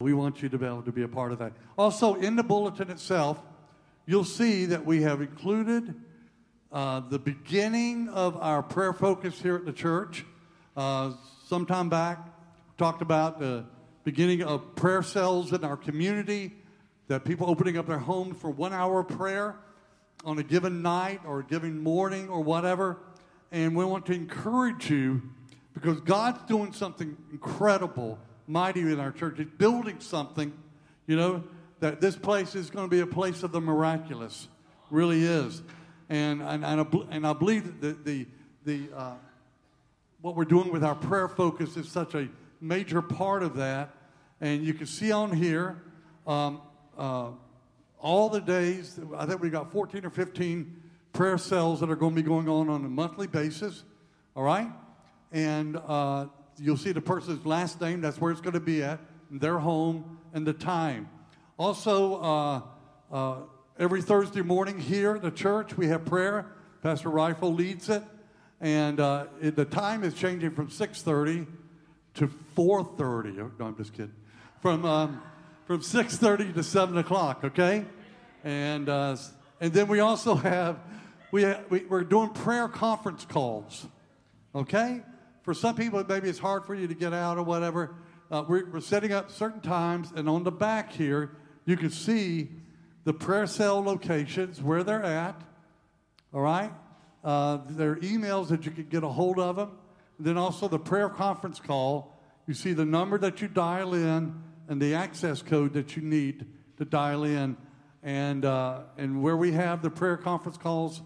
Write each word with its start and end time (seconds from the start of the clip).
We 0.00 0.12
want 0.12 0.42
you 0.42 0.48
to 0.50 0.58
be 0.58 0.64
able 0.64 0.82
to 0.82 0.92
be 0.92 1.02
a 1.02 1.08
part 1.08 1.32
of 1.32 1.40
that. 1.40 1.54
Also, 1.76 2.14
in 2.14 2.36
the 2.36 2.44
bulletin 2.44 2.88
itself, 2.88 3.36
you'll 4.06 4.22
see 4.22 4.64
that 4.66 4.86
we 4.86 5.02
have 5.02 5.20
included 5.20 5.92
uh, 6.70 7.00
the 7.00 7.18
beginning 7.18 8.08
of 8.10 8.36
our 8.36 8.62
prayer 8.62 8.92
focus 8.92 9.42
here 9.42 9.56
at 9.56 9.66
the 9.66 9.72
church. 9.72 10.24
Uh, 10.76 11.14
sometime 11.48 11.88
back, 11.88 12.28
talked 12.76 13.02
about 13.02 13.40
the 13.40 13.64
beginning 14.04 14.44
of 14.44 14.76
prayer 14.76 15.02
cells 15.02 15.52
in 15.52 15.64
our 15.64 15.76
community, 15.76 16.52
that 17.08 17.24
people 17.24 17.50
opening 17.50 17.76
up 17.76 17.88
their 17.88 17.98
homes 17.98 18.40
for 18.40 18.50
one 18.50 18.72
hour 18.72 19.02
prayer 19.02 19.56
on 20.24 20.38
a 20.38 20.44
given 20.44 20.80
night 20.80 21.22
or 21.26 21.40
a 21.40 21.44
given 21.44 21.76
morning 21.76 22.28
or 22.28 22.40
whatever. 22.40 22.98
And 23.50 23.74
we 23.74 23.84
want 23.84 24.06
to 24.06 24.12
encourage 24.12 24.90
you 24.90 25.22
because 25.74 25.98
God's 26.02 26.40
doing 26.46 26.72
something 26.72 27.16
incredible, 27.32 28.16
mighty 28.48 28.80
in 28.80 28.98
our 28.98 29.12
church. 29.12 29.34
He's 29.36 29.46
building 29.46 30.00
something, 30.00 30.52
you 31.06 31.16
know, 31.16 31.44
that 31.80 32.00
this 32.00 32.16
place 32.16 32.54
is 32.54 32.70
going 32.70 32.86
to 32.86 32.90
be 32.90 33.00
a 33.00 33.06
place 33.06 33.42
of 33.42 33.52
the 33.52 33.60
miraculous. 33.60 34.48
Really 34.90 35.22
is. 35.22 35.62
And, 36.08 36.42
and, 36.42 36.64
and, 36.64 36.80
I, 36.80 36.86
and 37.10 37.26
I 37.26 37.32
believe 37.34 37.80
that 37.80 38.04
the, 38.04 38.26
the, 38.64 38.86
the 38.88 38.96
uh, 38.96 39.14
what 40.20 40.34
we're 40.34 40.44
doing 40.44 40.72
with 40.72 40.82
our 40.82 40.94
prayer 40.94 41.28
focus 41.28 41.76
is 41.76 41.88
such 41.88 42.14
a 42.14 42.28
major 42.60 43.02
part 43.02 43.42
of 43.42 43.56
that. 43.56 43.94
And 44.40 44.64
you 44.64 44.74
can 44.74 44.86
see 44.86 45.12
on 45.12 45.32
here 45.32 45.82
um, 46.26 46.60
uh, 46.96 47.28
all 48.00 48.28
the 48.28 48.40
days, 48.40 48.98
I 49.16 49.26
think 49.26 49.40
we've 49.40 49.52
got 49.52 49.70
14 49.70 50.04
or 50.04 50.10
15 50.10 50.82
prayer 51.12 51.38
cells 51.38 51.80
that 51.80 51.90
are 51.90 51.96
going 51.96 52.14
to 52.14 52.22
be 52.22 52.26
going 52.26 52.48
on 52.48 52.68
on 52.68 52.84
a 52.84 52.88
monthly 52.88 53.26
basis. 53.26 53.84
All 54.34 54.42
right? 54.42 54.70
And 55.32 55.76
uh, 55.76 56.26
you'll 56.58 56.76
see 56.76 56.92
the 56.92 57.00
person's 57.00 57.44
last 57.46 57.80
name, 57.80 58.00
that's 58.00 58.20
where 58.20 58.32
it's 58.32 58.40
going 58.40 58.54
to 58.54 58.60
be 58.60 58.82
at, 58.82 59.00
their 59.30 59.58
home, 59.58 60.18
and 60.32 60.46
the 60.46 60.52
time. 60.52 61.08
Also, 61.58 62.22
uh, 62.22 62.62
uh, 63.12 63.36
every 63.78 64.02
Thursday 64.02 64.42
morning 64.42 64.78
here 64.78 65.16
at 65.16 65.22
the 65.22 65.30
church, 65.30 65.76
we 65.76 65.88
have 65.88 66.04
prayer. 66.04 66.46
Pastor 66.82 67.08
Rifle 67.08 67.52
leads 67.52 67.88
it. 67.88 68.02
And 68.60 68.98
uh, 68.98 69.26
it, 69.40 69.56
the 69.56 69.64
time 69.64 70.02
is 70.02 70.14
changing 70.14 70.50
from 70.50 70.68
6.30 70.68 71.46
to 72.14 72.28
4.30. 72.56 73.38
Oh, 73.38 73.52
no, 73.58 73.66
I'm 73.66 73.76
just 73.76 73.92
kidding. 73.92 74.14
From, 74.60 74.84
um, 74.84 75.22
from 75.66 75.80
6.30 75.80 76.54
to 76.54 76.62
7 76.62 76.98
o'clock, 76.98 77.44
okay? 77.44 77.84
And, 78.42 78.88
uh, 78.88 79.16
and 79.60 79.72
then 79.72 79.86
we 79.86 80.00
also 80.00 80.34
have, 80.34 80.78
we, 81.30 81.46
we, 81.68 81.84
we're 81.84 82.04
doing 82.04 82.30
prayer 82.30 82.68
conference 82.68 83.24
calls, 83.24 83.86
okay? 84.54 85.02
For 85.48 85.54
some 85.54 85.76
people, 85.76 86.04
maybe 86.06 86.28
it's 86.28 86.38
hard 86.38 86.66
for 86.66 86.74
you 86.74 86.86
to 86.86 86.94
get 86.94 87.14
out 87.14 87.38
or 87.38 87.42
whatever. 87.42 87.94
Uh, 88.30 88.44
we're, 88.46 88.68
we're 88.70 88.80
setting 88.80 89.14
up 89.14 89.30
certain 89.30 89.62
times, 89.62 90.12
and 90.14 90.28
on 90.28 90.44
the 90.44 90.52
back 90.52 90.92
here, 90.92 91.30
you 91.64 91.74
can 91.78 91.88
see 91.88 92.50
the 93.04 93.14
prayer 93.14 93.46
cell 93.46 93.82
locations, 93.82 94.60
where 94.60 94.84
they're 94.84 95.02
at, 95.02 95.40
all 96.34 96.42
right? 96.42 96.70
Uh, 97.24 97.60
there 97.70 97.92
are 97.92 97.96
emails 97.96 98.48
that 98.48 98.66
you 98.66 98.72
can 98.72 98.90
get 98.90 99.02
a 99.02 99.08
hold 99.08 99.38
of 99.38 99.56
them. 99.56 99.70
And 100.18 100.26
then 100.26 100.36
also 100.36 100.68
the 100.68 100.78
prayer 100.78 101.08
conference 101.08 101.60
call. 101.60 102.20
You 102.46 102.52
see 102.52 102.74
the 102.74 102.84
number 102.84 103.16
that 103.16 103.40
you 103.40 103.48
dial 103.48 103.94
in 103.94 104.42
and 104.68 104.82
the 104.82 104.96
access 104.96 105.40
code 105.40 105.72
that 105.72 105.96
you 105.96 106.02
need 106.02 106.44
to 106.76 106.84
dial 106.84 107.24
in. 107.24 107.56
And, 108.02 108.44
uh, 108.44 108.80
and 108.98 109.22
where 109.22 109.38
we 109.38 109.52
have 109.52 109.80
the 109.80 109.88
prayer 109.88 110.18
conference 110.18 110.58
calls 110.58 111.00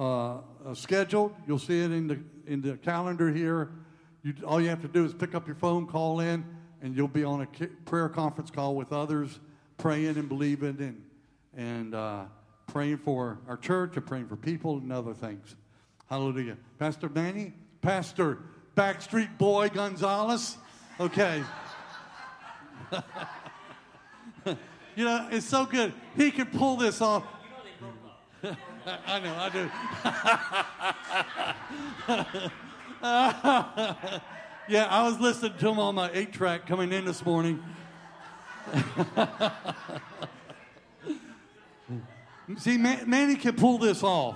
uh, 0.00 0.38
uh 0.64 0.74
scheduled, 0.74 1.34
you'll 1.46 1.58
see 1.58 1.80
it 1.80 1.92
in 1.92 2.06
the, 2.06 2.18
in 2.46 2.62
the 2.62 2.76
calendar 2.78 3.30
here. 3.30 3.70
You, 4.22 4.34
all 4.46 4.60
you 4.60 4.68
have 4.68 4.82
to 4.82 4.88
do 4.88 5.04
is 5.04 5.12
pick 5.14 5.34
up 5.34 5.46
your 5.46 5.56
phone, 5.56 5.86
call 5.86 6.20
in, 6.20 6.44
and 6.82 6.96
you'll 6.96 7.08
be 7.08 7.24
on 7.24 7.42
a 7.42 7.46
prayer 7.84 8.08
conference 8.08 8.50
call 8.50 8.74
with 8.74 8.92
others, 8.92 9.38
praying 9.78 10.16
and 10.16 10.28
believing 10.28 10.76
and, 10.80 11.02
and 11.56 11.94
uh, 11.94 12.24
praying 12.66 12.98
for 12.98 13.38
our 13.48 13.56
church 13.56 13.96
and 13.96 14.06
praying 14.06 14.28
for 14.28 14.36
people 14.36 14.78
and 14.78 14.92
other 14.92 15.14
things. 15.14 15.56
Hallelujah. 16.08 16.56
Pastor 16.78 17.08
Manny, 17.08 17.52
Pastor 17.82 18.38
Backstreet 18.76 19.36
Boy 19.38 19.68
Gonzalez. 19.68 20.56
Okay. 20.98 21.42
you 24.96 25.04
know, 25.04 25.28
it's 25.30 25.46
so 25.46 25.64
good. 25.66 25.92
He 26.16 26.30
can 26.30 26.46
pull 26.46 26.76
this 26.76 27.00
off. 27.00 27.24
I 28.86 29.20
know, 29.20 29.36
I 29.36 29.48
do. 29.50 29.70
yeah, 34.68 34.86
I 34.86 35.02
was 35.02 35.20
listening 35.20 35.58
to 35.58 35.68
him 35.68 35.78
on 35.78 35.94
my 35.94 36.10
eight 36.12 36.32
track 36.32 36.66
coming 36.66 36.90
in 36.92 37.04
this 37.04 37.22
morning. 37.24 37.62
See, 42.56 42.78
Manny 42.78 43.36
can 43.36 43.54
pull 43.54 43.78
this 43.78 44.02
off. 44.02 44.34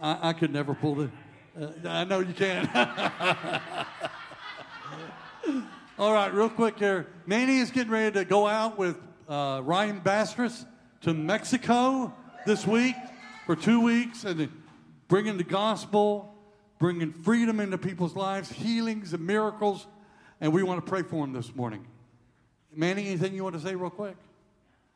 I, 0.00 0.30
I 0.30 0.32
could 0.32 0.52
never 0.52 0.74
pull 0.74 1.02
it. 1.02 1.10
Uh, 1.60 1.68
I 1.86 2.04
know 2.04 2.20
you 2.20 2.32
can. 2.32 2.66
All 5.98 6.12
right, 6.12 6.32
real 6.32 6.48
quick 6.48 6.78
here. 6.78 7.08
Manny 7.26 7.58
is 7.58 7.70
getting 7.70 7.92
ready 7.92 8.18
to 8.18 8.24
go 8.24 8.46
out 8.46 8.78
with 8.78 8.96
uh, 9.28 9.60
Ryan 9.64 10.00
Bastris 10.00 10.64
to 11.02 11.12
Mexico 11.12 12.14
this 12.46 12.66
week 12.66 12.96
for 13.48 13.56
two 13.56 13.80
weeks 13.80 14.24
and 14.24 14.50
bringing 15.08 15.38
the 15.38 15.42
gospel, 15.42 16.34
bringing 16.78 17.14
freedom 17.14 17.60
into 17.60 17.78
people's 17.78 18.14
lives, 18.14 18.52
healings 18.52 19.14
and 19.14 19.26
miracles. 19.26 19.86
And 20.38 20.52
we 20.52 20.62
want 20.62 20.84
to 20.84 20.86
pray 20.86 21.00
for 21.00 21.24
him 21.24 21.32
this 21.32 21.56
morning. 21.56 21.86
Manny, 22.76 23.06
anything 23.06 23.32
you 23.32 23.42
want 23.42 23.56
to 23.56 23.62
say 23.62 23.74
real 23.74 23.88
quick? 23.88 24.16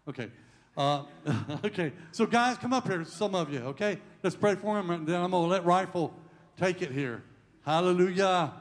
Okay. 0.07 0.29
Uh, 0.77 1.05
okay, 1.65 1.95
so 2.11 2.27
guys, 2.27 2.59
come 2.59 2.75
up 2.75 2.87
here, 2.87 3.03
some 3.07 3.35
of 3.35 3.51
you, 3.51 3.61
okay? 3.61 3.99
Let's 4.23 4.37
pray 4.37 4.55
for 4.55 4.79
him, 4.79 4.91
and 4.91 5.07
then 5.07 5.19
I'm 5.19 5.31
going 5.31 5.45
to 5.45 5.51
let 5.51 5.65
Rifle 5.65 6.13
take 6.59 6.83
it 6.83 6.91
here. 6.91 7.23
Hallelujah. 7.65 8.53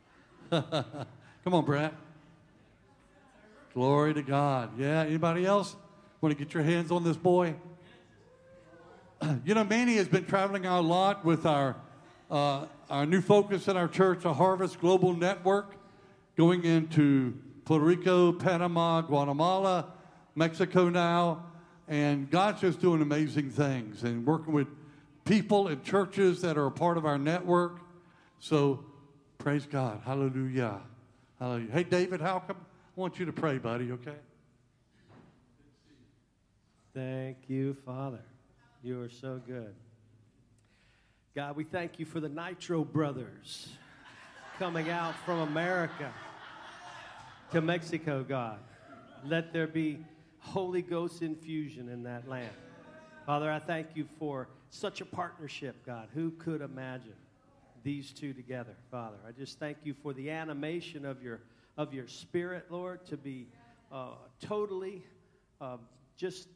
come 0.50 1.54
on, 1.54 1.64
Brad. 1.64 1.94
Glory 3.72 4.14
to 4.14 4.22
God. 4.22 4.76
Yeah, 4.76 5.04
anybody 5.04 5.46
else 5.46 5.76
want 6.20 6.36
to 6.36 6.44
get 6.44 6.54
your 6.54 6.64
hands 6.64 6.90
on 6.90 7.04
this 7.04 7.16
boy? 7.16 7.54
you 9.44 9.54
know, 9.54 9.64
Manny 9.64 9.96
has 9.96 10.08
been 10.08 10.24
traveling 10.24 10.66
a 10.66 10.80
lot 10.80 11.24
with 11.24 11.46
our, 11.46 11.76
uh, 12.30 12.66
our 12.90 13.06
new 13.06 13.20
focus 13.20 13.68
in 13.68 13.76
our 13.76 13.88
church, 13.88 14.24
a 14.24 14.32
Harvest 14.32 14.80
Global 14.80 15.14
Network, 15.14 15.76
going 16.36 16.64
into 16.64 17.34
Puerto 17.64 17.84
Rico, 17.84 18.32
Panama, 18.32 19.00
Guatemala, 19.00 19.86
Mexico 20.34 20.88
now. 20.88 21.44
And 21.88 22.30
God's 22.30 22.60
just 22.60 22.80
doing 22.80 23.02
amazing 23.02 23.50
things 23.50 24.04
and 24.04 24.26
working 24.26 24.52
with 24.52 24.68
people 25.24 25.68
and 25.68 25.82
churches 25.82 26.42
that 26.42 26.56
are 26.58 26.66
a 26.66 26.70
part 26.70 26.96
of 26.98 27.06
our 27.06 27.18
network. 27.18 27.80
So 28.38 28.84
praise 29.38 29.66
God. 29.66 30.02
Hallelujah. 30.04 30.80
Hallelujah. 31.38 31.72
Hey, 31.72 31.84
David 31.84 32.20
Halcomb, 32.20 32.56
I 32.56 33.00
want 33.00 33.18
you 33.18 33.26
to 33.26 33.32
pray, 33.32 33.58
buddy, 33.58 33.90
okay? 33.92 34.16
Thank 36.94 37.38
you, 37.48 37.76
Father. 37.86 38.22
You 38.80 39.02
are 39.02 39.08
so 39.08 39.40
good. 39.44 39.74
God, 41.34 41.56
we 41.56 41.64
thank 41.64 41.98
you 41.98 42.06
for 42.06 42.20
the 42.20 42.28
Nitro 42.28 42.84
Brothers 42.84 43.68
coming 44.56 44.88
out 44.88 45.16
from 45.24 45.40
America 45.40 46.12
to 47.50 47.60
Mexico, 47.60 48.22
God. 48.22 48.60
Let 49.24 49.52
there 49.52 49.66
be 49.66 49.98
Holy 50.38 50.80
Ghost 50.80 51.22
infusion 51.22 51.88
in 51.88 52.04
that 52.04 52.28
land. 52.28 52.52
Father, 53.26 53.50
I 53.50 53.58
thank 53.58 53.88
you 53.94 54.06
for 54.16 54.48
such 54.70 55.00
a 55.00 55.04
partnership, 55.04 55.84
God. 55.84 56.08
Who 56.14 56.30
could 56.30 56.60
imagine 56.60 57.16
these 57.82 58.12
two 58.12 58.32
together, 58.32 58.76
Father? 58.92 59.16
I 59.26 59.32
just 59.32 59.58
thank 59.58 59.78
you 59.82 59.92
for 59.92 60.12
the 60.12 60.30
animation 60.30 61.04
of 61.04 61.20
your, 61.20 61.40
of 61.76 61.92
your 61.92 62.06
spirit, 62.06 62.66
Lord, 62.70 63.04
to 63.06 63.16
be 63.16 63.48
uh, 63.90 64.10
totally 64.40 65.02
uh, 65.60 65.78
just 66.16 66.48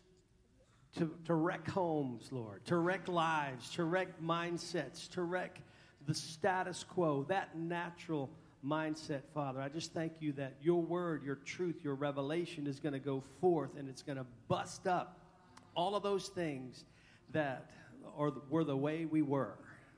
to, 0.99 1.11
to 1.25 1.35
wreck 1.35 1.69
homes, 1.69 2.29
Lord, 2.31 2.65
to 2.67 2.77
wreck 2.77 3.09
lives, 3.09 3.71
to 3.71 3.85
wreck 3.85 4.21
mindsets, 4.21 5.09
to 5.11 5.23
wreck 5.23 5.61
the 6.07 6.15
status 6.15 6.85
quo, 6.85 7.25
that 7.29 7.57
natural 7.57 8.31
mindset, 8.65 9.23
Father. 9.35 9.61
I 9.61 9.69
just 9.69 9.93
thank 9.93 10.15
you 10.21 10.33
that 10.33 10.55
your 10.63 10.83
word, 10.83 11.25
your 11.25 11.37
truth, 11.37 11.77
your 11.83 11.95
revelation 11.95 12.67
is 12.67 12.79
going 12.79 12.93
to 12.93 12.99
go 12.99 13.23
forth 13.41 13.77
and 13.77 13.89
it's 13.89 14.03
going 14.03 14.19
to 14.19 14.27
bust 14.49 14.87
up 14.87 15.19
all 15.75 15.97
of 15.97 16.03
those 16.03 16.29
things 16.29 16.85
that 17.31 17.71
are, 18.17 18.33
were 18.51 18.65
the 18.65 18.77
way 18.77 19.05
we 19.05 19.23
were, 19.23 19.55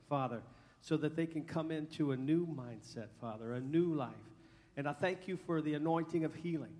Father, 0.09 0.41
so 0.81 0.97
that 0.97 1.15
they 1.15 1.25
can 1.25 1.43
come 1.43 1.71
into 1.71 2.11
a 2.11 2.17
new 2.17 2.45
mindset, 2.47 3.07
Father, 3.19 3.53
a 3.53 3.59
new 3.59 3.93
life. 3.93 4.13
And 4.77 4.87
I 4.87 4.93
thank 4.93 5.27
you 5.27 5.37
for 5.37 5.61
the 5.61 5.73
anointing 5.73 6.25
of 6.25 6.33
healing. 6.35 6.75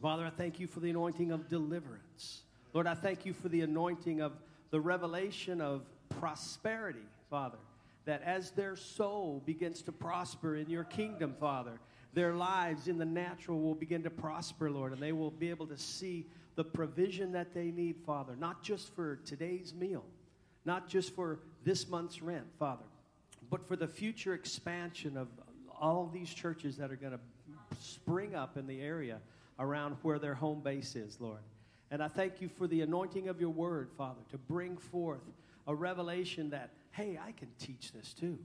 Father, 0.00 0.24
I 0.24 0.30
thank 0.30 0.58
you 0.58 0.66
for 0.66 0.80
the 0.80 0.90
anointing 0.90 1.30
of 1.30 1.48
deliverance. 1.48 2.42
Lord, 2.72 2.86
I 2.86 2.94
thank 2.94 3.26
you 3.26 3.32
for 3.32 3.48
the 3.48 3.60
anointing 3.60 4.20
of 4.20 4.32
the 4.70 4.80
revelation 4.80 5.60
of 5.60 5.82
prosperity, 6.08 7.06
Father 7.30 7.58
that 8.04 8.22
as 8.22 8.50
their 8.50 8.76
soul 8.76 9.42
begins 9.46 9.82
to 9.82 9.92
prosper 9.92 10.56
in 10.56 10.68
your 10.68 10.84
kingdom, 10.84 11.34
Father, 11.38 11.78
their 12.14 12.34
lives 12.34 12.88
in 12.88 12.98
the 12.98 13.04
natural 13.04 13.60
will 13.60 13.74
begin 13.74 14.02
to 14.02 14.10
prosper, 14.10 14.70
Lord, 14.70 14.92
and 14.92 15.00
they 15.00 15.12
will 15.12 15.30
be 15.30 15.50
able 15.50 15.66
to 15.68 15.78
see 15.78 16.26
the 16.56 16.64
provision 16.64 17.32
that 17.32 17.54
they 17.54 17.70
need, 17.70 17.96
Father, 18.04 18.36
not 18.36 18.62
just 18.62 18.94
for 18.94 19.16
today's 19.24 19.72
meal, 19.72 20.04
not 20.64 20.88
just 20.88 21.14
for 21.14 21.38
this 21.64 21.88
month's 21.88 22.20
rent, 22.20 22.46
Father, 22.58 22.84
but 23.50 23.66
for 23.66 23.76
the 23.76 23.86
future 23.86 24.34
expansion 24.34 25.16
of 25.16 25.28
all 25.80 26.04
of 26.04 26.12
these 26.12 26.32
churches 26.32 26.76
that 26.76 26.90
are 26.90 26.96
going 26.96 27.12
to 27.12 27.20
spring 27.80 28.34
up 28.34 28.56
in 28.56 28.66
the 28.66 28.80
area 28.80 29.18
around 29.58 29.96
where 30.02 30.18
their 30.18 30.34
home 30.34 30.60
base 30.60 30.96
is, 30.96 31.18
Lord. 31.20 31.40
And 31.92 32.02
I 32.02 32.08
thank 32.08 32.40
you 32.40 32.48
for 32.48 32.66
the 32.66 32.80
anointing 32.80 33.28
of 33.28 33.40
your 33.40 33.50
word, 33.50 33.90
Father, 33.96 34.22
to 34.30 34.38
bring 34.38 34.76
forth 34.76 35.22
a 35.68 35.74
revelation 35.74 36.50
that, 36.50 36.70
hey, 36.90 37.20
I 37.24 37.30
can 37.32 37.48
teach 37.60 37.92
this 37.92 38.14
too. 38.14 38.38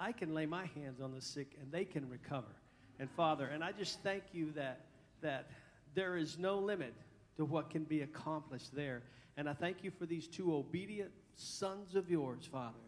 I 0.00 0.12
can 0.12 0.32
lay 0.32 0.46
my 0.46 0.66
hands 0.74 1.02
on 1.02 1.12
the 1.12 1.20
sick 1.20 1.58
and 1.60 1.70
they 1.70 1.84
can 1.84 2.08
recover. 2.08 2.54
And 2.98 3.10
Father, 3.10 3.46
and 3.46 3.62
I 3.62 3.72
just 3.72 4.00
thank 4.02 4.22
you 4.32 4.52
that 4.52 4.86
that 5.22 5.50
there 5.94 6.16
is 6.16 6.38
no 6.38 6.58
limit 6.58 6.94
to 7.36 7.44
what 7.44 7.70
can 7.70 7.84
be 7.84 8.02
accomplished 8.02 8.74
there. 8.74 9.02
And 9.36 9.48
I 9.48 9.54
thank 9.54 9.82
you 9.82 9.90
for 9.90 10.06
these 10.06 10.28
two 10.28 10.54
obedient 10.54 11.10
sons 11.34 11.94
of 11.94 12.10
yours, 12.10 12.48
Father, 12.50 12.78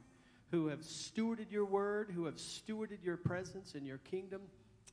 who 0.51 0.69
have 0.69 0.81
stewarded 0.81 1.51
your 1.51 1.65
word, 1.65 2.11
who 2.15 2.27
have 2.27 2.37
stewarded 2.37 3.03
your 3.03 3.17
presence 3.17 3.75
in 3.75 3.85
your 3.85 3.99
kingdom, 3.99 4.43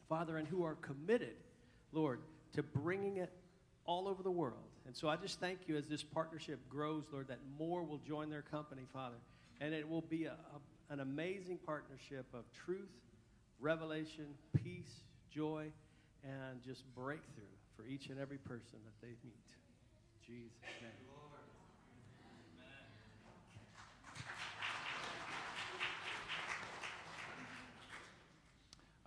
Father, 0.08 0.38
and 0.38 0.48
who 0.48 0.64
are 0.64 0.76
committed, 0.76 1.36
Lord, 1.92 2.22
to 2.54 2.64
bringing 2.64 3.18
it 3.18 3.32
all 3.86 4.08
over 4.08 4.24
the 4.24 4.32
world. 4.32 4.71
And 4.92 4.98
so 4.98 5.08
I 5.08 5.16
just 5.16 5.40
thank 5.40 5.70
you 5.70 5.78
as 5.78 5.88
this 5.88 6.04
partnership 6.04 6.60
grows, 6.68 7.06
Lord, 7.14 7.30
that 7.30 7.40
more 7.58 7.82
will 7.82 8.00
join 8.00 8.30
their 8.30 8.42
company, 8.42 8.82
Father. 8.92 9.16
And 9.62 9.74
it 9.74 9.88
will 9.88 10.02
be 10.02 10.26
a, 10.26 10.32
a, 10.34 10.94
an 10.94 11.00
amazing 11.00 11.60
partnership 11.66 12.26
of 12.34 12.44
truth, 12.52 12.92
revelation, 13.62 14.26
peace, 14.62 14.92
joy, 15.34 15.68
and 16.26 16.62
just 16.62 16.84
breakthrough 16.94 17.46
for 17.78 17.86
each 17.86 18.08
and 18.08 18.20
every 18.20 18.38
person 18.40 18.80
that 18.84 19.02
they 19.02 19.14
meet. 19.24 19.48
Jesus' 20.28 20.52
name. 20.82 20.92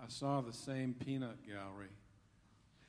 I 0.03 0.09
saw 0.09 0.41
the 0.41 0.55
same 0.55 0.95
peanut 0.95 1.47
gallery. 1.47 1.93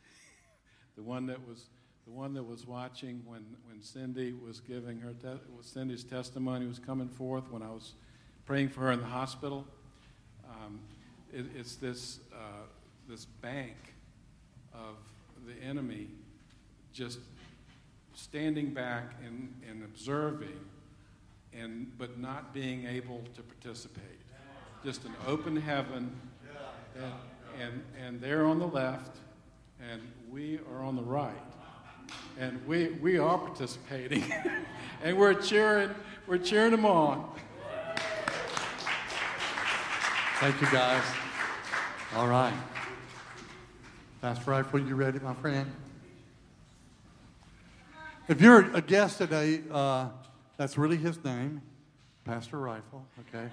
the 0.96 1.04
one 1.04 1.26
that 1.26 1.46
was 1.46 1.68
the 2.06 2.12
one 2.12 2.34
that 2.36 2.44
was 2.44 2.68
watching 2.68 3.22
when, 3.26 3.44
when 3.68 3.82
Cindy 3.82 4.34
was 4.34 4.60
giving 4.60 5.00
her 5.00 5.14
te- 5.14 5.42
Cindy's 5.62 6.04
testimony 6.04 6.68
was 6.68 6.80
coming 6.80 7.10
forth 7.10 7.50
when 7.50 7.64
I 7.64 7.72
was 7.72 7.94
praying 8.46 8.70
for 8.70 8.82
her 8.82 8.92
in 8.92 9.00
the 9.00 9.08
hospital. 9.08 9.66
Um, 10.48 10.80
it, 11.34 11.46
it's 11.56 11.76
this 11.76 12.20
uh, 12.34 12.66
this 13.08 13.26
bank 13.26 13.76
of 14.74 14.96
the 15.48 15.54
enemy 15.64 16.08
just 16.94 17.20
standing 18.14 18.74
back 18.74 19.16
and, 19.26 19.54
and 19.70 19.84
observing 19.84 20.60
and 21.54 21.92
but 21.98 22.20
not 22.20 22.54
being 22.54 22.86
able 22.86 23.22
to 23.36 23.42
participate. 23.42 24.04
Just 24.84 25.04
an 25.06 25.14
open 25.28 25.56
heaven 25.56 26.16
and, 26.96 27.14
and, 27.60 27.84
and 28.06 28.22
they're 28.22 28.46
on 28.46 28.60
the 28.60 28.68
left 28.68 29.18
and 29.92 30.02
we 30.30 30.60
are 30.72 30.84
on 30.84 30.96
the 30.96 31.04
right. 31.04 31.34
And 32.38 32.66
we, 32.68 32.90
we 33.02 33.18
are 33.18 33.38
participating 33.38 34.24
and 35.04 35.18
we're 35.18 35.34
cheering, 35.34 35.92
we're 36.28 36.38
cheering 36.38 36.72
them 36.72 36.86
on. 36.86 37.32
Thank 40.40 40.60
you, 40.60 40.68
guys. 40.70 41.04
All 42.16 42.28
right. 42.28 42.54
Pastor 44.22 44.52
Rifle, 44.52 44.80
you 44.82 44.96
ready, 44.96 45.20
my 45.20 45.34
friend? 45.36 45.72
If 48.28 48.42
you're 48.42 48.70
a 48.76 48.82
guest 48.82 49.20
today, 49.20 49.62
uh, 49.72 50.10
that's 50.58 50.78
really 50.78 50.98
his 50.98 51.24
name, 51.24 51.62
Pastor 52.26 52.58
Rifle, 52.58 53.06
okay? 53.22 53.50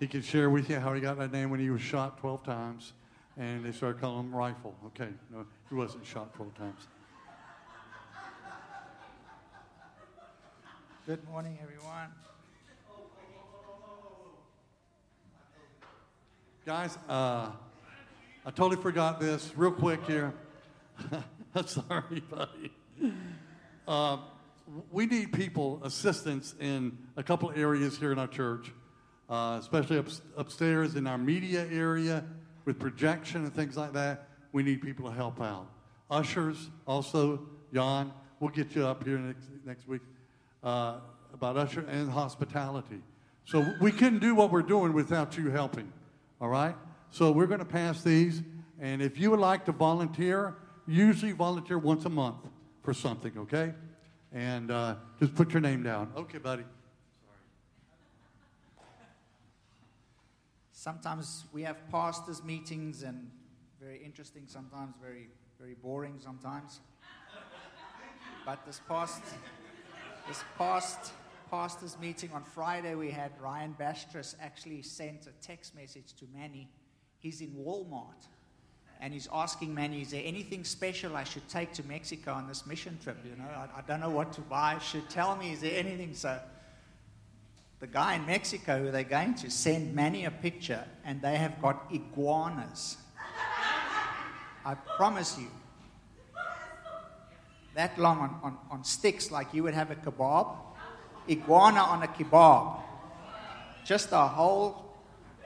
He 0.00 0.06
can 0.06 0.20
share 0.20 0.50
with 0.50 0.68
you 0.68 0.80
how 0.80 0.92
he 0.92 1.00
got 1.00 1.18
that 1.18 1.32
name 1.32 1.50
when 1.50 1.60
he 1.60 1.70
was 1.70 1.80
shot 1.80 2.18
12 2.18 2.42
times, 2.42 2.92
and 3.38 3.64
they 3.64 3.72
started 3.72 4.00
calling 4.00 4.26
him 4.26 4.34
Rifle. 4.34 4.74
Okay, 4.86 5.08
no, 5.30 5.46
he 5.68 5.76
wasn't 5.76 6.04
shot 6.04 6.34
12 6.34 6.54
times. 6.56 6.88
Good 11.04 11.28
morning, 11.28 11.58
everyone. 11.60 12.10
Guys, 16.64 16.96
uh, 17.08 17.50
I 18.46 18.50
totally 18.54 18.80
forgot 18.80 19.18
this. 19.18 19.50
Real 19.56 19.72
quick 19.72 20.00
here. 20.06 20.32
Sorry, 21.66 22.22
buddy. 22.30 22.72
Uh, 23.88 24.18
we 24.92 25.06
need 25.06 25.32
people 25.32 25.80
assistance 25.82 26.54
in 26.60 26.96
a 27.16 27.22
couple 27.24 27.50
areas 27.56 27.98
here 27.98 28.12
in 28.12 28.20
our 28.20 28.28
church, 28.28 28.70
uh, 29.28 29.58
especially 29.60 29.98
up, 29.98 30.06
upstairs 30.36 30.94
in 30.94 31.08
our 31.08 31.18
media 31.18 31.66
area 31.72 32.24
with 32.64 32.78
projection 32.78 33.42
and 33.42 33.52
things 33.52 33.76
like 33.76 33.92
that. 33.94 34.28
We 34.52 34.62
need 34.62 34.80
people 34.80 35.10
to 35.10 35.16
help 35.16 35.40
out. 35.40 35.66
Ushers, 36.12 36.70
also, 36.86 37.40
Jan, 37.74 38.12
we'll 38.38 38.50
get 38.50 38.76
you 38.76 38.86
up 38.86 39.02
here 39.02 39.18
next, 39.18 39.46
next 39.66 39.88
week 39.88 40.02
uh, 40.62 40.96
about 41.32 41.56
usher 41.56 41.80
and 41.88 42.10
hospitality. 42.10 43.00
So 43.44 43.64
we 43.80 43.90
couldn't 43.90 44.20
do 44.20 44.34
what 44.34 44.50
we're 44.50 44.62
doing 44.62 44.92
without 44.92 45.36
you 45.36 45.50
helping. 45.50 45.92
All 46.40 46.48
right? 46.48 46.74
So 47.10 47.30
we're 47.30 47.46
going 47.46 47.58
to 47.60 47.64
pass 47.64 48.02
these. 48.02 48.42
And 48.80 49.02
if 49.02 49.18
you 49.18 49.30
would 49.30 49.40
like 49.40 49.64
to 49.66 49.72
volunteer, 49.72 50.56
usually 50.86 51.32
volunteer 51.32 51.78
once 51.78 52.04
a 52.04 52.08
month 52.08 52.48
for 52.82 52.94
something, 52.94 53.32
okay? 53.38 53.74
And 54.32 54.70
uh, 54.70 54.96
just 55.20 55.34
put 55.34 55.52
your 55.52 55.60
name 55.60 55.82
down. 55.82 56.12
Okay, 56.16 56.38
buddy. 56.38 56.64
Sometimes 60.72 61.44
we 61.52 61.62
have 61.62 61.76
pastors' 61.90 62.42
meetings 62.42 63.04
and 63.04 63.30
very 63.80 64.02
interesting, 64.02 64.44
sometimes 64.46 64.94
very, 65.00 65.28
very 65.60 65.74
boring 65.74 66.18
sometimes. 66.18 66.80
But 68.44 68.66
this 68.66 68.80
past, 68.88 69.22
this 70.28 70.44
past 70.56 71.12
pastors' 71.50 71.96
meeting 72.00 72.30
on 72.32 72.44
Friday, 72.44 72.94
we 72.94 73.10
had 73.10 73.32
Ryan 73.40 73.76
Bastris 73.78 74.34
actually 74.40 74.82
sent 74.82 75.26
a 75.26 75.46
text 75.46 75.74
message 75.74 76.14
to 76.14 76.26
Manny 76.34 76.68
he's 77.22 77.40
in 77.40 77.50
Walmart 77.50 78.26
and 79.00 79.12
he's 79.12 79.28
asking 79.32 79.74
Manny, 79.74 80.02
is 80.02 80.10
there 80.10 80.22
anything 80.24 80.64
special 80.64 81.16
I 81.16 81.24
should 81.24 81.48
take 81.48 81.72
to 81.74 81.86
Mexico 81.86 82.32
on 82.32 82.46
this 82.46 82.66
mission 82.66 82.98
trip? 83.02 83.16
You 83.24 83.36
know, 83.36 83.48
I, 83.48 83.78
I 83.78 83.82
don't 83.86 84.00
know 84.00 84.10
what 84.10 84.32
to 84.34 84.40
buy. 84.42 84.78
Should 84.78 85.08
tell 85.08 85.34
me, 85.36 85.52
is 85.52 85.60
there 85.60 85.76
anything? 85.76 86.14
So 86.14 86.38
the 87.80 87.86
guy 87.86 88.14
in 88.14 88.26
Mexico 88.26 88.80
who 88.80 88.90
they're 88.90 89.02
going 89.02 89.34
to 89.36 89.50
send 89.50 89.94
Manny 89.94 90.24
a 90.24 90.30
picture 90.30 90.84
and 91.04 91.20
they 91.22 91.36
have 91.36 91.60
got 91.60 91.90
iguanas. 91.92 92.96
I 94.64 94.74
promise 94.74 95.36
you. 95.38 95.48
That 97.74 97.98
long 97.98 98.18
on, 98.18 98.40
on, 98.42 98.58
on 98.70 98.84
sticks, 98.84 99.30
like 99.30 99.54
you 99.54 99.62
would 99.62 99.74
have 99.74 99.90
a 99.90 99.96
kebab. 99.96 100.56
Iguana 101.28 101.80
on 101.80 102.02
a 102.02 102.08
kebab. 102.08 102.80
Just 103.84 104.12
a 104.12 104.18
whole 104.18 104.82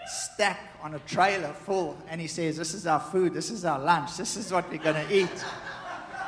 stack 0.06 0.58
on 0.82 0.94
a 0.94 0.98
trailer 1.00 1.52
full, 1.52 1.96
and 2.08 2.20
he 2.20 2.26
says, 2.26 2.56
This 2.56 2.74
is 2.74 2.86
our 2.86 3.00
food, 3.00 3.34
this 3.34 3.50
is 3.50 3.64
our 3.64 3.78
lunch, 3.78 4.16
this 4.16 4.36
is 4.36 4.52
what 4.52 4.68
we're 4.70 4.78
going 4.78 5.06
to 5.06 5.14
eat. 5.14 5.44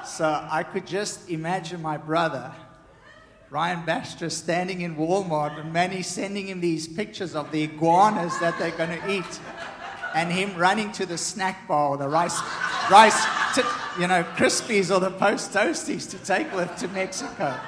So 0.05 0.25
I 0.51 0.63
could 0.63 0.87
just 0.87 1.29
imagine 1.29 1.83
my 1.83 1.97
brother, 1.97 2.53
Ryan 3.51 3.85
Baxter, 3.85 4.31
standing 4.31 4.81
in 4.81 4.97
Walmart, 4.97 5.61
and 5.61 5.73
Manny 5.73 6.03
sending 6.03 6.49
him 6.49 6.61
these 6.61 6.89
pictures 6.89 7.35
of 7.35 7.51
the 7.51 7.63
iguanas 7.63 8.39
that 8.41 8.59
they're 8.59 8.71
going 8.73 8.99
to 9.01 9.11
eat, 9.11 9.41
and 10.15 10.33
him 10.33 10.57
running 10.57 10.93
to 10.93 11.07
the 11.07 11.19
snack 11.19 11.69
bar, 11.69 11.97
the 11.97 12.09
rice, 12.09 12.41
rice, 12.91 13.27
you 13.99 14.07
know, 14.07 14.25
Krispies 14.37 14.95
or 14.95 15.01
the 15.01 15.11
Post 15.11 15.53
Toasties 15.53 16.09
to 16.11 16.19
take 16.19 16.53
with 16.55 16.75
to 16.77 16.89
Mexico. 16.89 17.59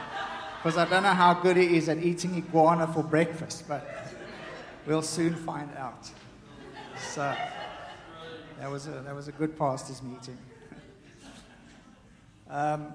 Because 0.62 0.76
I 0.76 0.84
don't 0.84 1.02
know 1.02 1.14
how 1.14 1.34
good 1.34 1.56
he 1.56 1.76
is 1.76 1.88
at 1.88 1.99
eating 1.99 2.37
iguana 2.37 2.87
for 2.87 3.02
breakfast, 3.02 3.64
but 3.66 4.00
We'll 4.87 5.02
soon 5.02 5.34
find 5.34 5.68
out. 5.76 6.08
So 7.12 7.34
that 8.58 8.70
was 8.70 8.87
a, 8.87 9.02
that 9.02 9.14
was 9.14 9.28
a 9.28 9.32
good 9.32 9.56
pastors 9.58 10.02
meeting. 10.02 10.38
um, 12.50 12.94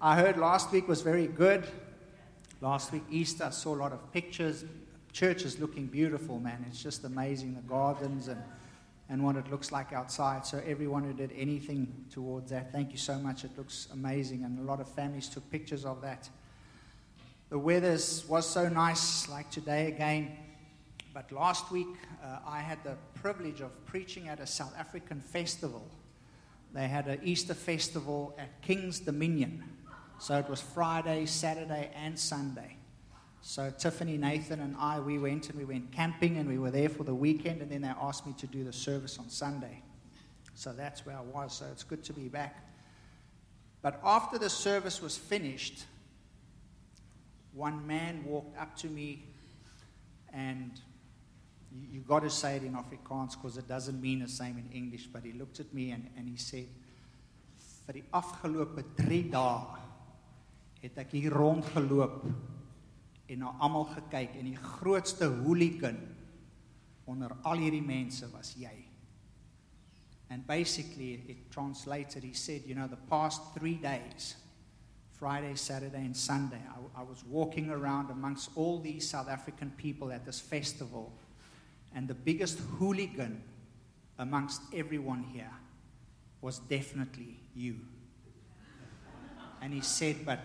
I 0.00 0.14
heard 0.16 0.38
last 0.38 0.70
week 0.70 0.86
was 0.86 1.02
very 1.02 1.26
good. 1.26 1.66
Last 2.60 2.92
week, 2.92 3.02
Easter, 3.10 3.44
I 3.44 3.50
saw 3.50 3.74
a 3.74 3.76
lot 3.76 3.92
of 3.92 4.12
pictures. 4.12 4.64
Church 5.12 5.42
is 5.42 5.58
looking 5.58 5.86
beautiful, 5.86 6.38
man. 6.38 6.64
It's 6.68 6.82
just 6.82 7.04
amazing 7.04 7.54
the 7.54 7.62
gardens 7.62 8.28
and, 8.28 8.42
and 9.10 9.22
what 9.22 9.36
it 9.36 9.50
looks 9.50 9.70
like 9.70 9.92
outside. 9.92 10.46
So, 10.46 10.62
everyone 10.66 11.04
who 11.04 11.12
did 11.12 11.32
anything 11.36 12.06
towards 12.10 12.50
that, 12.50 12.72
thank 12.72 12.92
you 12.92 12.98
so 12.98 13.18
much. 13.18 13.44
It 13.44 13.50
looks 13.58 13.88
amazing. 13.92 14.44
And 14.44 14.58
a 14.58 14.62
lot 14.62 14.80
of 14.80 14.88
families 14.88 15.28
took 15.28 15.48
pictures 15.50 15.84
of 15.84 16.00
that. 16.00 16.30
The 17.50 17.58
weather 17.58 17.98
was 18.28 18.48
so 18.48 18.68
nice, 18.68 19.28
like 19.28 19.50
today 19.50 19.88
again. 19.88 20.36
But 21.12 21.30
last 21.32 21.70
week, 21.70 21.88
uh, 22.24 22.38
I 22.46 22.60
had 22.60 22.82
the 22.84 22.96
privilege 23.14 23.60
of 23.60 23.84
preaching 23.84 24.28
at 24.28 24.40
a 24.40 24.46
South 24.46 24.72
African 24.78 25.20
festival 25.20 25.90
they 26.72 26.86
had 26.86 27.08
an 27.08 27.20
Easter 27.24 27.54
festival 27.54 28.34
at 28.38 28.62
King's 28.62 29.00
Dominion. 29.00 29.64
So 30.18 30.38
it 30.38 30.48
was 30.48 30.60
Friday, 30.60 31.26
Saturday, 31.26 31.90
and 31.94 32.18
Sunday. 32.18 32.76
So 33.42 33.72
Tiffany, 33.76 34.16
Nathan, 34.18 34.60
and 34.60 34.76
I, 34.78 35.00
we 35.00 35.18
went 35.18 35.48
and 35.48 35.58
we 35.58 35.64
went 35.64 35.90
camping 35.92 36.36
and 36.36 36.48
we 36.48 36.58
were 36.58 36.70
there 36.70 36.88
for 36.88 37.04
the 37.04 37.14
weekend, 37.14 37.62
and 37.62 37.70
then 37.70 37.82
they 37.82 37.88
asked 37.88 38.26
me 38.26 38.34
to 38.38 38.46
do 38.46 38.64
the 38.64 38.72
service 38.72 39.18
on 39.18 39.28
Sunday. 39.30 39.82
So 40.54 40.72
that's 40.72 41.06
where 41.06 41.16
I 41.16 41.22
was. 41.22 41.54
So 41.54 41.66
it's 41.72 41.82
good 41.82 42.04
to 42.04 42.12
be 42.12 42.28
back. 42.28 42.70
But 43.82 43.98
after 44.04 44.38
the 44.38 44.50
service 44.50 45.00
was 45.00 45.16
finished, 45.16 45.84
one 47.54 47.86
man 47.86 48.22
walked 48.26 48.58
up 48.58 48.76
to 48.78 48.88
me 48.88 49.24
and 50.34 50.70
you, 51.72 51.88
you 51.92 52.00
got 52.00 52.20
to 52.20 52.30
say 52.30 52.56
it 52.56 52.62
in 52.62 52.74
Afrikaans 52.74 53.40
because 53.40 53.56
it 53.56 53.66
doesn't 53.66 54.00
mean 54.00 54.20
the 54.20 54.28
same 54.28 54.58
in 54.58 54.68
English. 54.76 55.06
But 55.06 55.24
he 55.24 55.32
looked 55.32 55.60
at 55.60 55.72
me 55.72 55.92
and, 55.92 56.08
and 56.16 56.28
he 56.28 56.36
said, 56.36 56.66
vir 57.86 57.96
die 57.98 58.06
afgelope 58.14 58.84
3 59.00 59.22
dae 59.32 59.80
het 60.82 60.98
ek 61.02 61.14
hier 61.16 61.34
rondgeloop 61.34 62.20
en 63.30 63.44
na 63.44 63.54
almal 63.62 63.86
gekyk 63.94 64.34
en 64.38 64.50
die 64.50 64.58
grootste 64.58 65.28
hooligan 65.40 65.98
onder 67.10 67.32
al 67.46 67.62
hierdie 67.62 67.84
mense 67.84 68.26
was 68.34 68.54
jy. 68.58 68.74
And 70.30 70.46
basically 70.46 71.22
it 71.26 71.50
translated 71.50 72.22
he 72.22 72.34
said, 72.34 72.62
you 72.66 72.74
know, 72.74 72.86
the 72.86 73.00
past 73.10 73.42
3 73.58 73.74
days 73.82 74.36
Friday, 75.20 75.54
Saturday, 75.54 75.98
and 75.98 76.16
Sunday. 76.16 76.56
I, 76.56 77.00
I, 77.00 77.04
was 77.04 77.22
walking 77.28 77.68
around 77.68 78.10
amongst 78.10 78.48
all 78.56 78.78
these 78.78 79.06
South 79.06 79.28
African 79.28 79.70
people 79.76 80.10
at 80.10 80.24
this 80.24 80.40
festival, 80.40 81.12
and 81.94 82.08
the 82.08 82.14
biggest 82.14 82.58
hooligan 82.78 83.42
amongst 84.18 84.62
everyone 84.74 85.22
here 85.22 85.52
was 86.40 86.58
definitely 86.60 87.38
you. 87.54 87.76
And 89.60 89.74
he 89.74 89.82
said, 89.82 90.24
But 90.24 90.40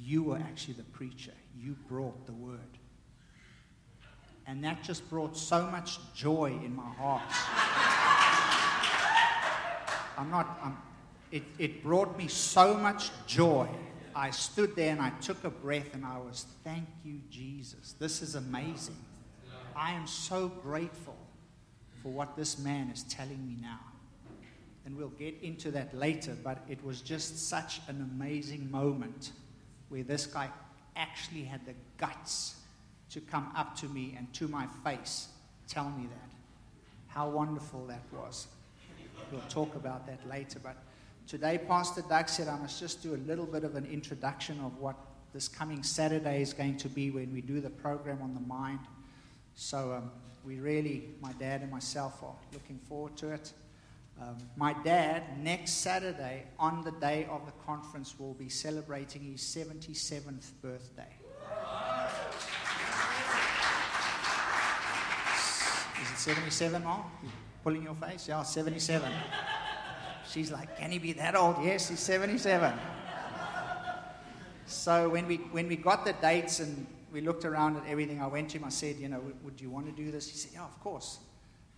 you 0.00 0.22
were 0.22 0.38
actually 0.38 0.74
the 0.74 0.84
preacher, 0.84 1.34
you 1.60 1.76
brought 1.88 2.26
the 2.26 2.32
word. 2.32 2.58
And 4.46 4.64
that 4.64 4.82
just 4.82 5.08
brought 5.10 5.36
so 5.36 5.66
much 5.66 5.98
joy 6.14 6.58
in 6.64 6.74
my 6.74 6.88
heart. 6.88 7.22
I'm 10.16 10.30
not, 10.30 10.58
I'm, 10.62 10.76
it, 11.30 11.42
it 11.58 11.82
brought 11.82 12.16
me 12.16 12.28
so 12.28 12.74
much 12.74 13.10
joy. 13.26 13.68
I 14.14 14.30
stood 14.30 14.74
there 14.74 14.90
and 14.90 15.00
I 15.00 15.10
took 15.20 15.44
a 15.44 15.50
breath 15.50 15.94
and 15.94 16.04
I 16.04 16.18
was, 16.18 16.46
thank 16.64 16.88
you, 17.04 17.20
Jesus. 17.30 17.92
This 17.98 18.22
is 18.22 18.34
amazing. 18.34 18.96
I 19.76 19.92
am 19.92 20.06
so 20.06 20.48
grateful 20.48 21.16
for 22.02 22.08
what 22.08 22.36
this 22.36 22.58
man 22.58 22.90
is 22.90 23.04
telling 23.04 23.46
me 23.46 23.56
now. 23.60 23.80
And 24.86 24.96
we'll 24.96 25.08
get 25.08 25.34
into 25.42 25.70
that 25.72 25.94
later, 25.94 26.34
but 26.42 26.64
it 26.68 26.82
was 26.82 27.02
just 27.02 27.48
such 27.48 27.80
an 27.88 28.08
amazing 28.14 28.70
moment 28.70 29.32
where 29.90 30.02
this 30.02 30.26
guy 30.26 30.48
actually 30.98 31.44
had 31.44 31.64
the 31.64 31.74
guts 31.96 32.56
to 33.10 33.20
come 33.20 33.50
up 33.56 33.76
to 33.76 33.86
me 33.86 34.14
and 34.18 34.30
to 34.34 34.48
my 34.48 34.66
face 34.84 35.28
tell 35.66 35.88
me 35.90 36.06
that. 36.06 36.30
How 37.06 37.28
wonderful 37.28 37.86
that 37.86 38.02
was. 38.12 38.48
We'll 39.32 39.40
talk 39.48 39.74
about 39.74 40.06
that 40.06 40.26
later, 40.28 40.58
but 40.62 40.76
today 41.26 41.58
Pastor 41.58 42.02
Doug 42.08 42.28
said 42.28 42.48
I 42.48 42.58
must 42.58 42.80
just 42.80 43.02
do 43.02 43.14
a 43.14 43.22
little 43.26 43.46
bit 43.46 43.64
of 43.64 43.76
an 43.76 43.86
introduction 43.86 44.60
of 44.60 44.76
what 44.78 44.96
this 45.32 45.48
coming 45.48 45.82
Saturday 45.82 46.42
is 46.42 46.52
going 46.52 46.76
to 46.78 46.88
be 46.88 47.10
when 47.10 47.32
we 47.32 47.40
do 47.40 47.60
the 47.60 47.70
program 47.70 48.20
on 48.22 48.34
the 48.34 48.40
mind. 48.40 48.80
So 49.54 49.92
um, 49.92 50.10
we 50.44 50.56
really, 50.60 51.10
my 51.20 51.32
dad 51.32 51.62
and 51.62 51.70
myself, 51.70 52.22
are 52.22 52.34
looking 52.52 52.78
forward 52.88 53.16
to 53.18 53.30
it. 53.30 53.52
Um, 54.20 54.36
my 54.56 54.72
dad, 54.72 55.38
next 55.44 55.74
Saturday, 55.74 56.44
on 56.58 56.82
the 56.82 56.90
day 56.90 57.28
of 57.30 57.46
the 57.46 57.52
conference, 57.64 58.18
will 58.18 58.34
be 58.34 58.48
celebrating 58.48 59.22
his 59.22 59.42
77th 59.42 60.50
birthday. 60.60 61.14
Is 66.02 66.10
it 66.10 66.18
77, 66.18 66.82
Mom? 66.82 67.04
Pulling 67.62 67.84
your 67.84 67.94
face? 67.94 68.26
Yeah, 68.28 68.42
77. 68.42 69.12
She's 70.28 70.50
like, 70.50 70.76
Can 70.76 70.90
he 70.90 70.98
be 70.98 71.12
that 71.12 71.36
old? 71.36 71.56
Yes, 71.62 71.88
he's 71.88 72.00
77. 72.00 72.72
So 74.66 75.08
when 75.08 75.28
we, 75.28 75.36
when 75.36 75.68
we 75.68 75.76
got 75.76 76.04
the 76.04 76.12
dates 76.14 76.58
and 76.58 76.86
we 77.12 77.20
looked 77.20 77.44
around 77.44 77.76
at 77.76 77.86
everything, 77.86 78.20
I 78.20 78.26
went 78.26 78.50
to 78.50 78.58
him, 78.58 78.64
I 78.64 78.70
said, 78.70 78.96
You 78.96 79.10
know, 79.10 79.22
would 79.44 79.60
you 79.60 79.70
want 79.70 79.86
to 79.86 79.92
do 79.92 80.10
this? 80.10 80.28
He 80.28 80.36
said, 80.36 80.54
Yeah, 80.54 80.64
of 80.64 80.80
course 80.80 81.20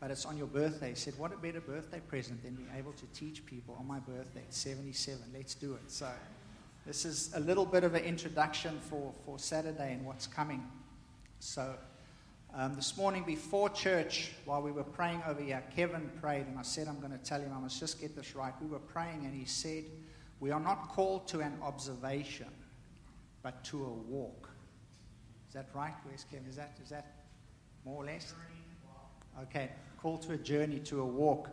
but 0.01 0.11
it's 0.11 0.25
on 0.25 0.39
your 0.39 0.47
birthday. 0.47 0.91
He 0.91 0.95
said, 0.95 1.15
What 1.19 1.33
a 1.33 1.37
better 1.37 1.61
birthday 1.61 2.01
present 2.01 2.43
than 2.43 2.55
being 2.55 2.71
able 2.77 2.93
to 2.93 3.07
teach 3.15 3.45
people 3.45 3.77
on 3.79 3.87
my 3.87 3.99
birthday, 3.99 4.45
77. 4.49 5.21
Let's 5.35 5.55
do 5.55 5.75
it. 5.75 5.91
So, 5.91 6.09
this 6.87 7.05
is 7.05 7.31
a 7.35 7.41
little 7.41 7.67
bit 7.67 7.85
of 7.85 7.95
an 7.95 8.03
introduction 8.03 8.81
for, 8.81 9.13
for 9.27 9.39
Saturday 9.39 9.93
and 9.93 10.07
what's 10.07 10.27
coming. 10.27 10.67
So, 11.39 11.75
um, 12.55 12.75
this 12.75 12.97
morning 12.97 13.25
before 13.25 13.69
church, 13.69 14.33
while 14.47 14.63
we 14.63 14.73
were 14.73 14.83
praying 14.83 15.23
over 15.29 15.43
here, 15.43 15.63
Kevin 15.77 16.11
prayed, 16.21 16.47
and 16.47 16.59
I 16.59 16.63
said, 16.63 16.89
I'm 16.89 16.99
going 16.99 17.13
to 17.13 17.19
tell 17.19 17.41
him, 17.41 17.53
I 17.55 17.61
must 17.61 17.79
just 17.79 18.01
get 18.01 18.17
this 18.17 18.35
right. 18.35 18.55
We 18.61 18.69
were 18.69 18.79
praying, 18.79 19.27
and 19.27 19.35
he 19.35 19.45
said, 19.45 19.85
We 20.41 20.51
are 20.51 20.61
not 20.61 20.89
called 20.89 21.29
to 21.29 21.41
an 21.41 21.59
observation, 21.63 22.49
but 23.43 23.63
to 23.65 23.85
a 23.85 23.93
walk. 23.93 24.49
Is 25.49 25.55
that 25.55 25.69
right? 25.75 25.95
Where's 26.05 26.25
Kevin? 26.25 26.47
Is 26.49 26.57
that, 26.57 26.79
is 26.83 26.89
that 26.89 27.25
more 27.85 28.03
or 28.03 28.07
less? 28.07 28.33
Okay 29.43 29.71
call 30.01 30.19
to 30.19 30.33
a 30.33 30.37
journey, 30.37 30.79
to 30.81 31.01
a 31.01 31.05
walk. 31.05 31.49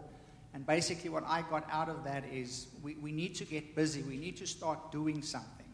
And 0.54 0.66
basically, 0.66 1.10
what 1.10 1.24
I 1.28 1.44
got 1.44 1.68
out 1.72 1.90
of 1.90 2.04
that 2.06 2.24
is 2.32 2.68
we, 2.82 2.96
we 2.96 3.12
need 3.12 3.36
to 3.36 3.46
get 3.46 3.76
busy. 3.76 4.02
We 4.02 4.18
need 4.18 4.38
to 4.38 4.48
start 4.48 4.92
doing 4.92 5.22
something. 5.22 5.66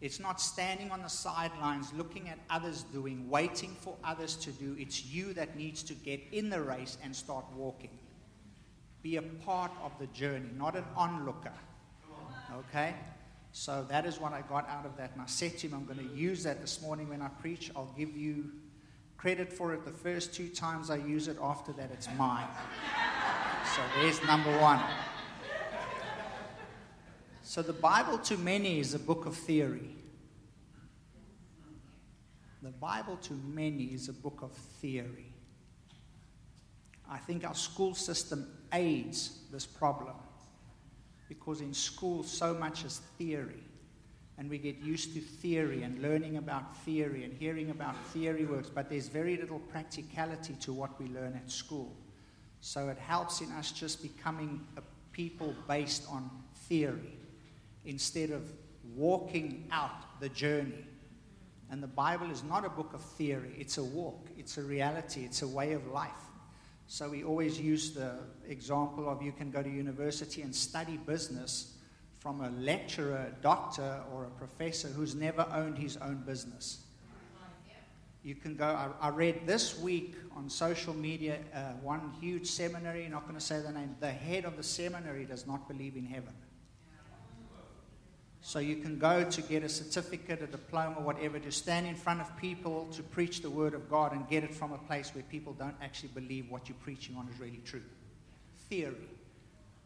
It's 0.00 0.18
not 0.18 0.40
standing 0.40 0.90
on 0.90 1.02
the 1.02 1.08
sidelines 1.08 1.92
looking 1.92 2.28
at 2.28 2.38
others 2.48 2.84
doing, 2.84 3.28
waiting 3.28 3.76
for 3.80 3.96
others 4.02 4.36
to 4.36 4.50
do. 4.52 4.74
It's 4.78 5.04
you 5.04 5.34
that 5.34 5.56
needs 5.56 5.82
to 5.84 5.94
get 5.94 6.20
in 6.32 6.48
the 6.48 6.60
race 6.60 6.96
and 7.02 7.14
start 7.14 7.44
walking. 7.54 7.90
Be 9.02 9.16
a 9.16 9.22
part 9.22 9.72
of 9.82 9.92
the 9.98 10.06
journey, 10.08 10.48
not 10.56 10.74
an 10.74 10.84
onlooker. 10.96 11.52
Okay? 12.68 12.94
So 13.52 13.84
that 13.88 14.06
is 14.06 14.20
what 14.20 14.32
I 14.32 14.42
got 14.42 14.68
out 14.68 14.86
of 14.86 14.96
that. 14.96 15.12
And 15.12 15.22
I 15.22 15.26
said 15.26 15.58
to 15.58 15.66
him, 15.66 15.74
I'm 15.74 15.84
going 15.84 16.08
to 16.08 16.14
use 16.14 16.44
that 16.44 16.60
this 16.60 16.80
morning 16.80 17.08
when 17.08 17.20
I 17.20 17.28
preach. 17.28 17.70
I'll 17.74 17.92
give 17.96 18.16
you 18.16 18.50
credit 19.20 19.52
for 19.52 19.74
it 19.74 19.84
the 19.84 19.90
first 19.90 20.32
two 20.32 20.48
times 20.48 20.88
I 20.88 20.96
use 20.96 21.28
it, 21.28 21.36
after 21.42 21.72
that, 21.74 21.90
it's 21.92 22.08
mine. 22.16 22.48
So 23.76 23.82
there's 23.96 24.22
number 24.24 24.50
one. 24.58 24.80
So 27.42 27.60
the 27.60 27.74
Bible 27.74 28.16
to 28.16 28.38
many 28.38 28.80
is 28.80 28.94
a 28.94 28.98
book 28.98 29.26
of 29.26 29.36
theory. 29.36 29.94
The 32.62 32.70
Bible 32.70 33.18
to 33.24 33.34
many 33.34 33.84
is 33.84 34.08
a 34.08 34.14
book 34.14 34.38
of 34.40 34.52
theory. 34.52 35.34
I 37.06 37.18
think 37.18 37.46
our 37.46 37.54
school 37.54 37.94
system 37.94 38.46
aids 38.72 39.40
this 39.52 39.66
problem 39.66 40.16
because 41.28 41.60
in 41.60 41.74
school 41.74 42.22
so 42.22 42.54
much 42.54 42.84
is 42.86 43.02
theory 43.18 43.64
and 44.40 44.48
we 44.48 44.56
get 44.56 44.78
used 44.78 45.12
to 45.12 45.20
theory 45.20 45.82
and 45.82 46.00
learning 46.00 46.38
about 46.38 46.74
theory 46.78 47.24
and 47.24 47.32
hearing 47.34 47.68
about 47.68 47.94
theory 48.06 48.46
works, 48.46 48.70
but 48.70 48.88
there's 48.88 49.06
very 49.06 49.36
little 49.36 49.58
practicality 49.58 50.54
to 50.54 50.72
what 50.72 50.98
we 50.98 51.08
learn 51.08 51.34
at 51.34 51.50
school. 51.50 51.94
So 52.62 52.88
it 52.88 52.96
helps 52.96 53.42
in 53.42 53.52
us 53.52 53.70
just 53.70 54.00
becoming 54.00 54.66
a 54.78 54.82
people 55.12 55.54
based 55.68 56.04
on 56.08 56.30
theory 56.70 57.18
instead 57.84 58.30
of 58.30 58.50
walking 58.96 59.68
out 59.70 60.18
the 60.20 60.30
journey. 60.30 60.86
And 61.70 61.82
the 61.82 61.88
Bible 61.88 62.30
is 62.30 62.42
not 62.42 62.64
a 62.64 62.70
book 62.70 62.94
of 62.94 63.02
theory, 63.02 63.54
it's 63.58 63.76
a 63.76 63.84
walk, 63.84 64.26
it's 64.38 64.56
a 64.56 64.62
reality, 64.62 65.20
it's 65.20 65.42
a 65.42 65.48
way 65.48 65.74
of 65.74 65.86
life. 65.88 66.08
So 66.86 67.10
we 67.10 67.24
always 67.24 67.60
use 67.60 67.90
the 67.90 68.14
example 68.48 69.06
of 69.06 69.20
you 69.20 69.32
can 69.32 69.50
go 69.50 69.62
to 69.62 69.68
university 69.68 70.40
and 70.40 70.54
study 70.54 70.96
business 70.96 71.76
from 72.20 72.42
a 72.42 72.50
lecturer, 72.50 73.34
doctor, 73.40 74.02
or 74.12 74.26
a 74.26 74.30
professor 74.30 74.88
who's 74.88 75.14
never 75.14 75.46
owned 75.52 75.78
his 75.78 75.96
own 75.96 76.22
business. 76.26 76.84
You 78.22 78.34
can 78.34 78.54
go, 78.54 78.66
I, 78.66 79.06
I 79.06 79.08
read 79.08 79.46
this 79.46 79.78
week 79.78 80.14
on 80.36 80.50
social 80.50 80.92
media 80.92 81.38
uh, 81.54 81.72
one 81.82 82.12
huge 82.20 82.46
seminary, 82.46 83.08
not 83.08 83.22
going 83.22 83.38
to 83.38 83.40
say 83.44 83.60
the 83.60 83.72
name, 83.72 83.96
the 84.00 84.10
head 84.10 84.44
of 84.44 84.58
the 84.58 84.62
seminary 84.62 85.24
does 85.24 85.46
not 85.46 85.66
believe 85.66 85.96
in 85.96 86.04
heaven. 86.04 86.34
So 88.42 88.58
you 88.58 88.76
can 88.76 88.98
go 88.98 89.24
to 89.24 89.42
get 89.42 89.62
a 89.62 89.68
certificate, 89.68 90.42
a 90.42 90.46
diploma, 90.46 91.00
whatever, 91.00 91.38
to 91.38 91.50
stand 91.50 91.86
in 91.86 91.94
front 91.94 92.20
of 92.20 92.36
people 92.36 92.88
to 92.92 93.02
preach 93.02 93.40
the 93.40 93.50
word 93.50 93.72
of 93.72 93.88
God 93.88 94.12
and 94.12 94.28
get 94.28 94.44
it 94.44 94.54
from 94.54 94.72
a 94.72 94.78
place 94.78 95.14
where 95.14 95.24
people 95.24 95.54
don't 95.54 95.76
actually 95.82 96.10
believe 96.10 96.50
what 96.50 96.68
you're 96.68 96.76
preaching 96.82 97.16
on 97.16 97.26
is 97.32 97.40
really 97.40 97.60
true. 97.64 97.82
Theory 98.68 99.08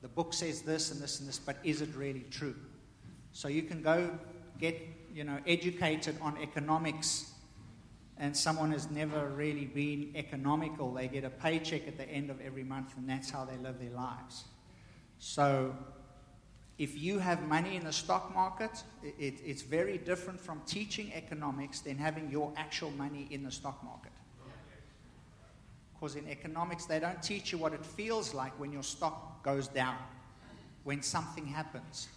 the 0.04 0.08
book 0.08 0.34
says 0.34 0.60
this 0.60 0.90
and 0.90 1.00
this 1.00 1.18
and 1.18 1.26
this, 1.26 1.38
but 1.38 1.56
is 1.64 1.80
it 1.80 1.88
really 1.96 2.26
true? 2.30 2.54
So 3.32 3.48
you 3.48 3.62
can 3.62 3.80
go 3.80 4.10
get, 4.60 4.78
you 5.14 5.24
know, 5.24 5.38
educated 5.46 6.18
on 6.20 6.36
economics 6.42 7.32
and 8.18 8.36
someone 8.36 8.70
has 8.72 8.90
never 8.90 9.28
really 9.30 9.64
been 9.64 10.12
economical. 10.14 10.92
They 10.92 11.08
get 11.08 11.24
a 11.24 11.30
paycheck 11.30 11.88
at 11.88 11.96
the 11.96 12.06
end 12.06 12.28
of 12.28 12.38
every 12.42 12.64
month 12.64 12.98
and 12.98 13.08
that's 13.08 13.30
how 13.30 13.46
they 13.46 13.56
live 13.56 13.80
their 13.80 13.96
lives. 13.96 14.44
So, 15.20 15.74
if 16.76 17.00
you 17.00 17.18
have 17.20 17.48
money 17.48 17.74
in 17.74 17.84
the 17.84 17.92
stock 17.92 18.34
market, 18.34 18.82
it, 19.02 19.14
it, 19.18 19.34
it's 19.42 19.62
very 19.62 19.96
different 19.96 20.38
from 20.38 20.60
teaching 20.66 21.12
economics 21.14 21.80
than 21.80 21.96
having 21.96 22.30
your 22.30 22.52
actual 22.58 22.90
money 22.90 23.26
in 23.30 23.42
the 23.42 23.50
stock 23.50 23.82
market. 23.82 24.12
Because 26.04 26.16
in 26.16 26.28
economics, 26.28 26.84
they 26.84 27.00
don't 27.00 27.22
teach 27.22 27.50
you 27.50 27.56
what 27.56 27.72
it 27.72 27.82
feels 27.82 28.34
like 28.34 28.52
when 28.60 28.70
your 28.70 28.82
stock 28.82 29.42
goes 29.42 29.68
down, 29.68 29.96
when 30.82 31.00
something 31.00 31.46
happens. 31.46 32.08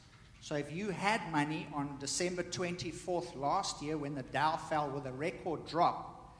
So 0.41 0.55
if 0.55 0.73
you 0.73 0.89
had 0.89 1.21
money 1.31 1.67
on 1.73 1.95
December 1.97 2.43
24th 2.43 3.37
last 3.37 3.81
year 3.81 3.97
when 3.97 4.13
the 4.13 4.23
Dow 4.23 4.57
fell 4.57 4.89
with 4.89 5.05
a 5.05 5.13
record 5.13 5.65
drop, 5.67 6.35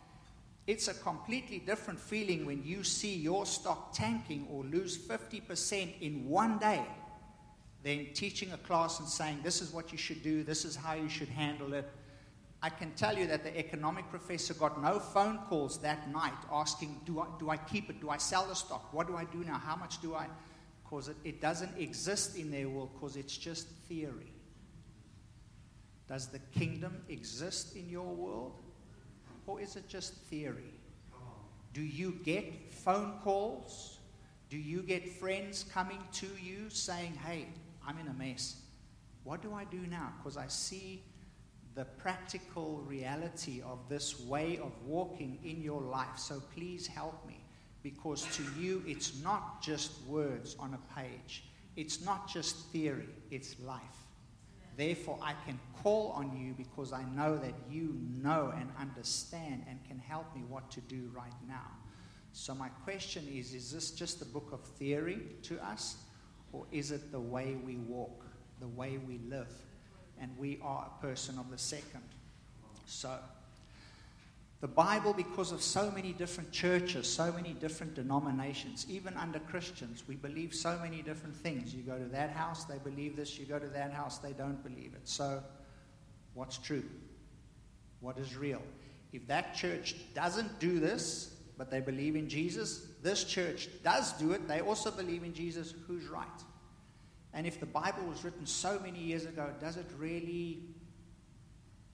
it's 0.68 0.89
a 0.89 0.94
completely 0.94 1.60
different 1.60 2.01
feeling 2.01 2.46
when 2.46 2.66
you 2.66 2.84
see 2.84 3.16
your 3.16 3.46
stock 3.46 3.94
tanking 3.94 4.46
or 4.51 4.66
lose 4.66 4.98
50% 4.98 6.01
in 6.01 6.27
one 6.27 6.58
day 6.58 6.84
than 7.82 8.08
teaching 8.13 8.51
a 8.51 8.58
class 8.58 9.00
and 9.00 9.08
saying, 9.08 9.39
This 9.42 9.62
is 9.62 9.72
what 9.72 9.94
you 9.94 9.98
should 9.98 10.22
do, 10.22 10.44
this 10.44 10.66
is 10.66 10.75
how 10.75 10.96
you 10.96 11.08
should 11.08 11.30
handle 11.30 11.74
it. 11.74 11.89
I 12.68 12.70
can 12.70 12.92
tell 12.96 13.18
you 13.18 13.28
that 13.28 13.46
the 13.46 13.58
economic 13.58 14.10
professor 14.10 14.54
got 14.54 14.84
no 14.84 15.00
phone 15.00 15.38
calls 15.48 15.80
that 15.84 16.12
night 16.12 16.34
asking, 16.52 17.00
Do 17.06 17.22
I, 17.22 17.26
do 17.40 17.50
I 17.50 17.56
keep 17.56 17.90
it? 17.90 18.02
Do 18.02 18.10
I 18.10 18.18
sell 18.18 18.46
the 18.46 18.56
stock? 18.56 18.94
What 18.94 19.08
do 19.08 19.16
I 19.16 19.24
do 19.24 19.38
now? 19.46 19.58
How 19.58 19.78
much 19.78 20.02
do 20.02 20.16
I? 20.16 20.28
Because 20.84 21.08
it, 21.08 21.16
it 21.24 21.40
doesn't 21.40 21.78
exist 21.78 22.36
in 22.36 22.52
their 22.52 22.68
world 22.68 22.90
because 22.94 23.16
it's 23.16 23.38
just 23.38 23.70
theory. 23.88 24.34
Does 26.10 26.28
the 26.28 26.40
kingdom 26.60 26.98
exist 27.08 27.78
in 27.78 27.88
your 27.88 28.14
world? 28.14 28.60
Or 29.46 29.62
is 29.62 29.78
it 29.78 29.88
just 29.88 30.16
theory? 30.30 30.74
Do 31.74 31.82
you 31.82 32.20
get 32.26 32.74
phone 32.74 33.14
calls? 33.24 34.00
Do 34.50 34.58
you 34.58 34.82
get 34.82 35.08
friends 35.08 35.64
coming 35.72 36.00
to 36.16 36.28
you 36.44 36.70
saying, 36.70 37.14
Hey, 37.26 37.48
I'm 37.88 37.98
in 37.98 38.10
a 38.10 38.14
mess. 38.14 38.58
What 39.24 39.42
do 39.42 39.54
I 39.54 39.64
do 39.64 39.80
now? 39.90 40.12
Because 40.18 40.36
I 40.36 40.48
see 40.48 41.02
the 41.77 41.86
practical 41.86 42.81
reality 42.88 43.62
of 43.62 43.77
this 43.88 44.19
way 44.22 44.57
of 44.57 44.72
walking 44.84 45.38
in 45.43 45.62
your 45.62 45.79
life. 45.79 46.17
So 46.17 46.41
please 46.55 46.88
help 46.88 47.25
me. 47.27 47.39
Because 47.84 48.24
to 48.36 48.43
you, 48.60 48.84
it's 48.88 49.22
not 49.22 49.62
just 49.62 50.01
words 50.07 50.55
on 50.60 50.74
a 50.74 51.00
page, 51.00 51.43
it's 51.75 52.03
not 52.03 52.27
just 52.27 52.65
theory, 52.72 53.07
it's 53.29 53.60
life. 53.60 53.79
Therefore, 54.75 55.19
I 55.22 55.34
can 55.46 55.60
call 55.84 56.12
on 56.15 56.36
you 56.36 56.53
because 56.53 56.91
I 56.91 57.03
know 57.15 57.38
that 57.38 57.53
you 57.69 57.96
know 58.24 58.51
and 58.60 58.69
understand 58.79 59.63
and 59.69 59.79
can 59.88 60.00
help 60.00 60.36
me 60.36 60.41
what 60.50 60.69
to 60.72 60.81
do 60.81 61.12
right 61.15 61.39
now. 61.48 61.72
So, 62.34 62.55
my 62.55 62.69
question 62.69 63.27
is 63.31 63.53
is 63.53 63.72
this 63.72 63.91
just 63.91 64.22
a 64.24 64.25
book 64.25 64.50
of 64.51 64.62
theory 64.62 65.22
to 65.43 65.63
us, 65.63 65.98
or 66.51 66.65
is 66.72 66.91
it 66.91 67.12
the 67.12 67.19
way 67.19 67.55
we 67.63 67.77
walk, 67.77 68.25
the 68.60 68.67
way 68.67 68.98
we 68.98 69.19
live? 69.29 69.50
And 70.20 70.36
we 70.38 70.60
are 70.62 70.88
a 70.88 71.02
person 71.02 71.38
of 71.38 71.50
the 71.52 71.58
second. 71.58 72.04
So, 72.86 73.18
the 74.60 74.68
Bible, 74.68 75.14
because 75.14 75.52
of 75.52 75.62
so 75.62 75.92
many 75.92 76.14
different 76.14 76.52
churches, 76.52 77.08
so 77.08 77.32
many 77.32 77.54
different 77.54 77.94
denominations, 77.94 78.88
even 78.90 79.16
under 79.16 79.38
Christians, 79.40 80.04
we 80.08 80.16
believe 80.16 80.54
so 80.56 80.80
many 80.82 81.04
different 81.04 81.36
things. 81.36 81.76
You 81.76 81.84
go 81.84 82.00
to 82.00 82.06
that 82.06 82.32
house, 82.32 82.66
they 82.66 82.80
believe 82.80 83.16
this. 83.16 83.38
You 83.38 83.46
go 83.46 83.60
to 83.60 83.68
that 83.68 83.94
house, 83.94 84.18
they 84.18 84.32
don't 84.32 84.64
believe 84.64 84.94
it. 84.96 85.08
So, 85.08 85.44
what's 86.34 86.58
true? 86.58 86.84
What 88.00 88.18
is 88.18 88.36
real? 88.36 88.62
If 89.14 89.28
that 89.28 89.54
church 89.54 89.96
doesn't 90.16 90.60
do 90.60 90.80
this, 90.80 91.36
but 91.58 91.70
they 91.70 91.80
believe 91.80 92.16
in 92.16 92.28
Jesus, 92.28 92.88
this 93.04 93.24
church 93.24 93.70
does 93.84 94.14
do 94.14 94.32
it, 94.32 94.48
they 94.48 94.62
also 94.62 94.92
believe 94.92 95.24
in 95.24 95.34
Jesus, 95.34 95.74
who's 95.88 96.08
right? 96.08 96.28
And 97.38 97.48
if 97.48 97.62
the 97.62 97.65
Bible 97.65 98.03
was 98.03 98.25
written 98.25 98.46
so 98.46 98.77
many 98.84 99.00
years 99.00 99.24
ago, 99.24 99.53
does 99.62 99.77
it 99.77 99.86
really 99.98 100.63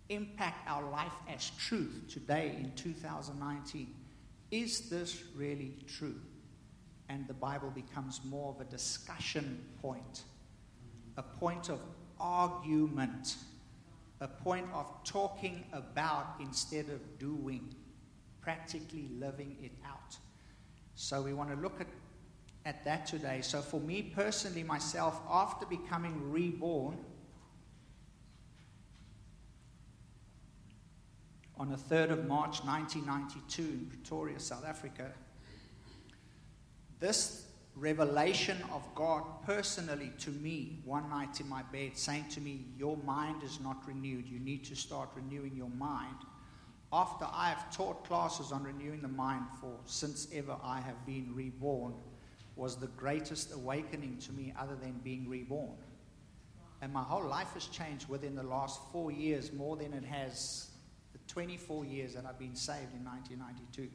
impact 0.09 0.69
our 0.69 0.89
life 0.89 1.13
as 1.27 1.51
truth 1.51 2.05
today 2.09 2.55
in 2.59 2.72
2019. 2.75 3.94
Is 4.51 4.89
this 4.89 5.24
really 5.35 5.77
true? 5.87 6.20
And 7.09 7.27
the 7.27 7.33
Bible 7.33 7.70
becomes 7.70 8.22
more 8.25 8.53
of 8.53 8.61
a 8.61 8.70
discussion 8.70 9.63
point, 9.81 10.24
a 11.18 11.24
point 11.24 11.70
of 11.70 11.79
argument, 12.20 13.35
a 14.22 14.27
point 14.27 14.68
of 14.74 14.91
talking 15.03 15.63
about 15.74 16.35
instead 16.39 16.89
of 16.89 17.20
doing, 17.20 17.74
practically 18.41 19.09
living 19.20 19.57
it 19.61 19.74
out. 19.85 20.18
So 20.96 21.22
we 21.22 21.33
want 21.33 21.50
to 21.50 21.55
look 21.55 21.81
at, 21.81 21.87
at 22.65 22.83
that 22.85 23.05
today. 23.05 23.41
So 23.41 23.61
for 23.61 23.79
me 23.79 24.01
personally, 24.15 24.63
myself, 24.63 25.19
after 25.29 25.65
becoming 25.65 26.31
reborn, 26.31 26.97
on 31.57 31.69
the 31.69 31.77
3rd 31.77 32.11
of 32.11 32.27
March 32.27 32.63
1992 32.63 33.61
in 33.61 33.85
Pretoria, 33.85 34.39
South 34.39 34.65
Africa. 34.65 35.11
This 36.99 37.45
revelation 37.75 38.57
of 38.73 38.83
God 38.95 39.23
personally 39.45 40.11
to 40.19 40.29
me 40.29 40.79
one 40.85 41.09
night 41.09 41.39
in 41.39 41.47
my 41.47 41.63
bed, 41.63 41.97
saying 41.97 42.25
to 42.31 42.41
me, 42.41 42.65
Your 42.77 42.97
mind 42.97 43.43
is 43.43 43.59
not 43.59 43.87
renewed. 43.87 44.27
You 44.27 44.39
need 44.39 44.63
to 44.65 44.75
start 44.75 45.09
renewing 45.15 45.55
your 45.55 45.69
mind. 45.69 46.17
After 46.91 47.25
I 47.31 47.49
have 47.49 47.71
taught 47.75 48.05
classes 48.05 48.51
on 48.51 48.63
renewing 48.63 49.01
the 49.01 49.07
mind 49.07 49.45
for 49.59 49.79
since 49.85 50.27
ever 50.33 50.55
I 50.63 50.79
have 50.81 51.05
been 51.05 51.33
reborn, 51.33 51.93
was 52.55 52.75
the 52.75 52.87
greatest 52.87 53.53
awakening 53.53 54.18
to 54.20 54.31
me 54.33 54.53
other 54.59 54.75
than 54.75 54.94
being 55.03 55.27
reborn. 55.27 55.77
And 56.81 56.92
my 56.92 57.01
whole 57.01 57.25
life 57.25 57.53
has 57.53 57.68
changed 57.68 58.09
within 58.09 58.35
the 58.35 58.44
last 58.44 58.79
four 58.92 59.11
years 59.11 59.53
more 59.53 59.77
than 59.77 59.94
it 59.94 60.03
has 60.03 60.70
the 61.13 61.20
24 61.27 61.85
years 61.85 62.13
that 62.13 62.25
I've 62.25 62.37
been 62.37 62.55
saved 62.55 62.94
in 62.94 63.05
1992 63.05 63.89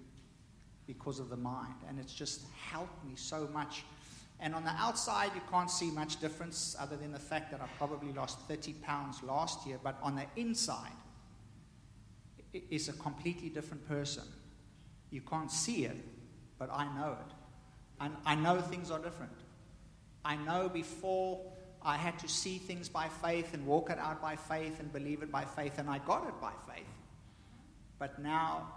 because 0.86 1.20
of 1.20 1.28
the 1.28 1.36
mind. 1.36 1.74
And 1.88 1.98
it's 1.98 2.14
just 2.14 2.46
helped 2.70 3.04
me 3.04 3.12
so 3.14 3.48
much. 3.52 3.84
And 4.40 4.54
on 4.54 4.64
the 4.64 4.70
outside, 4.70 5.32
you 5.34 5.42
can't 5.50 5.70
see 5.70 5.90
much 5.90 6.20
difference 6.20 6.76
other 6.80 6.96
than 6.96 7.12
the 7.12 7.18
fact 7.18 7.50
that 7.50 7.60
I 7.60 7.66
probably 7.76 8.12
lost 8.12 8.40
30 8.48 8.72
pounds 8.82 9.22
last 9.22 9.66
year. 9.66 9.78
But 9.82 9.98
on 10.02 10.16
the 10.16 10.24
inside, 10.36 10.92
it's 12.52 12.88
a 12.88 12.92
completely 12.94 13.50
different 13.50 13.86
person. 13.86 14.24
You 15.10 15.20
can't 15.20 15.50
see 15.50 15.84
it, 15.84 15.96
but 16.58 16.70
I 16.72 16.84
know 16.96 17.16
it. 17.20 17.34
And 18.00 18.14
I 18.24 18.34
know 18.34 18.60
things 18.60 18.90
are 18.90 18.98
different. 18.98 19.32
I 20.24 20.36
know 20.36 20.68
before 20.68 21.40
I 21.82 21.96
had 21.96 22.18
to 22.20 22.28
see 22.28 22.58
things 22.58 22.88
by 22.88 23.08
faith 23.08 23.54
and 23.54 23.66
walk 23.66 23.90
it 23.90 23.98
out 23.98 24.20
by 24.20 24.36
faith 24.36 24.80
and 24.80 24.92
believe 24.92 25.22
it 25.22 25.30
by 25.30 25.44
faith, 25.44 25.78
and 25.78 25.88
I 25.88 25.98
got 25.98 26.26
it 26.26 26.40
by 26.40 26.52
faith. 26.66 26.86
But 27.98 28.18
now 28.20 28.68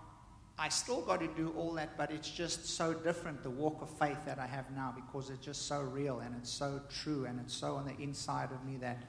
I 0.57 0.69
still 0.69 1.01
got 1.01 1.19
to 1.21 1.27
do 1.27 1.53
all 1.57 1.73
that, 1.73 1.97
but 1.97 2.11
it's 2.11 2.29
just 2.29 2.65
so 2.65 2.93
different, 2.93 3.41
the 3.43 3.49
walk 3.49 3.81
of 3.81 3.89
faith 3.89 4.17
that 4.25 4.37
I 4.39 4.45
have 4.45 4.69
now, 4.71 4.93
because 4.95 5.29
it's 5.29 5.43
just 5.43 5.67
so 5.67 5.81
real 5.81 6.19
and 6.19 6.35
it's 6.37 6.51
so 6.51 6.81
true 6.89 7.25
and 7.25 7.39
it's 7.39 7.53
so 7.53 7.75
on 7.75 7.85
the 7.85 7.97
inside 8.01 8.51
of 8.51 8.63
me 8.63 8.77
that 8.77 9.01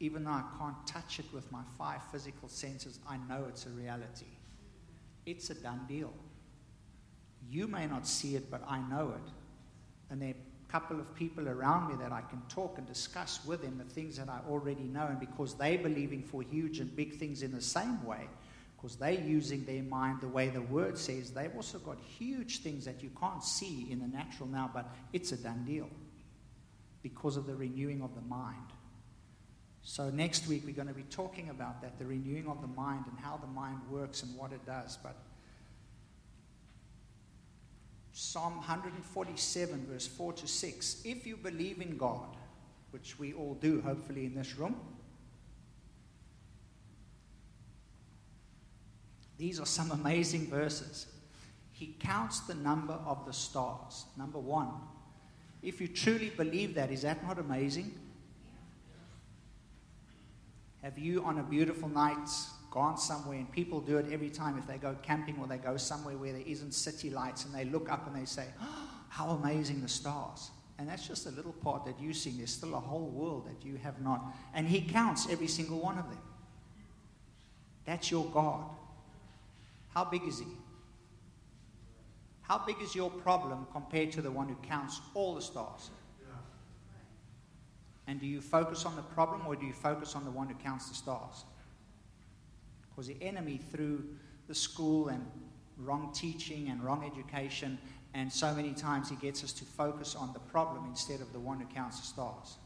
even 0.00 0.24
though 0.24 0.30
I 0.30 0.44
can't 0.58 0.86
touch 0.86 1.18
it 1.18 1.26
with 1.32 1.50
my 1.52 1.62
five 1.78 2.00
physical 2.10 2.48
senses, 2.48 2.98
I 3.08 3.18
know 3.28 3.44
it's 3.48 3.66
a 3.66 3.70
reality. 3.70 4.26
It's 5.26 5.50
a 5.50 5.54
done 5.54 5.82
deal. 5.86 6.12
You 7.50 7.66
may 7.66 7.86
not 7.86 8.06
see 8.06 8.36
it, 8.36 8.50
but 8.50 8.62
I 8.68 8.78
know 8.88 9.14
it. 9.16 9.32
And 10.10 10.20
there 10.20 10.30
are 10.30 10.32
a 10.32 10.72
couple 10.72 11.00
of 11.00 11.14
people 11.14 11.48
around 11.48 11.88
me 11.88 11.94
that 12.02 12.12
I 12.12 12.22
can 12.22 12.42
talk 12.48 12.78
and 12.78 12.86
discuss 12.86 13.44
with 13.44 13.62
them 13.62 13.78
the 13.78 13.92
things 13.92 14.16
that 14.16 14.28
I 14.28 14.40
already 14.48 14.84
know. 14.84 15.06
And 15.06 15.20
because 15.20 15.54
they're 15.54 15.78
believing 15.78 16.22
for 16.22 16.42
huge 16.42 16.80
and 16.80 16.94
big 16.94 17.18
things 17.18 17.42
in 17.42 17.52
the 17.52 17.62
same 17.62 18.04
way, 18.04 18.28
because 18.82 18.96
they're 18.96 19.12
using 19.12 19.64
their 19.64 19.82
mind 19.84 20.20
the 20.20 20.28
way 20.28 20.48
the 20.48 20.60
word 20.60 20.98
says. 20.98 21.30
They've 21.30 21.54
also 21.54 21.78
got 21.78 21.98
huge 22.18 22.62
things 22.62 22.84
that 22.84 23.00
you 23.00 23.10
can't 23.20 23.42
see 23.42 23.86
in 23.90 24.00
the 24.00 24.08
natural 24.08 24.48
now, 24.48 24.70
but 24.74 24.88
it's 25.12 25.30
a 25.30 25.36
done 25.36 25.64
deal 25.64 25.88
because 27.00 27.36
of 27.36 27.46
the 27.46 27.54
renewing 27.54 28.02
of 28.02 28.12
the 28.16 28.20
mind. 28.22 28.56
So, 29.82 30.10
next 30.10 30.48
week 30.48 30.62
we're 30.64 30.74
going 30.74 30.88
to 30.88 30.94
be 30.94 31.04
talking 31.04 31.50
about 31.50 31.80
that 31.82 31.98
the 31.98 32.06
renewing 32.06 32.48
of 32.48 32.60
the 32.60 32.68
mind 32.68 33.04
and 33.08 33.18
how 33.20 33.36
the 33.36 33.46
mind 33.48 33.78
works 33.88 34.24
and 34.24 34.36
what 34.36 34.52
it 34.52 34.64
does. 34.66 34.98
But 35.00 35.16
Psalm 38.12 38.56
147, 38.56 39.86
verse 39.90 40.06
4 40.06 40.32
to 40.34 40.46
6 40.46 41.02
if 41.04 41.26
you 41.26 41.36
believe 41.36 41.80
in 41.80 41.96
God, 41.96 42.36
which 42.90 43.18
we 43.18 43.32
all 43.32 43.54
do, 43.54 43.80
hopefully, 43.80 44.26
in 44.26 44.34
this 44.34 44.56
room, 44.56 44.76
These 49.42 49.58
are 49.58 49.66
some 49.66 49.90
amazing 49.90 50.46
verses. 50.46 51.06
He 51.72 51.96
counts 51.98 52.38
the 52.40 52.54
number 52.54 52.92
of 52.92 53.26
the 53.26 53.32
stars. 53.32 54.04
Number 54.16 54.38
one. 54.38 54.68
If 55.64 55.80
you 55.80 55.88
truly 55.88 56.30
believe 56.30 56.76
that, 56.76 56.92
is 56.92 57.02
that 57.02 57.26
not 57.26 57.40
amazing? 57.40 57.92
Have 60.80 60.96
you, 60.96 61.24
on 61.24 61.38
a 61.38 61.42
beautiful 61.42 61.88
night, 61.88 62.28
gone 62.72 62.96
somewhere, 62.98 63.38
and 63.38 63.50
people 63.52 63.80
do 63.80 63.98
it 63.98 64.06
every 64.10 64.30
time 64.30 64.58
if 64.58 64.66
they 64.66 64.78
go 64.78 64.96
camping 65.02 65.36
or 65.38 65.46
they 65.46 65.58
go 65.58 65.76
somewhere 65.76 66.16
where 66.16 66.32
there 66.32 66.42
isn't 66.44 66.72
city 66.72 67.10
lights, 67.10 67.44
and 67.44 67.54
they 67.54 67.64
look 67.64 67.92
up 67.92 68.06
and 68.08 68.20
they 68.20 68.24
say, 68.24 68.46
oh, 68.60 68.88
How 69.08 69.30
amazing 69.30 69.82
the 69.82 69.88
stars! 69.88 70.50
And 70.78 70.88
that's 70.88 71.06
just 71.06 71.26
a 71.26 71.30
little 71.30 71.52
part 71.52 71.84
that 71.84 72.00
you 72.00 72.12
sing. 72.12 72.38
There's 72.38 72.50
still 72.50 72.74
a 72.74 72.80
whole 72.80 73.08
world 73.08 73.46
that 73.46 73.64
you 73.64 73.76
have 73.76 74.00
not. 74.00 74.24
And 74.54 74.66
He 74.66 74.80
counts 74.80 75.28
every 75.30 75.46
single 75.46 75.78
one 75.78 75.98
of 75.98 76.08
them. 76.08 76.18
That's 77.84 78.10
your 78.10 78.24
God. 78.26 78.64
How 79.94 80.04
big 80.04 80.26
is 80.26 80.40
He? 80.40 80.46
How 82.40 82.58
big 82.58 82.76
is 82.82 82.94
your 82.94 83.10
problem 83.10 83.66
compared 83.70 84.10
to 84.12 84.22
the 84.22 84.30
one 84.30 84.48
who 84.48 84.56
counts 84.66 85.00
all 85.14 85.34
the 85.34 85.42
stars? 85.42 85.90
And 88.06 88.20
do 88.20 88.26
you 88.26 88.40
focus 88.40 88.84
on 88.84 88.96
the 88.96 89.02
problem 89.02 89.46
or 89.46 89.54
do 89.54 89.64
you 89.64 89.72
focus 89.72 90.16
on 90.16 90.24
the 90.24 90.30
one 90.30 90.48
who 90.48 90.54
counts 90.54 90.88
the 90.88 90.94
stars? 90.94 91.44
Because 92.94 93.06
the 93.08 93.16
enemy, 93.22 93.58
through 93.70 94.04
the 94.48 94.54
school 94.54 95.08
and 95.08 95.24
wrong 95.78 96.12
teaching 96.14 96.68
and 96.68 96.82
wrong 96.82 97.10
education, 97.10 97.78
and 98.14 98.30
so 98.30 98.54
many 98.54 98.72
times 98.72 99.08
he 99.08 99.16
gets 99.16 99.42
us 99.42 99.52
to 99.52 99.64
focus 99.64 100.14
on 100.14 100.32
the 100.32 100.38
problem 100.38 100.84
instead 100.88 101.20
of 101.20 101.32
the 101.32 101.40
one 101.40 101.58
who 101.58 101.66
counts 101.66 102.00
the 102.00 102.06
stars. 102.06 102.56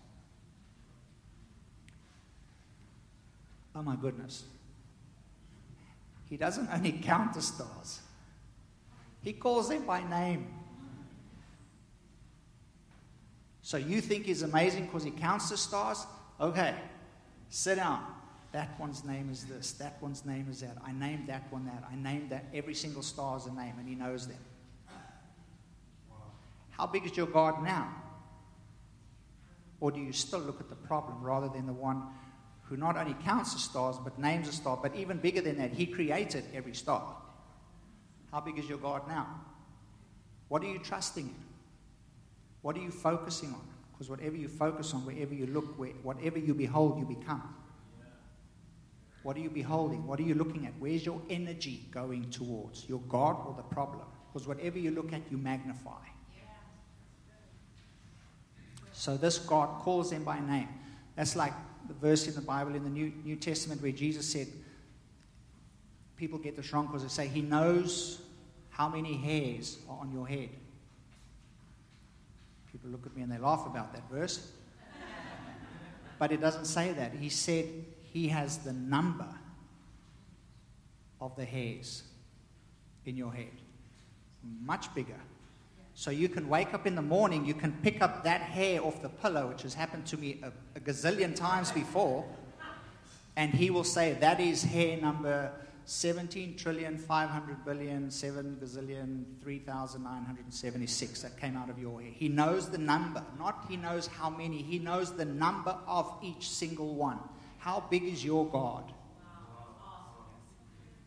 Oh 3.75 3.83
my 3.83 3.95
goodness. 3.95 4.45
He 6.29 6.37
doesn't 6.37 6.69
only 6.73 6.93
count 7.03 7.35
the 7.35 7.43
stars, 7.43 8.01
he 9.23 9.33
calls 9.33 9.69
them 9.69 9.87
by 9.87 10.03
name. 10.09 10.49
So 13.62 13.77
you 13.77 14.01
think 14.01 14.27
he's 14.27 14.43
amazing 14.43 14.87
because 14.87 15.03
he 15.03 15.11
counts 15.11 15.51
the 15.51 15.57
stars? 15.57 16.07
Okay, 16.41 16.75
sit 17.49 17.77
down. 17.77 18.16
That 18.53 18.79
one's 18.79 19.05
name 19.05 19.29
is 19.31 19.45
this. 19.45 19.73
That 19.73 20.01
one's 20.01 20.25
name 20.25 20.47
is 20.51 20.61
that. 20.61 20.77
I 20.85 20.93
named 20.93 21.29
that 21.29 21.53
one 21.53 21.67
that. 21.67 21.85
I 21.91 21.97
named 21.97 22.31
that. 22.31 22.45
Every 22.55 22.75
single 22.75 23.03
star 23.03 23.37
is 23.37 23.47
a 23.47 23.53
name, 23.53 23.75
and 23.79 23.89
he 23.89 23.95
knows 23.95 24.27
them. 24.27 24.39
How 26.71 26.87
big 26.87 27.05
is 27.07 27.17
your 27.17 27.27
God 27.27 27.63
now? 27.63 27.95
Or 29.81 29.91
do 29.91 30.01
you 30.01 30.13
still 30.13 30.41
look 30.41 30.61
at 30.61 30.69
the 30.69 30.77
problem 30.77 31.23
rather 31.23 31.49
than 31.49 31.67
the 31.67 31.73
one 31.73 32.03
who 32.65 32.77
not 32.77 32.97
only 32.97 33.15
counts 33.25 33.53
the 33.53 33.59
stars 33.59 33.97
but 34.03 34.19
names 34.19 34.49
a 34.49 34.53
star, 34.53 34.79
but 34.81 34.95
even 34.95 35.19
bigger 35.19 35.41
than 35.41 35.59
that, 35.59 35.73
he 35.73 35.87
created 35.87 36.45
every 36.55 36.75
star? 36.75 37.17
How 38.33 38.41
big 38.41 38.59
is 38.59 38.69
your 38.69 38.79
God 38.79 39.09
now? 39.09 39.27
What 40.49 40.63
are 40.63 40.67
you 40.67 40.79
trusting 40.79 41.27
in? 41.27 41.35
What 42.63 42.77
are 42.77 42.81
you 42.81 42.91
focusing 42.91 43.51
on? 43.51 43.63
Because 43.93 44.11
whatever 44.11 44.37
you 44.37 44.49
focus 44.49 44.93
on, 44.93 45.07
wherever 45.07 45.33
you 45.33 45.47
look, 45.47 45.79
where, 45.79 45.91
whatever 46.03 46.39
you 46.39 46.53
behold, 46.53 46.99
you 46.99 47.05
become. 47.07 47.55
What 49.27 49.37
are 49.37 49.41
you 49.41 49.51
beholding? 49.51 50.07
What 50.07 50.21
are 50.21 50.23
you 50.23 50.37
looking 50.37 50.67
at? 50.67 50.73
Where's 50.79 51.05
your 51.05 51.21
energy 51.29 51.89
going 51.91 52.31
towards? 52.31 52.89
Your 52.89 53.01
God 53.09 53.37
or 53.45 53.55
the 53.57 53.65
problem? 53.65 54.05
Because 54.33 54.47
whatever 54.47 54.79
you 54.79 54.93
look 54.93 55.12
at, 55.12 55.21
you 55.33 55.37
magnify. 55.37 55.99
So 58.93 59.17
this 59.17 59.39
God 59.39 59.81
calls 59.81 60.11
them 60.11 60.23
by 60.23 60.39
name. 60.39 60.69
That's 61.17 61.35
like 61.35 61.55
the 61.89 61.95
verse 61.95 62.29
in 62.29 62.37
the 62.37 62.41
Bible 62.41 62.77
in 62.77 62.85
the 62.85 62.89
New, 62.89 63.12
New 63.25 63.35
Testament 63.35 63.83
where 63.83 63.91
Jesus 63.91 64.31
said, 64.31 64.47
people 66.17 66.39
get 66.39 66.55
this 66.55 66.73
wrong 66.73 66.87
because 66.87 67.03
they 67.03 67.09
say, 67.09 67.27
He 67.27 67.43
knows 67.43 68.21
how 68.71 68.89
many 68.89 69.15
hairs 69.15 69.79
are 69.89 69.99
on 69.99 70.12
your 70.12 70.29
head. 70.29 70.51
People 72.71 72.91
look 72.91 73.05
at 73.07 73.17
me 73.17 73.23
and 73.23 73.33
they 73.33 73.39
laugh 73.39 73.67
about 73.67 73.93
that 73.93 74.09
verse. 74.09 74.53
but 76.21 76.31
it 76.31 76.41
doesn't 76.41 76.67
say 76.67 76.93
that. 76.93 77.12
He 77.12 77.29
said 77.29 77.67
He 78.17 78.29
has 78.29 78.57
the 78.57 78.73
number 78.73 79.29
of 81.21 81.37
the 81.37 81.45
hairs 81.45 82.03
in 83.05 83.15
your 83.15 83.31
head. 83.31 83.53
Much 84.63 84.95
bigger. 84.95 85.21
So 85.93 86.11
you 86.11 86.31
can 86.31 86.49
wake 86.49 86.73
up 86.73 86.87
in 86.87 86.95
the 86.95 87.03
morning, 87.03 87.45
you 87.45 87.53
can 87.53 87.73
pick 87.83 88.01
up 88.01 88.25
that 88.25 88.41
hair 88.41 88.83
off 88.83 89.03
the 89.03 89.11
pillow, 89.11 89.49
which 89.49 89.61
has 89.65 89.75
happened 89.75 90.07
to 90.07 90.17
me 90.17 90.41
a, 90.43 90.51
a 90.79 90.81
gazillion 90.81 91.37
times 91.37 91.71
before, 91.71 92.25
and 93.37 93.53
he 93.53 93.69
will 93.69 93.85
say, 93.85 94.15
That 94.15 94.41
is 94.41 94.63
hair 94.63 94.97
number 94.97 95.53
17 95.85 96.57
trillion, 96.57 96.97
500 96.97 97.67
billion, 97.67 98.11
7 98.11 98.57
gazillion, 98.63 99.25
3,976 99.43 101.21
that 101.21 101.39
came 101.39 101.55
out 101.55 101.69
of 101.69 101.79
your 101.79 102.01
hair. 102.01 102.13
He 102.15 102.31
knows 102.31 102.71
the 102.71 102.79
number, 102.79 103.23
not 103.39 103.67
he 103.69 103.77
knows 103.77 104.07
how 104.07 104.31
many, 104.31 104.63
he 104.63 104.79
knows 104.79 105.13
the 105.13 105.27
number 105.27 105.77
of 105.87 106.11
each 106.23 106.49
single 106.49 106.95
one. 106.95 107.19
How 107.67 107.83
big 107.91 108.05
is 108.05 108.25
your 108.25 108.47
God? 108.47 108.93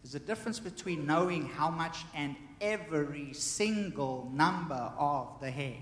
There's 0.04 0.14
a 0.14 0.20
difference 0.20 0.60
between 0.60 1.06
knowing 1.06 1.46
how 1.46 1.70
much 1.70 2.00
and 2.14 2.36
every 2.60 3.32
single 3.32 4.30
number 4.34 4.92
of 4.98 5.40
the 5.40 5.50
hair. 5.50 5.78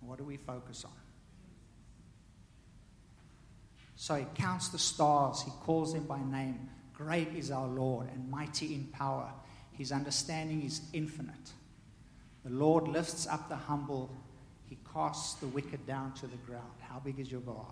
What 0.00 0.16
do 0.16 0.24
we 0.24 0.38
focus 0.38 0.86
on? 0.86 0.92
So 3.94 4.14
he 4.14 4.24
counts 4.36 4.68
the 4.68 4.78
stars, 4.78 5.42
he 5.42 5.50
calls 5.60 5.92
them 5.92 6.04
by 6.04 6.22
name. 6.22 6.70
Great 6.94 7.28
is 7.36 7.50
our 7.50 7.68
Lord 7.68 8.08
and 8.10 8.30
mighty 8.30 8.74
in 8.74 8.84
power. 8.84 9.30
His 9.72 9.92
understanding 9.92 10.62
is 10.62 10.80
infinite. 10.94 11.52
The 12.42 12.52
Lord 12.52 12.88
lifts 12.88 13.26
up 13.26 13.50
the 13.50 13.56
humble, 13.56 14.10
he 14.64 14.78
casts 14.94 15.34
the 15.34 15.48
wicked 15.48 15.86
down 15.86 16.14
to 16.14 16.26
the 16.26 16.38
ground. 16.38 16.72
How 16.80 17.00
big 17.00 17.20
is 17.20 17.30
your 17.30 17.42
God? 17.42 17.66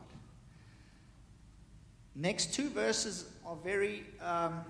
Next 2.14 2.54
two 2.54 2.68
verses 2.70 3.26
are 3.46 3.56
very. 3.56 4.04
Um, 4.20 4.64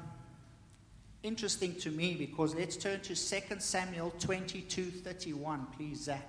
interesting 1.22 1.74
to 1.76 1.90
me 1.90 2.14
because 2.14 2.55
let's 2.55 2.76
turn 2.76 3.00
to 3.00 3.14
2 3.14 3.14
Samuel 3.59 4.12
22 4.18 4.85
31, 4.85 5.66
please, 5.76 6.05
Zach. 6.05 6.29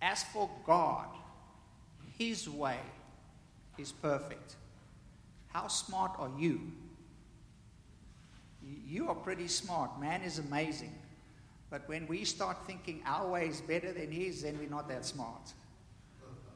As 0.00 0.22
for 0.24 0.50
God, 0.66 1.06
His 2.18 2.48
way 2.48 2.78
is 3.78 3.92
perfect. 3.92 4.56
How 5.48 5.68
smart 5.68 6.12
are 6.18 6.30
you? 6.38 6.60
You 8.86 9.08
are 9.08 9.14
pretty 9.14 9.48
smart. 9.48 10.00
Man 10.00 10.22
is 10.22 10.38
amazing. 10.38 10.94
But 11.70 11.88
when 11.88 12.06
we 12.06 12.24
start 12.24 12.58
thinking 12.66 13.02
our 13.04 13.28
way 13.28 13.48
is 13.48 13.60
better 13.60 13.92
than 13.92 14.12
His, 14.12 14.42
then 14.42 14.58
we're 14.58 14.68
not 14.68 14.88
that 14.88 15.04
smart. 15.04 15.52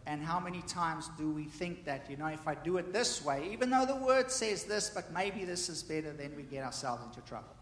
And 0.08 0.22
how 0.22 0.40
many 0.40 0.62
times 0.62 1.10
do 1.18 1.30
we 1.30 1.44
think 1.44 1.84
that, 1.84 2.10
you 2.10 2.16
know, 2.16 2.28
if 2.28 2.48
I 2.48 2.54
do 2.54 2.78
it 2.78 2.94
this 2.94 3.22
way, 3.22 3.46
even 3.52 3.68
though 3.68 3.84
the 3.84 3.94
word 3.94 4.30
says 4.30 4.64
this, 4.64 4.88
but 4.88 5.12
maybe 5.12 5.44
this 5.44 5.68
is 5.68 5.82
better, 5.82 6.14
then 6.14 6.32
we 6.34 6.44
get 6.44 6.64
ourselves 6.64 7.04
into 7.04 7.20
trouble. 7.28 7.54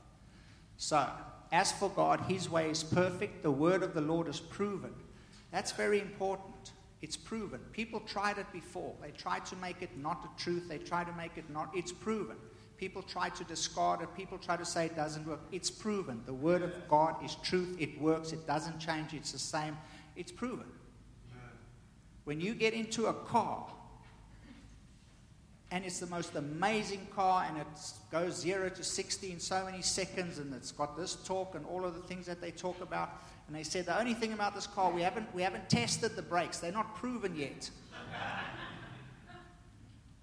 So, 0.76 1.08
as 1.50 1.72
for 1.72 1.90
God, 1.90 2.20
His 2.28 2.48
way 2.48 2.70
is 2.70 2.84
perfect. 2.84 3.42
The 3.42 3.50
word 3.50 3.82
of 3.82 3.94
the 3.94 4.00
Lord 4.00 4.28
is 4.28 4.38
proven. 4.38 4.94
That's 5.50 5.72
very 5.72 6.00
important. 6.00 6.70
It's 7.02 7.16
proven. 7.16 7.58
People 7.72 7.98
tried 7.98 8.38
it 8.38 8.46
before. 8.52 8.94
They 9.02 9.10
tried 9.10 9.44
to 9.46 9.56
make 9.56 9.82
it 9.82 9.98
not 9.98 10.22
the 10.22 10.42
truth. 10.42 10.68
They 10.68 10.78
tried 10.78 11.08
to 11.08 11.12
make 11.14 11.36
it 11.36 11.50
not. 11.50 11.72
It's 11.74 11.92
proven. 11.92 12.36
People 12.76 13.02
try 13.02 13.28
to 13.28 13.42
discard 13.42 14.02
it. 14.02 14.14
People 14.16 14.38
try 14.38 14.56
to 14.56 14.64
say 14.64 14.86
it 14.86 14.94
doesn't 14.94 15.26
work. 15.26 15.40
It's 15.50 15.70
proven. 15.70 16.22
The 16.26 16.34
word 16.34 16.62
of 16.62 16.86
God 16.86 17.24
is 17.24 17.34
truth. 17.42 17.76
It 17.80 18.00
works. 18.00 18.32
It 18.32 18.46
doesn't 18.46 18.78
change. 18.78 19.14
It's 19.14 19.32
the 19.32 19.38
same. 19.40 19.76
It's 20.14 20.30
proven. 20.30 20.66
When 22.26 22.40
you 22.40 22.54
get 22.54 22.74
into 22.74 23.06
a 23.06 23.14
car, 23.14 23.64
and 25.70 25.84
it's 25.84 26.00
the 26.00 26.08
most 26.08 26.34
amazing 26.34 27.06
car, 27.14 27.46
and 27.48 27.56
it 27.56 27.66
goes 28.10 28.34
0 28.34 28.68
to 28.70 28.82
60 28.82 29.30
in 29.30 29.38
so 29.38 29.64
many 29.64 29.80
seconds, 29.80 30.38
and 30.38 30.52
it's 30.52 30.72
got 30.72 30.96
this 30.96 31.14
torque 31.24 31.54
and 31.54 31.64
all 31.66 31.84
of 31.84 31.94
the 31.94 32.00
things 32.00 32.26
that 32.26 32.40
they 32.40 32.50
talk 32.50 32.80
about. 32.80 33.10
And 33.46 33.54
they 33.54 33.62
said 33.62 33.86
the 33.86 33.96
only 33.96 34.12
thing 34.12 34.32
about 34.32 34.56
this 34.56 34.66
car, 34.66 34.90
we 34.90 35.02
haven't, 35.02 35.32
we 35.36 35.42
haven't 35.42 35.68
tested 35.68 36.16
the 36.16 36.22
brakes, 36.22 36.58
they're 36.58 36.72
not 36.72 36.96
proven 36.96 37.36
yet. 37.36 37.70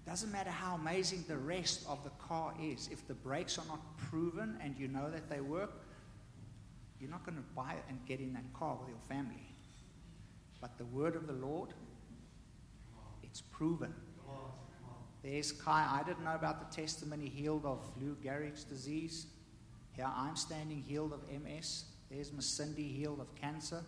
Doesn't 0.06 0.30
matter 0.30 0.50
how 0.50 0.74
amazing 0.74 1.24
the 1.26 1.38
rest 1.38 1.86
of 1.88 2.04
the 2.04 2.10
car 2.10 2.52
is, 2.60 2.90
if 2.92 3.08
the 3.08 3.14
brakes 3.14 3.56
are 3.56 3.64
not 3.66 3.80
proven 3.96 4.58
and 4.60 4.76
you 4.78 4.88
know 4.88 5.10
that 5.10 5.30
they 5.30 5.40
work, 5.40 5.72
you're 7.00 7.08
not 7.08 7.24
going 7.24 7.38
to 7.38 7.44
buy 7.56 7.72
it 7.72 7.84
and 7.88 7.98
get 8.04 8.20
in 8.20 8.34
that 8.34 8.52
car 8.52 8.76
with 8.78 8.90
your 8.90 8.98
family. 9.08 9.48
But 10.60 10.76
the 10.76 10.84
word 10.84 11.16
of 11.16 11.26
the 11.26 11.32
Lord 11.32 11.70
it's 13.34 13.40
proven. 13.40 13.92
There's 15.24 15.50
Kai. 15.50 15.88
I 15.90 16.06
didn't 16.06 16.22
know 16.22 16.36
about 16.36 16.70
the 16.70 16.76
testimony 16.76 17.28
healed 17.28 17.64
of 17.64 17.80
Lou 18.00 18.16
Gehrig's 18.22 18.62
disease. 18.62 19.26
Here 19.90 20.06
I'm 20.06 20.36
standing 20.36 20.80
healed 20.80 21.12
of 21.12 21.22
MS. 21.42 21.86
There's 22.08 22.32
Miss 22.32 22.46
Cindy 22.46 22.84
healed 22.84 23.18
of 23.18 23.34
cancer. 23.34 23.82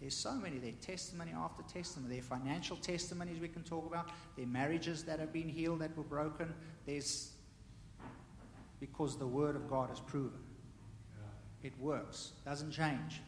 There's 0.00 0.16
so 0.16 0.32
many 0.32 0.56
there, 0.56 0.72
testimony 0.80 1.32
after 1.36 1.62
testimony. 1.64 2.14
There 2.14 2.20
are 2.20 2.38
financial 2.38 2.78
testimonies 2.78 3.38
we 3.38 3.48
can 3.48 3.64
talk 3.64 3.84
about. 3.84 4.08
There 4.34 4.46
are 4.46 4.48
marriages 4.48 5.04
that 5.04 5.20
have 5.20 5.30
been 5.30 5.50
healed 5.50 5.80
that 5.80 5.94
were 5.94 6.02
broken. 6.02 6.54
There's 6.86 7.32
because 8.80 9.18
the 9.18 9.26
word 9.26 9.56
of 9.56 9.68
God 9.68 9.92
is 9.92 10.00
proven. 10.00 10.40
It 11.62 11.78
works, 11.78 12.32
doesn't 12.46 12.70
change. 12.70 13.20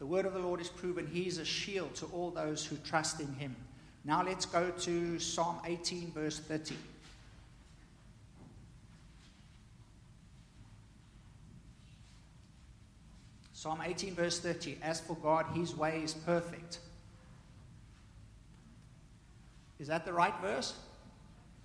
The 0.00 0.06
word 0.06 0.26
of 0.26 0.32
the 0.32 0.40
Lord 0.40 0.60
is 0.60 0.70
proven. 0.70 1.06
He 1.06 1.28
is 1.28 1.38
a 1.38 1.44
shield 1.44 1.94
to 1.96 2.06
all 2.06 2.32
those 2.32 2.66
who 2.66 2.78
trust 2.78 3.20
in 3.20 3.32
him. 3.34 3.54
Now 4.06 4.22
let's 4.22 4.46
go 4.46 4.70
to 4.70 5.18
Psalm 5.18 5.58
18, 5.64 6.12
verse 6.12 6.38
30. 6.38 6.76
Psalm 13.52 13.82
18, 13.84 14.14
verse 14.14 14.38
30 14.38 14.78
As 14.80 15.00
for 15.00 15.16
God, 15.16 15.46
his 15.54 15.74
way 15.74 16.02
is 16.04 16.14
perfect. 16.14 16.78
Is 19.80 19.88
that 19.88 20.04
the 20.04 20.12
right 20.12 20.34
verse? 20.40 20.74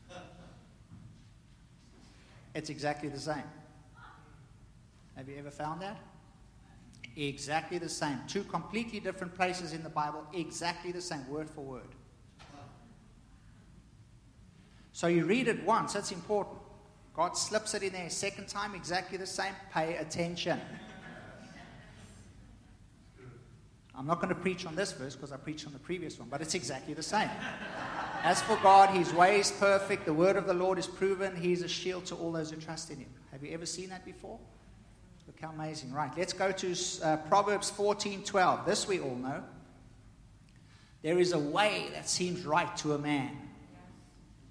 It's 2.56 2.70
exactly 2.70 3.08
the 3.08 3.20
same. 3.20 3.44
Have 5.16 5.30
you 5.30 5.38
ever 5.38 5.52
found 5.52 5.82
that? 5.84 5.98
Exactly 7.16 7.78
the 7.78 7.88
same. 7.88 8.18
Two 8.28 8.44
completely 8.44 9.00
different 9.00 9.36
places 9.36 9.72
in 9.72 9.84
the 9.84 9.90
Bible, 9.90 10.26
exactly 10.34 10.92
the 10.92 11.02
same, 11.02 11.26
word 11.30 11.50
for 11.50 11.62
word. 11.62 11.88
So 14.94 15.08
you 15.08 15.26
read 15.26 15.48
it 15.48 15.64
once, 15.64 15.94
that's 15.94 16.12
important. 16.12 16.58
God 17.14 17.38
slips 17.38 17.74
it 17.74 17.84
in 17.84 17.94
there. 17.94 18.10
Second 18.10 18.48
time, 18.48 18.76
exactly 18.76 19.18
the 19.18 19.26
same. 19.26 19.54
Pay 19.74 19.98
attention. 19.98 20.60
I'm 23.94 24.08
not 24.08 24.22
going 24.22 24.34
to 24.34 24.40
preach 24.40 24.66
on 24.66 24.76
this 24.76 24.94
verse 24.94 25.16
because 25.16 25.32
I 25.32 25.38
preached 25.38 25.68
on 25.68 25.74
the 25.74 25.80
previous 25.80 26.18
one, 26.18 26.30
but 26.30 26.42
it's 26.42 26.56
exactly 26.56 26.94
the 26.94 27.04
same. 27.04 27.30
As 28.24 28.42
for 28.42 28.58
God, 28.64 28.90
his 28.90 29.14
way 29.14 29.40
is 29.40 29.52
perfect. 29.52 30.06
The 30.06 30.14
word 30.14 30.38
of 30.38 30.48
the 30.48 30.54
Lord 30.54 30.80
is 30.80 30.88
proven. 30.88 31.36
He 31.36 31.52
is 31.52 31.62
a 31.62 31.68
shield 31.68 32.06
to 32.06 32.16
all 32.16 32.32
those 32.32 32.52
who 32.52 32.58
trust 32.58 32.90
in 32.90 32.98
him. 32.98 33.10
Have 33.32 33.44
you 33.44 33.52
ever 33.54 33.66
seen 33.66 33.90
that 33.90 34.06
before? 34.06 34.40
Look 35.28 35.40
how 35.40 35.50
amazing. 35.50 35.92
Right, 35.94 36.12
let's 36.18 36.34
go 36.34 36.52
to 36.52 36.76
uh, 37.04 37.18
Proverbs 37.18 37.70
14 37.70 38.24
12. 38.24 38.66
This 38.66 38.88
we 38.88 39.00
all 39.00 39.16
know. 39.16 39.44
There 41.04 41.20
is 41.20 41.34
a 41.34 41.40
way 41.40 41.88
that 41.94 42.10
seems 42.10 42.46
right 42.46 42.76
to 42.78 42.94
a 42.94 42.98
man, 42.98 43.38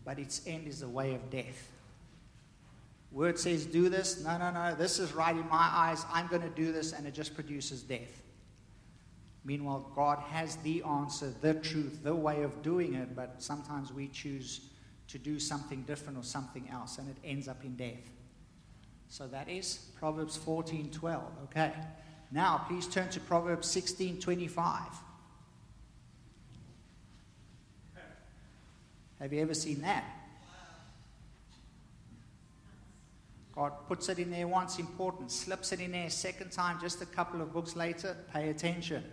but 0.04 0.18
its 0.18 0.46
end 0.46 0.66
is 0.66 0.80
the 0.80 0.88
way 0.88 1.14
of 1.14 1.30
death. 1.30 1.70
Word 3.12 3.38
says, 3.38 3.66
do 3.66 3.88
this. 3.88 4.24
No, 4.24 4.38
no, 4.38 4.50
no. 4.50 4.74
This 4.74 4.98
is 4.98 5.12
right 5.12 5.34
in 5.34 5.48
my 5.48 5.68
eyes. 5.72 6.04
I'm 6.12 6.28
going 6.28 6.42
to 6.42 6.48
do 6.50 6.72
this, 6.72 6.92
and 6.92 7.06
it 7.06 7.14
just 7.14 7.34
produces 7.34 7.82
death. 7.82 8.22
Meanwhile, 9.44 9.90
God 9.96 10.18
has 10.30 10.56
the 10.56 10.82
answer, 10.82 11.32
the 11.40 11.54
truth, 11.54 12.00
the 12.04 12.14
way 12.14 12.42
of 12.42 12.62
doing 12.62 12.94
it, 12.94 13.16
but 13.16 13.36
sometimes 13.38 13.92
we 13.92 14.08
choose 14.08 14.60
to 15.08 15.18
do 15.18 15.40
something 15.40 15.82
different 15.82 16.18
or 16.18 16.22
something 16.22 16.68
else, 16.70 16.98
and 16.98 17.08
it 17.08 17.16
ends 17.24 17.48
up 17.48 17.64
in 17.64 17.74
death. 17.74 18.10
So 19.08 19.26
that 19.28 19.48
is 19.48 19.86
Proverbs 19.98 20.36
14 20.36 20.90
12. 20.90 21.22
Okay. 21.44 21.72
Now, 22.30 22.64
please 22.68 22.86
turn 22.86 23.08
to 23.10 23.20
Proverbs 23.20 23.68
16 23.68 24.20
25. 24.20 24.82
Have 29.20 29.32
you 29.32 29.40
ever 29.42 29.54
seen 29.54 29.82
that? 29.82 30.04
God 33.54 33.72
puts 33.86 34.08
it 34.08 34.18
in 34.18 34.30
there 34.30 34.48
once, 34.48 34.78
important, 34.78 35.30
slips 35.30 35.72
it 35.72 35.80
in 35.80 35.92
there 35.92 36.08
second 36.08 36.50
time, 36.50 36.80
just 36.80 37.02
a 37.02 37.06
couple 37.06 37.42
of 37.42 37.52
books 37.52 37.76
later, 37.76 38.16
pay 38.32 38.48
attention. 38.48 39.04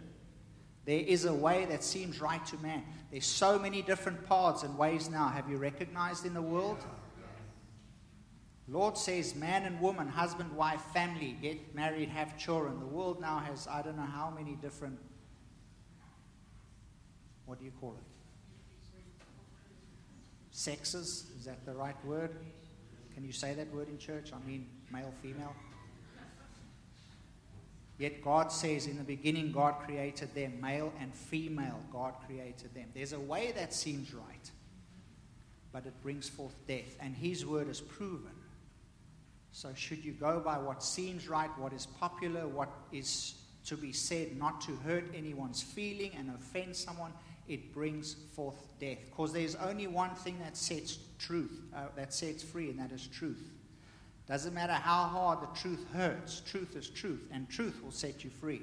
There 0.86 1.02
is 1.02 1.26
a 1.26 1.34
way 1.34 1.66
that 1.66 1.84
seems 1.84 2.22
right 2.22 2.46
to 2.46 2.58
man. 2.60 2.84
There's 3.12 3.26
so 3.26 3.60
many 3.60 3.82
different 3.82 4.26
paths 4.26 4.64
and 4.64 4.78
ways 4.78 5.10
now. 5.10 5.28
Have 5.28 5.50
you 5.50 5.58
recognized 5.58 6.26
in 6.26 6.34
the 6.34 6.42
world? 6.42 6.78
Lord 8.70 8.98
says 8.98 9.36
man 9.36 9.64
and 9.64 9.82
woman, 9.82 10.08
husband, 10.08 10.56
wife, 10.56 10.82
family, 10.94 11.38
get 11.42 11.76
married, 11.76 12.08
have 12.10 12.38
children. 12.38 12.80
The 12.80 12.86
world 12.86 13.20
now 13.20 13.40
has 13.40 13.68
I 13.68 13.82
don't 13.82 13.98
know 13.98 14.04
how 14.04 14.30
many 14.30 14.54
different 14.62 14.98
what 17.46 17.60
do 17.60 17.66
you 17.66 17.72
call 17.80 17.98
it? 17.98 18.17
Sexes, 20.58 21.30
is 21.38 21.46
that 21.46 21.64
the 21.68 21.74
right 21.74 21.96
word? 22.04 22.32
Can 23.14 23.24
you 23.24 23.32
say 23.32 23.54
that 23.54 23.72
word 23.72 23.90
in 23.90 24.00
church? 24.00 24.32
I 24.34 24.44
mean 24.48 24.66
male, 24.92 25.14
female. 25.22 25.54
Yet 28.00 28.24
God 28.24 28.52
says 28.52 28.88
in 28.88 28.98
the 28.98 29.04
beginning, 29.04 29.52
God 29.52 29.76
created 29.86 30.34
them, 30.34 30.60
male 30.60 30.92
and 31.00 31.14
female, 31.14 31.80
God 31.94 32.16
created 32.26 32.74
them. 32.74 32.86
There's 32.96 33.14
a 33.14 33.20
way 33.20 33.52
that 33.52 33.72
seems 33.72 34.12
right, 34.16 34.52
but 35.72 35.86
it 35.86 35.94
brings 36.02 36.28
forth 36.28 36.56
death. 36.68 36.98
And 37.00 37.16
His 37.16 37.46
word 37.46 37.70
is 37.70 37.80
proven. 37.80 38.32
So, 39.52 39.70
should 39.76 40.04
you 40.04 40.14
go 40.14 40.40
by 40.40 40.58
what 40.58 40.84
seems 40.84 41.30
right, 41.30 41.52
what 41.60 41.72
is 41.72 41.86
popular, 41.86 42.48
what 42.48 42.70
is 42.92 43.36
to 43.68 43.78
be 43.78 43.94
said, 43.94 44.36
not 44.36 44.62
to 44.62 44.76
hurt 44.78 45.06
anyone's 45.16 45.62
feeling 45.62 46.14
and 46.18 46.32
offend 46.32 46.76
someone, 46.76 47.14
it 47.48 47.74
brings 47.74 48.16
forth 48.36 48.62
death. 48.80 49.00
Because 49.06 49.34
there's 49.34 49.56
only 49.56 49.88
one 49.88 50.16
thing 50.16 50.38
that 50.40 50.58
sets 50.58 50.98
truth, 51.20 51.62
uh, 51.76 51.88
that 51.96 52.14
sets 52.14 52.44
free, 52.44 52.70
and 52.70 52.80
that 52.80 52.92
is 52.92 53.08
truth. 53.08 53.52
Doesn't 54.28 54.54
matter 54.54 54.74
how 54.74 55.04
hard 55.04 55.42
the 55.42 55.60
truth 55.60 55.86
hurts, 55.94 56.42
truth 56.42 56.76
is 56.76 56.90
truth, 56.90 57.30
and 57.32 57.50
truth 57.50 57.82
will 57.84 57.92
set 57.92 58.24
you 58.24 58.30
free. 58.30 58.62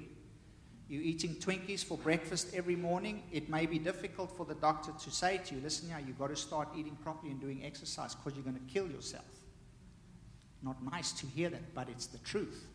You're 0.88 1.02
eating 1.02 1.36
Twinkies 1.36 1.82
for 1.82 1.96
breakfast 1.96 2.54
every 2.54 2.76
morning. 2.76 3.22
It 3.32 3.48
may 3.48 3.64
be 3.64 3.78
difficult 3.78 4.36
for 4.36 4.44
the 4.44 4.54
doctor 4.54 4.92
to 4.92 5.10
say 5.10 5.40
to 5.46 5.54
you, 5.54 5.62
listen 5.62 5.88
now, 5.88 5.96
you've 6.06 6.18
got 6.18 6.28
to 6.28 6.36
start 6.36 6.68
eating 6.76 6.96
properly 7.02 7.32
and 7.32 7.40
doing 7.40 7.64
exercise 7.64 8.14
because 8.14 8.34
you're 8.34 8.44
going 8.44 8.56
to 8.56 8.72
kill 8.72 8.90
yourself. 8.90 9.24
Not 10.62 10.76
nice 10.92 11.12
to 11.12 11.26
hear 11.26 11.48
that, 11.48 11.74
but 11.74 11.88
it's 11.88 12.06
the 12.06 12.18
truth. 12.18 12.66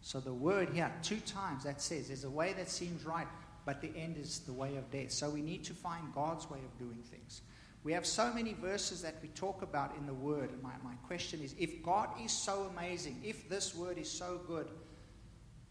So 0.00 0.18
the 0.18 0.32
word 0.32 0.70
here, 0.70 0.92
two 1.02 1.20
times 1.20 1.64
that 1.64 1.80
says, 1.80 2.08
there's 2.08 2.24
a 2.24 2.30
way 2.30 2.52
that 2.54 2.68
seems 2.68 3.04
right, 3.04 3.26
but 3.66 3.82
the 3.82 3.90
end 3.96 4.16
is 4.16 4.38
the 4.38 4.52
way 4.52 4.76
of 4.76 4.90
death. 4.90 5.10
So 5.10 5.28
we 5.28 5.42
need 5.42 5.64
to 5.64 5.74
find 5.74 6.14
God's 6.14 6.48
way 6.48 6.60
of 6.60 6.78
doing 6.78 7.02
things. 7.10 7.42
We 7.82 7.92
have 7.92 8.06
so 8.06 8.32
many 8.32 8.54
verses 8.54 9.02
that 9.02 9.16
we 9.20 9.28
talk 9.28 9.62
about 9.62 9.94
in 9.98 10.06
the 10.06 10.14
Word. 10.14 10.50
And 10.50 10.62
my, 10.62 10.72
my 10.82 10.94
question 11.06 11.40
is 11.42 11.54
if 11.58 11.82
God 11.82 12.08
is 12.24 12.32
so 12.32 12.70
amazing, 12.76 13.20
if 13.22 13.48
this 13.48 13.74
Word 13.74 13.98
is 13.98 14.10
so 14.10 14.40
good, 14.46 14.68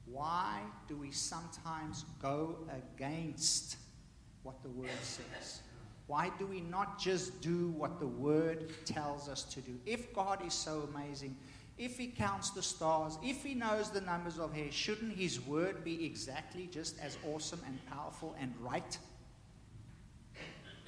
why 0.06 0.60
do 0.88 0.96
we 0.96 1.12
sometimes 1.12 2.06
go 2.22 2.58
against 2.96 3.78
what 4.44 4.62
the 4.62 4.70
Word 4.70 4.90
says? 5.02 5.62
Why 6.08 6.32
do 6.38 6.46
we 6.46 6.62
not 6.62 7.00
just 7.00 7.42
do 7.42 7.70
what 7.70 8.00
the 8.00 8.08
Word 8.08 8.72
tells 8.86 9.28
us 9.28 9.44
to 9.46 9.62
do? 9.62 9.72
If 9.86 10.14
God 10.14 10.46
is 10.46 10.54
so 10.54 10.88
amazing, 10.94 11.36
if 11.78 11.98
He 11.98 12.08
counts 12.08 12.52
the 12.52 12.62
stars, 12.62 13.18
if 13.24 13.44
He 13.44 13.54
knows 13.54 13.90
the 13.90 14.02
numbers 14.02 14.40
of 14.40 14.54
hair, 14.54 14.72
shouldn't 14.72 15.16
His 15.16 15.42
Word 15.42 15.84
be 15.84 16.06
exactly 16.06 16.68
just 16.72 17.00
as 17.00 17.18
awesome 17.28 17.62
and 17.68 17.86
powerful 17.88 18.36
and 18.40 18.54
right? 18.60 18.98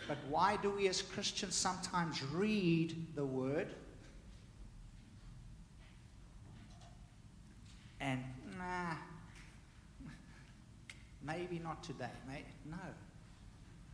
But 0.07 0.17
why 0.29 0.57
do 0.61 0.69
we 0.69 0.87
as 0.87 1.01
Christians 1.01 1.55
sometimes 1.55 2.23
read 2.23 2.95
the 3.15 3.25
word 3.25 3.67
and, 7.99 8.23
nah, 8.57 8.95
maybe 11.21 11.59
not 11.59 11.83
today? 11.83 12.05
May, 12.25 12.45
no. 12.69 12.77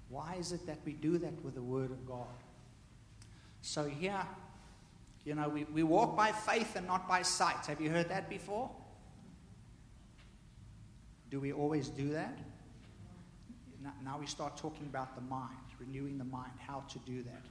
Why 0.10 0.36
is 0.38 0.52
it 0.52 0.68
that 0.68 0.78
we 0.86 0.94
do 0.94 1.18
that 1.18 1.44
with 1.44 1.56
the 1.56 1.64
word 1.64 1.90
of 1.90 2.06
God? 2.06 2.28
So 3.62 3.86
here, 3.86 4.22
you 5.26 5.36
know, 5.36 5.50
we, 5.50 5.64
we 5.66 5.84
walk 5.84 6.16
by 6.16 6.32
faith 6.32 6.76
and 6.76 6.86
not 6.86 7.08
by 7.08 7.22
sight. 7.22 7.66
Have 7.68 7.80
you 7.80 7.90
heard 7.90 8.10
that 8.10 8.30
before? 8.30 8.70
Do 11.30 11.40
we 11.40 11.54
always 11.54 11.90
do 11.90 12.10
that? 12.10 12.38
Now 14.04 14.18
we 14.20 14.28
start 14.28 14.58
talking 14.58 14.86
about 14.86 15.16
the 15.16 15.22
mind 15.22 15.58
renewing 15.86 16.18
the 16.18 16.26
mind, 16.26 16.52
how 16.58 16.84
to 16.90 17.00
do 17.00 17.24
that. 17.24 17.42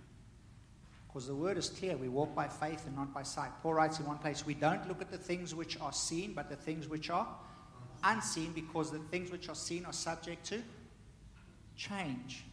Because 1.07 1.27
the 1.27 1.35
word 1.35 1.59
is 1.59 1.69
clear. 1.69 1.97
We 1.97 2.09
walk 2.09 2.35
by 2.35 2.49
faith 2.49 2.87
and 2.87 2.97
not 2.97 3.13
by 3.13 3.23
sight. 3.23 3.51
Paul 3.63 3.75
writes 3.75 4.01
in 4.01 4.07
one 4.07 4.19
place, 4.19 4.47
we 4.47 4.55
don't 4.55 4.87
look 4.89 5.03
at 5.03 5.11
the 5.11 5.19
things 5.19 5.55
which 5.55 5.79
are 5.81 5.93
seen, 5.93 6.33
but 6.33 6.49
the 6.49 6.57
things 6.57 6.89
which 6.89 7.11
are 7.11 7.29
unseen, 8.03 8.53
because 8.53 8.91
the 8.91 8.99
things 8.99 9.31
which 9.31 9.49
are 9.49 9.55
seen 9.55 9.85
are 9.85 9.93
subject 9.93 10.47
to 10.47 10.63
change. 11.77 12.45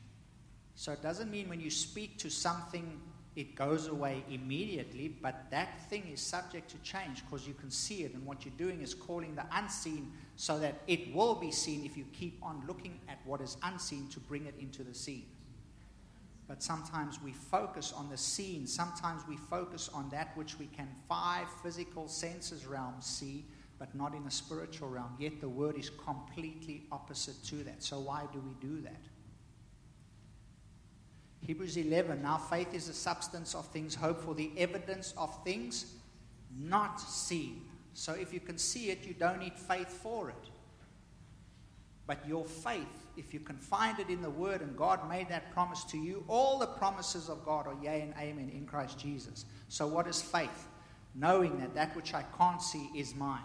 So 0.76 0.92
it 0.92 1.02
doesn't 1.02 1.32
mean 1.32 1.48
when 1.48 1.62
you 1.62 1.70
speak 1.70 2.18
to 2.20 2.30
something, 2.30 3.00
it 3.39 3.56
goes 3.56 3.88
away 3.88 4.23
immediately, 4.30 5.08
but 5.08 5.45
that 5.52 5.89
thing 5.89 6.04
is 6.12 6.19
subject 6.19 6.69
to 6.71 6.78
change 6.80 7.23
because 7.23 7.47
you 7.47 7.54
can 7.54 7.71
see 7.71 8.04
it, 8.04 8.13
and 8.13 8.25
what 8.25 8.45
you're 8.45 8.54
doing 8.58 8.82
is 8.82 8.93
calling 8.93 9.36
the 9.36 9.45
unseen 9.54 10.12
so 10.36 10.60
that 10.60 10.82
it 10.88 11.13
will 11.13 11.36
be 11.36 11.52
seen 11.52 11.86
if 11.86 11.95
you 11.95 12.06
keep 12.13 12.38
on 12.43 12.63
looking 12.67 12.99
at 13.08 13.19
what 13.25 13.41
is 13.41 13.58
unseen 13.63 14.08
to 14.10 14.19
bring 14.19 14.45
it 14.45 14.56
into 14.60 14.84
the 14.84 14.93
seen 14.93 15.25
but 16.49 16.63
sometimes 16.63 17.21
we 17.21 17.32
focus 17.32 17.93
on 17.95 18.10
the 18.10 18.17
seen. 18.17 18.65
Sometimes 18.65 19.21
we 19.30 19.38
focus 19.38 19.88
on 19.93 20.10
that 20.10 20.36
which 20.36 20.58
we 20.58 20.65
can 20.65 20.89
five 21.08 21.47
physical 21.62 22.08
senses 22.08 22.65
realms 22.65 23.06
see, 23.06 23.45
but 23.78 23.93
not 23.93 24.15
in 24.15 24.25
the 24.25 24.32
spiritual 24.32 24.89
realm. 24.89 25.15
Yet 25.19 25.41
the 25.41 25.47
word 25.47 25.78
is 25.78 25.91
completely 25.91 26.88
opposite 26.91 27.41
to 27.45 27.58
that. 27.65 27.84
So 27.84 27.99
why 27.99 28.23
do 28.34 28.39
we 28.39 28.67
do 28.67 28.82
that? 28.82 28.99
Hebrews 31.45 31.78
11. 31.78 32.21
Now 32.21 32.38
faith 32.38 32.73
is 32.73 32.88
the 32.88 32.93
substance 32.93 33.56
of 33.56 33.67
things 33.67 33.95
hoped 33.95 34.23
for, 34.23 34.36
the 34.36 34.52
evidence 34.58 35.13
of 35.17 35.43
things 35.43 35.93
not 36.58 36.99
seen. 36.99 37.62
So 37.93 38.13
if 38.13 38.34
you 38.34 38.39
can 38.39 38.58
see 38.58 38.89
it, 38.91 39.06
you 39.06 39.13
don't 39.13 39.39
need 39.39 39.54
faith 39.54 39.89
for 39.89 40.30
it. 40.30 40.49
But 42.08 42.28
your 42.28 42.45
faith 42.45 42.99
if 43.19 43.34
you 43.34 43.41
can 43.41 43.58
find 43.58 43.99
it 43.99 44.10
in 44.10 44.21
the 44.21 44.30
Word 44.30 44.62
and 44.62 44.75
God 44.78 45.08
made 45.10 45.28
that 45.28 45.52
promise 45.52 45.84
to 45.86 45.97
you, 45.97 46.23
all 46.30 46.58
the 46.58 46.67
promises 46.67 47.28
of 47.30 47.43
God 47.43 47.67
are 47.67 47.75
yea 47.84 48.02
and 48.02 48.13
amen 48.17 48.49
in 48.56 48.65
Christ 48.65 48.97
Jesus. 48.97 49.45
So, 49.67 49.86
what 49.86 50.08
is 50.08 50.21
faith? 50.21 50.67
Knowing 51.13 51.60
that 51.60 51.75
that 51.75 51.95
which 51.95 52.13
I 52.13 52.23
can't 52.38 52.62
see 52.62 52.89
is 52.95 53.13
mine. 53.13 53.43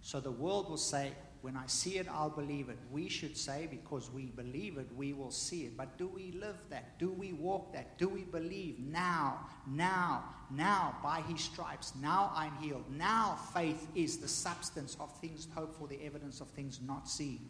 So 0.00 0.20
the 0.20 0.30
world 0.30 0.68
will 0.70 0.78
say, 0.78 1.12
when 1.40 1.56
I 1.56 1.66
see 1.66 1.98
it, 1.98 2.08
I'll 2.10 2.30
believe 2.30 2.68
it. 2.68 2.78
We 2.90 3.08
should 3.08 3.36
say, 3.36 3.68
because 3.70 4.10
we 4.10 4.26
believe 4.26 4.76
it, 4.76 4.88
we 4.96 5.12
will 5.12 5.30
see 5.30 5.62
it. 5.62 5.76
But 5.76 5.96
do 5.96 6.08
we 6.08 6.32
live 6.32 6.56
that? 6.70 6.98
Do 6.98 7.10
we 7.10 7.32
walk 7.32 7.72
that? 7.74 7.96
Do 7.96 8.08
we 8.08 8.22
believe 8.22 8.80
now, 8.80 9.46
now, 9.66 10.24
now, 10.50 10.96
by 11.02 11.20
his 11.28 11.40
stripes, 11.40 11.92
now 12.00 12.32
I'm 12.34 12.56
healed? 12.56 12.84
Now 12.90 13.38
faith 13.54 13.86
is 13.94 14.18
the 14.18 14.28
substance 14.28 14.96
of 14.98 15.12
things 15.20 15.46
hoped 15.54 15.78
for, 15.78 15.86
the 15.86 16.02
evidence 16.04 16.40
of 16.40 16.48
things 16.48 16.80
not 16.84 17.08
seen. 17.08 17.48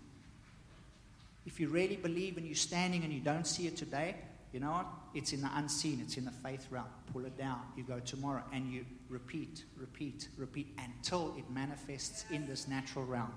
If 1.47 1.59
you 1.59 1.69
really 1.69 1.97
believe 1.97 2.37
and 2.37 2.45
you're 2.45 2.55
standing 2.55 3.05
and 3.05 3.13
you 3.13 3.21
don't 3.21 3.47
see 3.47 3.67
it 3.67 3.77
today, 3.77 4.17
you 4.53 4.61
know 4.61 4.71
what? 4.71 4.87
It's 5.15 5.33
in 5.33 5.41
the 5.41 5.51
unseen, 5.55 6.01
it's 6.03 6.19
in 6.19 6.27
the 6.27 6.31
faith 6.31 6.67
realm. 6.71 6.87
Pull 7.13 7.25
it 7.25 7.39
down. 7.39 7.61
You 7.77 7.85
go 7.85 8.01
tomorrow 8.01 8.43
and 8.53 8.71
you 8.71 8.85
repeat, 9.09 9.65
repeat, 9.77 10.29
repeat 10.37 10.79
until 10.79 11.35
it 11.39 11.51
manifests 11.51 12.27
in 12.31 12.47
this 12.47 12.69
natural 12.69 13.07
realm. 13.07 13.33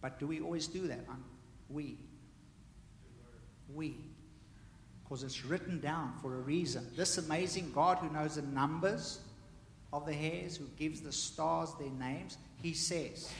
But 0.00 0.18
do 0.18 0.26
we 0.26 0.40
always 0.40 0.66
do 0.66 0.86
that? 0.88 1.04
Um, 1.08 1.24
we. 1.68 1.98
We. 3.74 3.96
Because 5.02 5.22
it's 5.22 5.44
written 5.44 5.80
down 5.80 6.14
for 6.22 6.36
a 6.36 6.40
reason. 6.40 6.86
This 6.96 7.18
amazing 7.18 7.72
God 7.72 7.98
who 7.98 8.10
knows 8.10 8.36
the 8.36 8.42
numbers 8.42 9.20
of 9.92 10.06
the 10.06 10.12
hairs, 10.12 10.56
who 10.56 10.66
gives 10.78 11.00
the 11.00 11.12
stars 11.12 11.70
their 11.78 11.90
names, 11.90 12.38
he 12.62 12.72
says, 12.72 13.30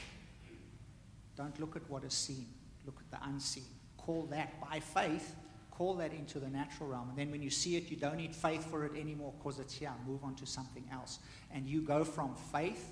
don't 1.37 1.57
look 1.59 1.75
at 1.75 1.89
what 1.89 2.03
is 2.03 2.13
seen, 2.13 2.47
look 2.85 2.99
at 2.99 3.19
the 3.19 3.27
unseen. 3.27 3.63
Call 3.97 4.23
that 4.31 4.59
by 4.59 4.79
faith, 4.79 5.35
call 5.69 5.93
that 5.95 6.11
into 6.11 6.39
the 6.39 6.49
natural 6.49 6.89
realm. 6.89 7.09
And 7.09 7.17
then 7.17 7.31
when 7.31 7.41
you 7.41 7.49
see 7.49 7.77
it, 7.77 7.89
you 7.89 7.95
don't 7.95 8.17
need 8.17 8.35
faith 8.35 8.69
for 8.69 8.85
it 8.85 8.91
anymore 8.99 9.33
because 9.37 9.59
it's 9.59 9.73
here. 9.73 9.91
Move 10.05 10.23
on 10.23 10.35
to 10.35 10.45
something 10.45 10.83
else. 10.91 11.19
And 11.51 11.67
you 11.67 11.81
go 11.81 12.03
from 12.03 12.35
faith 12.51 12.91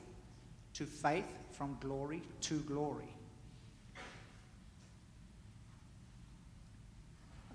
to 0.76 0.86
faith, 0.86 1.26
from 1.52 1.78
glory 1.82 2.22
to 2.42 2.60
glory. 2.62 3.14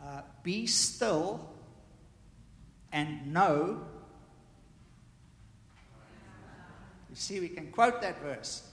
Uh, 0.04 0.20
be 0.42 0.66
still 0.66 1.48
and 2.92 3.32
know. 3.32 3.80
You 7.08 7.16
see, 7.16 7.40
we 7.40 7.48
can 7.48 7.70
quote 7.70 8.02
that 8.02 8.20
verse. 8.20 8.68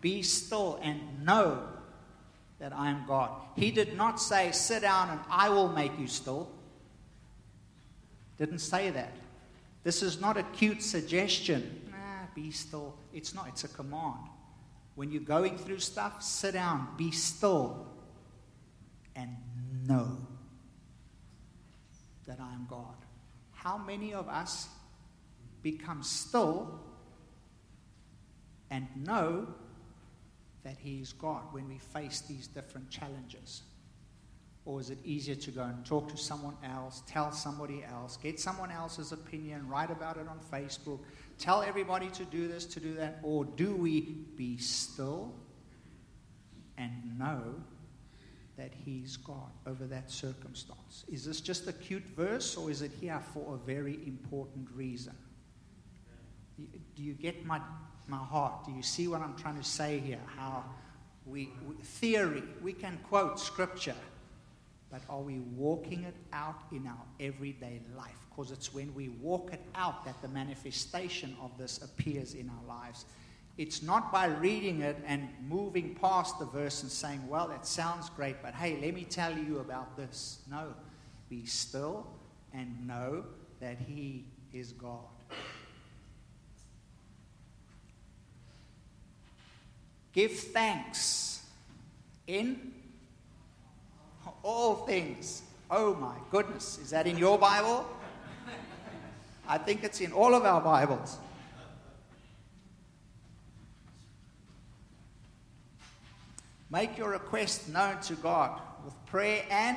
Be 0.00 0.22
still 0.22 0.80
and 0.82 1.24
know 1.24 1.62
that 2.58 2.72
I 2.72 2.90
am 2.90 3.04
God. 3.06 3.30
He 3.56 3.70
did 3.70 3.96
not 3.96 4.20
say, 4.20 4.50
Sit 4.50 4.82
down 4.82 5.10
and 5.10 5.20
I 5.30 5.48
will 5.50 5.68
make 5.68 5.98
you 5.98 6.06
still. 6.06 6.50
Didn't 8.38 8.58
say 8.58 8.90
that. 8.90 9.12
This 9.84 10.02
is 10.02 10.20
not 10.20 10.36
a 10.36 10.42
cute 10.42 10.82
suggestion. 10.82 11.90
Nah, 11.90 12.26
be 12.34 12.50
still. 12.50 12.96
It's 13.12 13.34
not, 13.34 13.48
it's 13.48 13.64
a 13.64 13.68
command. 13.68 14.18
When 14.94 15.10
you're 15.10 15.22
going 15.22 15.58
through 15.58 15.80
stuff, 15.80 16.22
sit 16.22 16.54
down, 16.54 16.88
be 16.96 17.10
still, 17.10 17.86
and 19.14 19.36
know 19.86 20.16
that 22.26 22.38
I 22.40 22.54
am 22.54 22.66
God. 22.68 22.96
How 23.52 23.78
many 23.78 24.14
of 24.14 24.28
us 24.28 24.68
become 25.62 26.02
still 26.02 26.80
and 28.70 28.86
know 28.96 29.46
that 30.64 30.76
He 30.78 31.00
is 31.00 31.12
God 31.12 31.42
when 31.52 31.68
we 31.68 31.78
face 31.78 32.22
these 32.22 32.46
different 32.46 32.90
challenges? 32.90 33.62
Or 34.66 34.80
is 34.80 34.88
it 34.88 34.98
easier 35.04 35.34
to 35.34 35.50
go 35.50 35.62
and 35.62 35.84
talk 35.84 36.08
to 36.08 36.16
someone 36.16 36.56
else, 36.64 37.02
tell 37.06 37.30
somebody 37.32 37.84
else, 37.84 38.16
get 38.16 38.40
someone 38.40 38.70
else's 38.70 39.12
opinion, 39.12 39.68
write 39.68 39.90
about 39.90 40.16
it 40.16 40.26
on 40.26 40.40
Facebook, 40.50 41.00
tell 41.38 41.62
everybody 41.62 42.08
to 42.10 42.24
do 42.24 42.48
this, 42.48 42.64
to 42.66 42.80
do 42.80 42.94
that? 42.94 43.18
Or 43.22 43.44
do 43.44 43.76
we 43.76 44.00
be 44.36 44.56
still 44.56 45.34
and 46.78 47.18
know 47.18 47.56
that 48.56 48.72
He's 48.84 49.16
God 49.16 49.50
over 49.66 49.84
that 49.86 50.10
circumstance? 50.10 51.04
Is 51.10 51.24
this 51.24 51.40
just 51.40 51.66
a 51.68 51.72
cute 51.72 52.04
verse 52.16 52.56
or 52.56 52.70
is 52.70 52.82
it 52.82 52.92
here 53.00 53.20
for 53.32 53.54
a 53.54 53.58
very 53.58 53.98
important 54.06 54.68
reason? 54.74 55.14
Do 56.56 57.02
you 57.02 57.14
get 57.14 57.44
my, 57.44 57.60
my 58.06 58.18
heart? 58.18 58.64
Do 58.64 58.72
you 58.72 58.82
see 58.82 59.08
what 59.08 59.20
I'm 59.20 59.34
trying 59.36 59.56
to 59.56 59.64
say 59.64 59.98
here? 59.98 60.20
How 60.36 60.64
we, 61.26 61.50
we 61.66 61.74
theory, 61.76 62.42
we 62.62 62.72
can 62.72 62.98
quote 63.08 63.40
scripture, 63.40 63.96
but 64.90 65.00
are 65.08 65.20
we 65.20 65.40
walking 65.56 66.04
it 66.04 66.14
out 66.32 66.62
in 66.70 66.86
our 66.86 67.04
everyday 67.18 67.80
life? 67.96 68.18
Because 68.30 68.52
it's 68.52 68.72
when 68.72 68.94
we 68.94 69.08
walk 69.08 69.52
it 69.52 69.62
out 69.74 70.04
that 70.04 70.20
the 70.22 70.28
manifestation 70.28 71.36
of 71.42 71.56
this 71.58 71.82
appears 71.82 72.34
in 72.34 72.48
our 72.50 72.76
lives. 72.76 73.06
It's 73.56 73.82
not 73.82 74.12
by 74.12 74.26
reading 74.26 74.80
it 74.80 74.96
and 75.06 75.28
moving 75.48 75.94
past 75.94 76.38
the 76.40 76.44
verse 76.44 76.82
and 76.82 76.90
saying, 76.90 77.28
well, 77.28 77.46
that 77.48 77.66
sounds 77.66 78.10
great, 78.10 78.42
but 78.42 78.54
hey, 78.54 78.78
let 78.80 78.94
me 78.94 79.04
tell 79.04 79.36
you 79.36 79.60
about 79.60 79.96
this. 79.96 80.40
No. 80.50 80.74
Be 81.28 81.46
still 81.46 82.06
and 82.52 82.86
know 82.86 83.24
that 83.60 83.78
He 83.78 84.24
is 84.52 84.72
God. 84.72 85.04
Give 90.12 90.32
thanks 90.32 91.44
in 92.26 92.72
all 94.42 94.86
things. 94.86 95.42
Oh 95.70 95.94
my 95.94 96.14
goodness. 96.30 96.78
Is 96.78 96.90
that 96.90 97.06
in 97.06 97.18
your 97.18 97.38
Bible? 97.38 97.86
I 99.46 99.58
think 99.58 99.84
it's 99.84 100.00
in 100.00 100.12
all 100.12 100.34
of 100.34 100.44
our 100.44 100.60
Bibles. 100.60 101.18
Make 106.74 106.98
your 106.98 107.10
request 107.10 107.68
known 107.68 108.00
to 108.00 108.14
God 108.14 108.60
with 108.84 108.94
prayer 109.06 109.44
and 109.48 109.76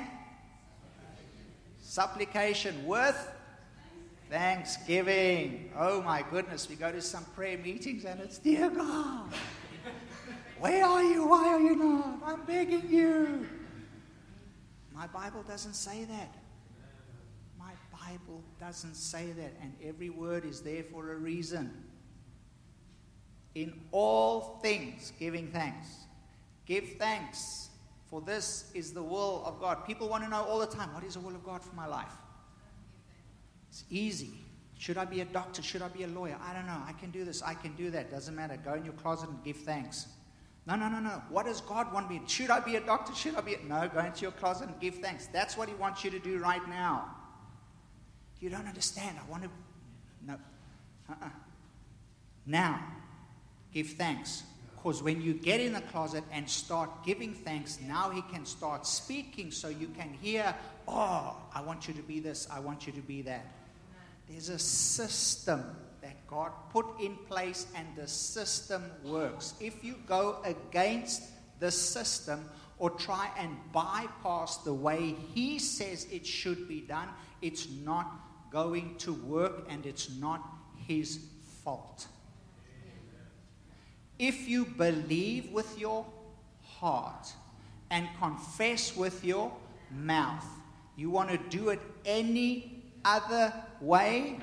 supplication 1.79 2.87
with 2.87 3.15
thanksgiving. 4.31 5.71
Oh 5.77 6.01
my 6.01 6.25
goodness, 6.31 6.67
we 6.67 6.75
go 6.75 6.91
to 6.91 6.99
some 6.99 7.23
prayer 7.35 7.59
meetings 7.59 8.03
and 8.03 8.19
it's, 8.19 8.39
Dear 8.39 8.71
God, 8.71 9.29
where 10.59 10.83
are 10.83 11.03
you? 11.03 11.27
Why 11.27 11.49
are 11.49 11.59
you 11.59 11.75
not? 11.75 12.19
I'm 12.25 12.43
begging 12.45 12.89
you. 12.89 13.45
My 14.91 15.05
Bible 15.05 15.43
doesn't 15.47 15.75
say 15.75 16.05
that. 16.05 16.33
My 17.59 17.73
Bible 17.91 18.41
doesn't 18.59 18.95
say 18.95 19.33
that, 19.33 19.53
and 19.61 19.75
every 19.83 20.09
word 20.09 20.45
is 20.45 20.61
there 20.61 20.81
for 20.91 21.11
a 21.11 21.15
reason. 21.15 21.71
In 23.53 23.81
all 23.91 24.59
things, 24.63 25.13
giving 25.19 25.51
thanks. 25.51 26.06
Give 26.67 26.83
thanks, 26.99 27.69
for 28.07 28.21
this 28.21 28.69
is 28.73 28.91
the 28.91 29.01
will 29.01 29.41
of 29.45 29.59
God. 29.59 29.85
People 29.87 30.09
want 30.09 30.23
to 30.25 30.29
know 30.29 30.43
all 30.43 30.59
the 30.59 30.67
time 30.67 30.93
what 30.93 31.03
is 31.03 31.13
the 31.13 31.21
will 31.21 31.33
of 31.33 31.43
God 31.43 31.63
for 31.63 31.73
my 31.75 31.87
life? 31.87 32.11
It's 33.69 33.85
easy. 33.89 34.33
Should 34.77 34.97
I 34.97 35.05
be 35.05 35.21
a 35.21 35.25
doctor? 35.25 35.63
Should 35.63 35.81
I 35.81 35.87
be 35.87 36.03
a 36.03 36.07
lawyer? 36.07 36.37
I 36.43 36.53
don't 36.53 36.67
know. 36.67 36.81
I 36.85 36.91
can 36.91 37.09
do 37.09 37.23
this. 37.23 37.41
I 37.41 37.53
can 37.53 37.73
do 37.75 37.89
that. 37.91 38.11
Doesn't 38.11 38.35
matter. 38.35 38.57
Go 38.63 38.73
in 38.73 38.83
your 38.83 38.93
closet 38.93 39.29
and 39.29 39.43
give 39.43 39.57
thanks. 39.57 40.07
No, 40.67 40.75
no, 40.75 40.89
no, 40.89 40.99
no. 40.99 41.21
What 41.29 41.45
does 41.45 41.61
God 41.61 41.93
want 41.93 42.09
me? 42.09 42.21
Should 42.27 42.49
I 42.49 42.59
be 42.59 42.75
a 42.75 42.81
doctor? 42.81 43.15
Should 43.15 43.35
I 43.35 43.41
be? 43.41 43.55
A... 43.55 43.63
No, 43.63 43.87
go 43.87 44.01
into 44.01 44.21
your 44.21 44.31
closet 44.31 44.67
and 44.67 44.79
give 44.79 44.95
thanks. 44.95 45.27
That's 45.27 45.57
what 45.57 45.69
He 45.69 45.75
wants 45.75 46.03
you 46.03 46.11
to 46.11 46.19
do 46.19 46.37
right 46.37 46.67
now. 46.67 47.15
You 48.41 48.49
don't 48.49 48.67
understand. 48.67 49.17
I 49.17 49.31
want 49.31 49.43
to. 49.43 49.49
No. 50.25 50.33
Uh-uh. 51.09 51.29
Now, 52.45 52.85
give 53.73 53.87
thanks. 53.91 54.43
Because 54.87 55.03
when 55.03 55.21
you 55.21 55.33
get 55.33 55.59
in 55.59 55.73
the 55.73 55.81
closet 55.81 56.23
and 56.31 56.49
start 56.49 57.03
giving 57.03 57.33
thanks, 57.33 57.77
now 57.85 58.09
He 58.09 58.21
can 58.21 58.45
start 58.45 58.87
speaking 58.87 59.51
so 59.51 59.67
you 59.67 59.89
can 59.89 60.13
hear, 60.21 60.55
oh, 60.87 61.35
I 61.53 61.61
want 61.61 61.89
you 61.89 61.93
to 61.95 62.01
be 62.01 62.21
this, 62.21 62.47
I 62.49 62.61
want 62.61 62.87
you 62.87 62.93
to 62.93 63.01
be 63.01 63.21
that. 63.23 63.45
There's 64.29 64.47
a 64.47 64.57
system 64.57 65.61
that 66.01 66.25
God 66.25 66.53
put 66.71 66.85
in 67.01 67.17
place, 67.27 67.67
and 67.75 67.85
the 67.97 68.07
system 68.07 68.81
works. 69.03 69.55
If 69.59 69.83
you 69.83 69.95
go 70.07 70.37
against 70.45 71.23
the 71.59 71.69
system 71.69 72.49
or 72.79 72.91
try 72.91 73.29
and 73.37 73.57
bypass 73.73 74.59
the 74.59 74.73
way 74.73 75.17
He 75.33 75.59
says 75.59 76.07
it 76.09 76.25
should 76.25 76.65
be 76.69 76.79
done, 76.79 77.09
it's 77.41 77.67
not 77.83 78.09
going 78.53 78.95
to 78.99 79.13
work 79.13 79.67
and 79.69 79.85
it's 79.85 80.09
not 80.17 80.47
His 80.87 81.19
fault. 81.65 82.07
If 84.19 84.49
you 84.49 84.65
believe 84.65 85.51
with 85.51 85.77
your 85.77 86.05
heart 86.63 87.31
and 87.91 88.07
confess 88.19 88.95
with 88.95 89.23
your 89.23 89.51
mouth, 89.91 90.45
you 90.95 91.09
want 91.09 91.29
to 91.29 91.37
do 91.49 91.69
it 91.69 91.79
any 92.05 92.83
other 93.05 93.53
way, 93.79 94.39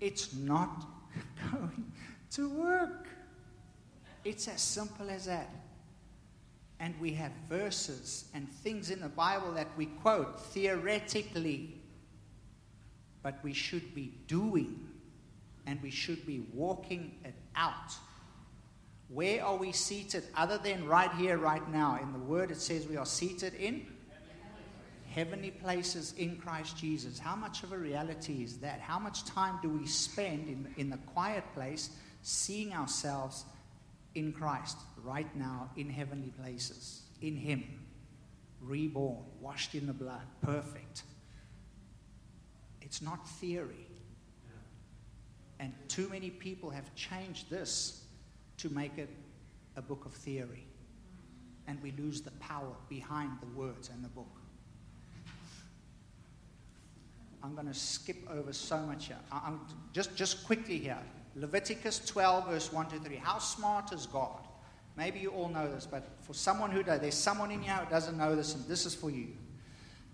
it's 0.00 0.34
not 0.34 0.86
going 1.52 1.92
to 2.32 2.48
work. 2.48 3.06
It's 4.24 4.48
as 4.48 4.60
simple 4.60 5.08
as 5.08 5.26
that. 5.26 5.48
And 6.80 6.94
we 7.00 7.12
have 7.12 7.30
verses 7.48 8.24
and 8.34 8.50
things 8.50 8.90
in 8.90 9.00
the 9.00 9.08
Bible 9.08 9.52
that 9.52 9.68
we 9.76 9.86
quote 9.86 10.40
theoretically, 10.40 11.80
but 13.22 13.38
we 13.44 13.52
should 13.52 13.94
be 13.94 14.12
doing 14.26 14.88
and 15.66 15.80
we 15.82 15.90
should 15.90 16.26
be 16.26 16.42
walking 16.52 17.14
it 17.24 17.34
out. 17.56 17.94
Where 19.08 19.44
are 19.44 19.56
we 19.56 19.72
seated 19.72 20.24
other 20.36 20.58
than 20.58 20.86
right 20.86 21.12
here, 21.12 21.38
right 21.38 21.66
now? 21.70 21.98
In 22.02 22.12
the 22.12 22.18
Word, 22.18 22.50
it 22.50 22.60
says 22.60 22.86
we 22.86 22.96
are 22.96 23.06
seated 23.06 23.54
in 23.54 23.86
heavenly 25.14 25.52
places 25.52 26.12
in 26.18 26.36
Christ 26.36 26.76
Jesus. 26.76 27.18
How 27.18 27.36
much 27.36 27.62
of 27.62 27.72
a 27.72 27.78
reality 27.78 28.42
is 28.42 28.58
that? 28.58 28.80
How 28.80 28.98
much 28.98 29.24
time 29.24 29.60
do 29.62 29.68
we 29.68 29.86
spend 29.86 30.48
in, 30.48 30.74
in 30.76 30.90
the 30.90 30.96
quiet 30.96 31.44
place 31.54 31.90
seeing 32.22 32.72
ourselves 32.72 33.44
in 34.16 34.32
Christ 34.32 34.76
right 35.04 35.34
now 35.36 35.70
in 35.76 35.88
heavenly 35.88 36.30
places, 36.30 37.02
in 37.22 37.36
Him, 37.36 37.62
reborn, 38.60 39.22
washed 39.40 39.76
in 39.76 39.86
the 39.86 39.92
blood, 39.92 40.26
perfect? 40.42 41.04
It's 42.82 43.00
not 43.00 43.28
theory. 43.28 43.86
And 45.60 45.72
too 45.88 46.08
many 46.08 46.30
people 46.30 46.70
have 46.70 46.94
changed 46.94 47.50
this 47.50 48.04
to 48.58 48.68
make 48.70 48.98
it 48.98 49.10
a 49.76 49.82
book 49.82 50.04
of 50.04 50.12
theory. 50.12 50.66
And 51.66 51.80
we 51.82 51.92
lose 51.92 52.20
the 52.20 52.32
power 52.32 52.74
behind 52.88 53.32
the 53.40 53.58
words 53.58 53.90
and 53.92 54.04
the 54.04 54.08
book. 54.08 54.40
I'm 57.42 57.54
going 57.54 57.66
to 57.66 57.74
skip 57.74 58.16
over 58.30 58.52
so 58.52 58.78
much 58.78 59.06
here. 59.06 59.18
I'm 59.30 59.60
just, 59.92 60.16
just 60.16 60.46
quickly 60.46 60.78
here. 60.78 60.98
Leviticus 61.36 61.98
12, 62.06 62.48
verse 62.48 62.72
1 62.72 62.86
to 62.90 62.98
3. 62.98 63.16
How 63.16 63.38
smart 63.38 63.92
is 63.92 64.06
God? 64.06 64.40
Maybe 64.96 65.18
you 65.18 65.30
all 65.30 65.48
know 65.48 65.70
this, 65.70 65.86
but 65.86 66.08
for 66.20 66.32
someone 66.32 66.70
who 66.70 66.82
does, 66.82 67.00
there's 67.00 67.14
someone 67.14 67.50
in 67.50 67.60
here 67.60 67.74
who 67.74 67.90
doesn't 67.90 68.16
know 68.16 68.36
this, 68.36 68.54
and 68.54 68.64
this 68.66 68.86
is 68.86 68.94
for 68.94 69.10
you. 69.10 69.28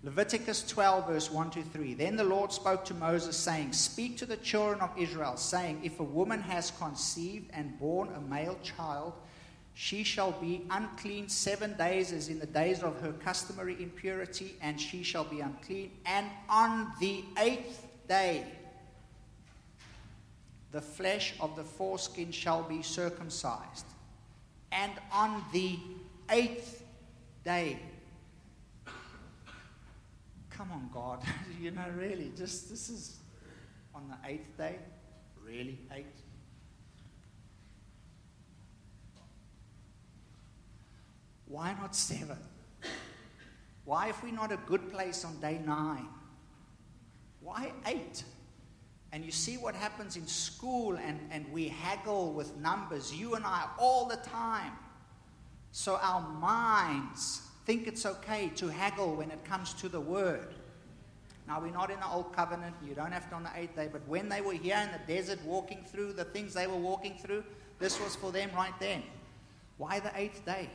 Leviticus 0.03 0.63
12, 0.67 1.07
verse 1.07 1.29
1 1.29 1.51
to 1.51 1.61
3. 1.61 1.93
Then 1.93 2.15
the 2.15 2.23
Lord 2.23 2.51
spoke 2.51 2.83
to 2.85 2.93
Moses, 2.95 3.37
saying, 3.37 3.73
Speak 3.73 4.17
to 4.17 4.25
the 4.25 4.37
children 4.37 4.81
of 4.81 4.89
Israel, 4.97 5.37
saying, 5.37 5.81
If 5.83 5.99
a 5.99 6.03
woman 6.03 6.41
has 6.41 6.71
conceived 6.71 7.51
and 7.53 7.77
born 7.77 8.09
a 8.15 8.21
male 8.21 8.57
child, 8.63 9.13
she 9.75 10.03
shall 10.03 10.31
be 10.31 10.65
unclean 10.71 11.29
seven 11.29 11.77
days, 11.77 12.11
as 12.11 12.29
in 12.29 12.39
the 12.39 12.47
days 12.47 12.81
of 12.81 12.99
her 13.01 13.13
customary 13.13 13.77
impurity, 13.81 14.55
and 14.61 14.81
she 14.81 15.03
shall 15.03 15.23
be 15.23 15.39
unclean. 15.39 15.91
And 16.07 16.27
on 16.49 16.91
the 16.99 17.23
eighth 17.37 17.85
day, 18.07 18.45
the 20.71 20.81
flesh 20.81 21.35
of 21.39 21.55
the 21.55 21.63
foreskin 21.63 22.31
shall 22.31 22.63
be 22.63 22.81
circumcised. 22.81 23.85
And 24.71 24.93
on 25.11 25.43
the 25.53 25.77
eighth 26.29 26.83
day, 27.45 27.79
come 30.51 30.71
on, 30.71 30.89
God, 30.93 31.23
you 31.61 31.71
know, 31.71 31.85
really, 31.95 32.31
just 32.37 32.69
this 32.69 32.89
is 32.89 33.17
on 33.95 34.03
the 34.09 34.29
eighth 34.29 34.57
day, 34.57 34.75
really, 35.43 35.79
eight. 35.93 36.05
Why 41.47 41.75
not 41.79 41.95
seven? 41.95 42.37
Why, 43.83 44.09
if 44.09 44.23
we're 44.23 44.31
not 44.31 44.51
a 44.51 44.59
good 44.67 44.91
place 44.91 45.25
on 45.25 45.39
day 45.41 45.59
nine? 45.65 46.07
Why 47.41 47.71
eight? 47.87 48.23
And 49.11 49.25
you 49.25 49.31
see 49.31 49.57
what 49.57 49.75
happens 49.75 50.15
in 50.15 50.25
school, 50.27 50.95
and, 50.95 51.19
and 51.31 51.45
we 51.51 51.67
haggle 51.67 52.31
with 52.31 52.55
numbers, 52.57 53.13
you 53.13 53.35
and 53.35 53.45
I, 53.45 53.67
all 53.77 54.05
the 54.05 54.15
time. 54.17 54.71
So 55.73 55.97
our 56.01 56.21
minds 56.21 57.41
think 57.71 57.87
it's 57.87 58.05
okay 58.05 58.51
to 58.53 58.67
haggle 58.67 59.15
when 59.15 59.31
it 59.31 59.41
comes 59.45 59.73
to 59.73 59.87
the 59.87 60.01
word. 60.01 60.53
Now, 61.47 61.61
we're 61.61 61.71
not 61.71 61.89
in 61.89 62.01
the 62.01 62.07
old 62.07 62.35
covenant, 62.35 62.75
you 62.85 62.93
don't 62.93 63.13
have 63.13 63.29
to 63.29 63.35
on 63.35 63.43
the 63.43 63.49
eighth 63.55 63.77
day, 63.77 63.87
but 63.89 64.05
when 64.09 64.27
they 64.27 64.41
were 64.41 64.51
here 64.51 64.75
in 64.83 64.89
the 64.91 65.13
desert 65.13 65.39
walking 65.45 65.85
through 65.89 66.11
the 66.11 66.25
things 66.25 66.53
they 66.53 66.67
were 66.67 66.75
walking 66.75 67.13
through, 67.17 67.45
this 67.79 67.97
was 68.01 68.13
for 68.13 68.29
them 68.33 68.49
right 68.53 68.73
then. 68.81 69.01
Why 69.77 70.01
the 70.01 70.11
eighth 70.15 70.45
day? 70.45 70.69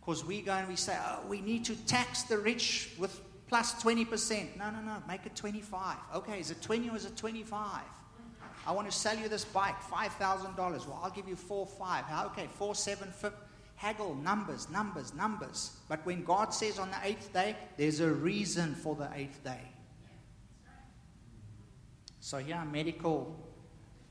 Because 0.00 0.24
we 0.24 0.40
go 0.40 0.52
and 0.52 0.66
we 0.66 0.76
say, 0.76 0.96
oh, 0.98 1.20
we 1.28 1.42
need 1.42 1.66
to 1.66 1.76
tax 1.84 2.22
the 2.22 2.38
rich 2.38 2.92
with 2.98 3.20
plus 3.46 3.74
20%. 3.82 4.56
No, 4.56 4.70
no, 4.70 4.80
no, 4.80 5.02
make 5.06 5.26
it 5.26 5.36
25. 5.36 5.96
Okay, 6.14 6.40
is 6.40 6.50
it 6.50 6.62
20 6.62 6.88
or 6.88 6.96
is 6.96 7.04
it 7.04 7.18
25? 7.18 7.82
I 8.66 8.72
want 8.72 8.90
to 8.90 8.96
sell 8.96 9.16
you 9.18 9.28
this 9.28 9.44
bike, 9.44 9.78
$5,000. 9.82 10.56
Well, 10.56 11.00
I'll 11.04 11.10
give 11.10 11.28
you 11.28 11.36
four, 11.36 11.66
five. 11.66 12.06
Okay, 12.28 12.48
four, 12.56 12.74
seven, 12.74 13.10
five. 13.10 13.34
Haggle, 13.76 14.14
numbers, 14.14 14.68
numbers, 14.70 15.14
numbers. 15.14 15.76
But 15.88 16.04
when 16.04 16.24
God 16.24 16.52
says 16.52 16.78
on 16.78 16.90
the 16.90 16.98
eighth 17.04 17.32
day, 17.32 17.56
there's 17.76 18.00
a 18.00 18.10
reason 18.10 18.74
for 18.74 18.96
the 18.96 19.08
eighth 19.14 19.44
day. 19.44 19.60
So 22.20 22.38
here, 22.38 22.62
medical, 22.72 23.38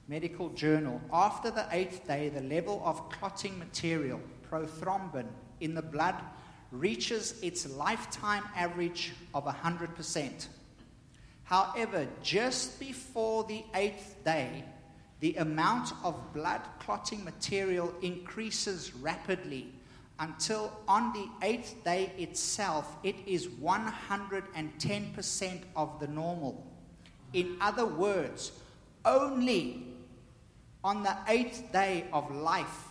medical 0.08 0.50
journal. 0.50 1.02
After 1.12 1.52
the 1.52 1.68
eighth 1.72 2.08
day, 2.08 2.30
the 2.30 2.42
level 2.42 2.82
of 2.86 3.10
clotting 3.10 3.60
material, 3.60 4.22
prothrombin, 4.50 5.26
in 5.60 5.74
the 5.74 5.82
blood 5.82 6.16
reaches 6.72 7.42
its 7.42 7.70
lifetime 7.70 8.44
average 8.56 9.14
of 9.34 9.46
100%. 9.46 10.48
However, 11.44 12.08
just 12.22 12.80
before 12.80 13.44
the 13.44 13.64
eighth 13.74 14.24
day, 14.24 14.64
the 15.26 15.36
amount 15.38 15.92
of 16.04 16.14
blood 16.34 16.62
clotting 16.78 17.24
material 17.24 17.92
increases 18.04 18.94
rapidly 18.94 19.66
until 20.20 20.72
on 20.88 21.12
the 21.14 21.28
eighth 21.42 21.84
day 21.84 22.12
itself 22.20 22.96
it 23.02 23.16
is 23.26 23.48
110% 23.48 25.62
of 25.76 26.00
the 26.00 26.08
normal. 26.08 26.64
In 27.34 27.58
other 27.60 27.88
words, 27.88 28.52
only 29.04 29.88
on 30.84 31.02
the 31.02 31.18
eighth 31.28 31.72
day 31.72 32.06
of 32.14 32.30
life 32.30 32.90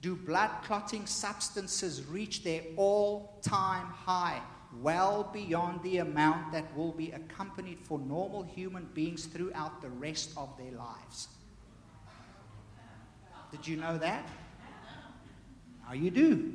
do 0.00 0.16
blood 0.16 0.48
clotting 0.64 1.04
substances 1.04 2.02
reach 2.06 2.44
their 2.44 2.62
all 2.76 3.38
time 3.42 3.88
high, 3.88 4.40
well 4.78 5.28
beyond 5.32 5.82
the 5.82 5.98
amount 5.98 6.52
that 6.52 6.76
will 6.76 6.92
be 6.92 7.10
accompanied 7.10 7.80
for 7.80 7.98
normal 7.98 8.42
human 8.42 8.84
beings 8.94 9.26
throughout 9.26 9.82
the 9.82 9.88
rest 9.88 10.32
of 10.36 10.56
their 10.56 10.72
lives. 10.72 11.28
Did 13.50 13.66
you 13.66 13.76
know 13.76 13.98
that? 13.98 14.28
Now 15.86 15.94
you 15.94 16.10
do. 16.10 16.52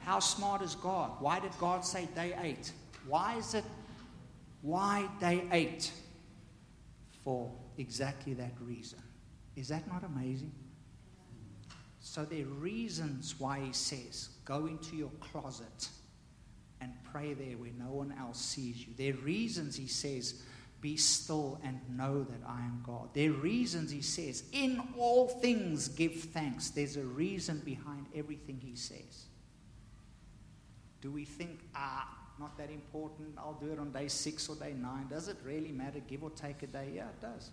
How 0.00 0.20
smart 0.20 0.62
is 0.62 0.74
God? 0.74 1.12
Why 1.18 1.40
did 1.40 1.52
God 1.58 1.84
say 1.84 2.08
day 2.14 2.36
eight? 2.42 2.72
Why 3.08 3.36
is 3.36 3.54
it, 3.54 3.64
why 4.62 5.08
day 5.18 5.44
eight? 5.50 5.90
For 7.24 7.50
exactly 7.78 8.34
that 8.34 8.52
reason. 8.60 9.00
Is 9.56 9.68
that 9.68 9.88
not 9.88 10.04
amazing? 10.04 10.52
So 12.00 12.24
there 12.24 12.42
are 12.42 12.60
reasons 12.60 13.34
why 13.38 13.60
he 13.60 13.72
says, 13.72 14.28
go 14.44 14.66
into 14.66 14.94
your 14.94 15.10
closet 15.20 15.88
pray 17.16 17.32
there 17.32 17.56
where 17.56 17.70
no 17.78 17.92
one 17.92 18.14
else 18.20 18.38
sees 18.38 18.86
you. 18.86 18.92
There 18.94 19.14
are 19.14 19.24
reasons 19.24 19.74
he 19.74 19.86
says, 19.86 20.42
be 20.82 20.98
still 20.98 21.58
and 21.64 21.80
know 21.96 22.24
that 22.24 22.46
I 22.46 22.58
am 22.58 22.82
God. 22.86 23.08
There 23.14 23.30
are 23.30 23.34
reasons 23.34 23.90
he 23.90 24.02
says, 24.02 24.44
in 24.52 24.82
all 24.98 25.26
things 25.26 25.88
give 25.88 26.14
thanks. 26.14 26.68
There's 26.68 26.96
a 26.96 27.04
reason 27.04 27.62
behind 27.64 28.06
everything 28.14 28.60
he 28.62 28.76
says. 28.76 29.24
Do 31.00 31.10
we 31.10 31.24
think, 31.24 31.60
ah, 31.74 32.06
not 32.38 32.58
that 32.58 32.70
important, 32.70 33.28
I'll 33.38 33.58
do 33.58 33.72
it 33.72 33.78
on 33.78 33.92
day 33.92 34.08
six 34.08 34.46
or 34.50 34.56
day 34.56 34.74
nine? 34.78 35.06
Does 35.08 35.28
it 35.28 35.38
really 35.42 35.72
matter, 35.72 36.00
give 36.06 36.22
or 36.22 36.30
take 36.30 36.62
a 36.64 36.66
day? 36.66 36.92
Yeah, 36.96 37.08
it 37.08 37.20
does. 37.22 37.50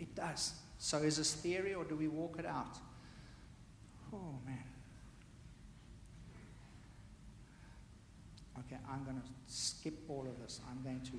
It 0.00 0.14
does. 0.16 0.54
So 0.78 0.98
is 0.98 1.16
this 1.16 1.32
theory 1.32 1.74
or 1.74 1.84
do 1.84 1.94
we 1.94 2.08
walk 2.08 2.40
it 2.40 2.46
out? 2.46 2.76
Oh, 4.12 4.34
man. 4.44 4.64
Okay, 8.72 8.80
I'm 8.90 9.04
going 9.04 9.16
to 9.16 9.22
skip 9.46 9.94
all 10.08 10.26
of 10.26 10.40
this. 10.42 10.60
I'm 10.70 10.82
going 10.82 11.00
to 11.00 11.12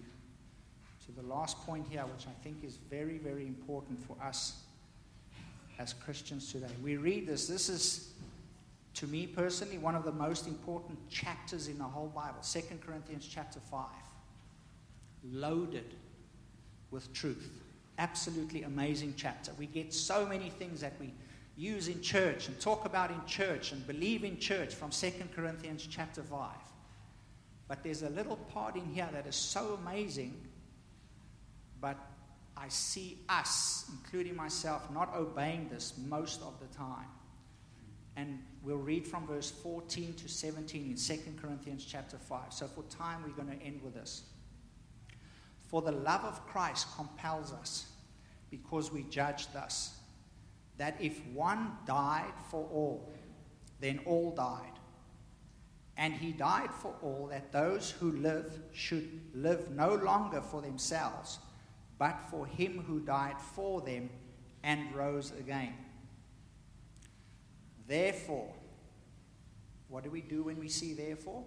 to 1.06 1.12
the 1.12 1.28
last 1.28 1.58
point 1.66 1.86
here, 1.90 2.02
which 2.04 2.28
I 2.28 2.44
think 2.44 2.64
is 2.64 2.78
very, 2.90 3.18
very 3.18 3.46
important 3.46 4.02
for 4.02 4.16
us 4.24 4.62
as 5.78 5.92
Christians 5.92 6.50
today. 6.50 6.72
We 6.82 6.96
read 6.96 7.28
this. 7.28 7.46
This 7.46 7.68
is, 7.68 8.14
to 8.94 9.08
me 9.08 9.28
personally, 9.28 9.78
one 9.78 9.96
of 9.96 10.06
the 10.06 10.14
most 10.14 10.48
important 10.48 10.98
chapters 11.10 11.68
in 11.68 11.78
the 11.78 11.84
whole 11.84 12.08
Bible. 12.08 12.38
Second 12.42 12.82
Corinthians 12.82 13.28
chapter 13.30 13.60
5. 13.60 13.86
Loaded 15.30 15.94
with 16.90 17.12
truth. 17.12 17.52
Absolutely 17.98 18.64
amazing 18.64 19.14
chapter. 19.18 19.52
We 19.60 19.66
get 19.66 19.94
so 19.94 20.26
many 20.26 20.50
things 20.52 20.80
that 20.80 20.94
we 21.02 21.14
use 21.58 21.90
in 21.90 22.02
church 22.02 22.48
and 22.48 22.58
talk 22.62 22.86
about 22.86 23.12
in 23.12 23.24
church 23.26 23.74
and 23.74 23.86
believe 23.86 24.24
in 24.24 24.40
church 24.40 24.74
from 24.74 24.90
Second 24.94 25.36
Corinthians 25.36 25.86
chapter 25.86 26.24
5. 26.24 26.50
But 27.74 27.84
there's 27.84 28.04
a 28.04 28.10
little 28.10 28.36
part 28.36 28.76
in 28.76 28.86
here 28.94 29.10
that 29.14 29.26
is 29.26 29.36
so 29.36 29.80
amazing, 29.82 30.40
but 31.82 31.98
I 32.56 32.68
see 32.68 33.18
us, 33.28 33.90
including 33.92 34.36
myself, 34.36 34.92
not 34.92 35.16
obeying 35.16 35.70
this 35.70 35.96
most 36.08 36.44
of 36.44 36.54
the 36.60 36.68
time. 36.78 37.08
And 38.16 38.38
we'll 38.62 38.78
read 38.78 39.08
from 39.08 39.26
verse 39.26 39.50
14 39.50 40.14
to 40.14 40.30
17 40.30 40.86
in 40.92 40.96
2 40.96 41.20
Corinthians 41.42 41.84
chapter 41.84 42.16
5. 42.16 42.54
So 42.54 42.68
for 42.68 42.84
time, 42.96 43.24
we're 43.26 43.44
going 43.44 43.58
to 43.58 43.66
end 43.66 43.82
with 43.82 43.96
this. 43.96 44.22
For 45.68 45.82
the 45.82 45.94
love 45.94 46.24
of 46.26 46.46
Christ 46.46 46.86
compels 46.96 47.54
us, 47.54 47.88
because 48.52 48.92
we 48.92 49.02
judge 49.10 49.52
thus, 49.52 49.98
that 50.78 50.96
if 51.02 51.26
one 51.34 51.72
died 51.88 52.34
for 52.52 52.70
all, 52.72 53.12
then 53.80 54.00
all 54.06 54.30
died. 54.30 54.78
And 55.98 56.14
he 56.14 56.32
died 56.32 56.72
for 56.72 56.96
all, 57.02 57.28
that 57.32 57.52
those 57.52 57.92
who 57.92 58.12
live 58.14 58.60
should 58.74 59.08
live 59.34 59.70
no 59.70 59.94
longer 59.94 60.42
for 60.42 60.62
themselves, 60.62 61.40
but 62.00 62.18
for 62.32 62.48
him 62.48 62.84
who 62.88 63.00
died 63.00 63.40
for 63.40 63.82
them 63.82 64.10
and 64.64 64.94
rose 64.96 65.32
again. 65.40 65.74
Therefore, 67.88 68.52
what 69.88 70.04
do 70.04 70.10
we 70.10 70.22
do 70.22 70.44
when 70.44 70.60
we 70.60 70.70
see 70.70 70.94
therefore? 70.94 71.44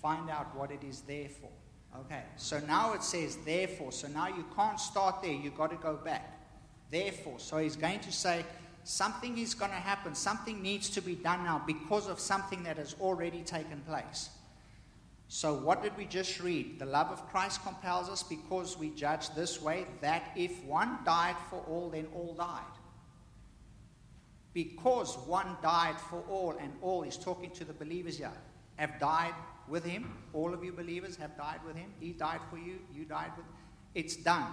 Find 0.00 0.30
out 0.30 0.54
what 0.54 0.70
it 0.70 0.84
is 0.84 1.00
there 1.00 1.28
for. 1.28 1.50
Okay, 2.00 2.22
so 2.36 2.60
now 2.60 2.92
it 2.92 3.02
says 3.02 3.36
therefore. 3.44 3.90
So 3.90 4.08
now 4.08 4.28
you 4.28 4.44
can't 4.54 4.78
start 4.78 5.22
there, 5.22 5.32
you've 5.32 5.56
got 5.56 5.70
to 5.70 5.76
go 5.76 5.96
back. 5.96 6.40
Therefore, 6.90 7.38
so 7.38 7.58
he's 7.58 7.76
going 7.76 8.00
to 8.00 8.12
say, 8.12 8.44
something 8.84 9.38
is 9.38 9.54
going 9.54 9.70
to 9.70 9.76
happen. 9.76 10.14
Something 10.14 10.62
needs 10.62 10.88
to 10.90 11.00
be 11.00 11.14
done 11.14 11.44
now 11.44 11.62
because 11.66 12.08
of 12.08 12.20
something 12.20 12.62
that 12.62 12.76
has 12.76 12.94
already 13.00 13.42
taken 13.42 13.80
place. 13.80 14.30
So, 15.28 15.54
what 15.54 15.82
did 15.82 15.96
we 15.96 16.04
just 16.04 16.40
read? 16.40 16.78
The 16.78 16.84
love 16.84 17.08
of 17.08 17.26
Christ 17.30 17.62
compels 17.64 18.08
us 18.08 18.22
because 18.22 18.78
we 18.78 18.90
judge 18.90 19.34
this 19.34 19.60
way 19.60 19.86
that 20.00 20.30
if 20.36 20.62
one 20.64 20.98
died 21.04 21.36
for 21.50 21.64
all, 21.66 21.90
then 21.90 22.06
all 22.14 22.34
died. 22.34 22.60
Because 24.52 25.16
one 25.26 25.56
died 25.62 25.98
for 25.98 26.22
all, 26.28 26.54
and 26.60 26.72
all 26.80 27.02
is 27.02 27.16
talking 27.16 27.50
to 27.52 27.64
the 27.64 27.72
believers 27.72 28.18
here, 28.18 28.30
have 28.76 29.00
died 29.00 29.34
with 29.66 29.84
him. 29.84 30.16
All 30.32 30.54
of 30.54 30.62
you 30.62 30.72
believers 30.72 31.16
have 31.16 31.36
died 31.36 31.58
with 31.66 31.74
him. 31.74 31.92
He 31.98 32.12
died 32.12 32.40
for 32.50 32.58
you, 32.58 32.78
you 32.94 33.04
died 33.04 33.32
with 33.36 33.46
It's 33.94 34.16
done. 34.16 34.52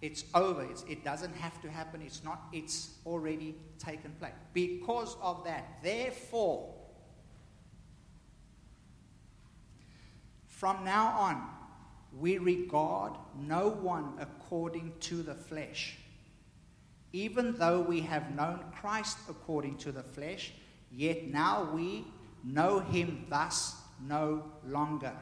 It's 0.00 0.24
over. 0.34 0.62
It's, 0.62 0.84
it 0.84 1.04
doesn't 1.04 1.34
have 1.34 1.60
to 1.62 1.70
happen. 1.70 2.02
It's 2.02 2.22
not, 2.22 2.42
it's 2.52 2.90
already 3.04 3.56
taken 3.78 4.12
place. 4.12 4.32
Because 4.52 5.16
of 5.20 5.44
that, 5.44 5.78
therefore, 5.82 6.74
from 10.46 10.84
now 10.84 11.08
on, 11.18 11.42
we 12.18 12.38
regard 12.38 13.12
no 13.38 13.68
one 13.68 14.12
according 14.20 14.92
to 15.00 15.22
the 15.22 15.34
flesh. 15.34 15.98
Even 17.12 17.56
though 17.56 17.80
we 17.80 18.00
have 18.00 18.34
known 18.34 18.60
Christ 18.80 19.18
according 19.28 19.78
to 19.78 19.92
the 19.92 20.02
flesh, 20.02 20.52
yet 20.92 21.26
now 21.26 21.68
we 21.72 22.06
know 22.44 22.80
him 22.80 23.26
thus 23.28 23.74
no 24.06 24.44
longer. 24.66 25.12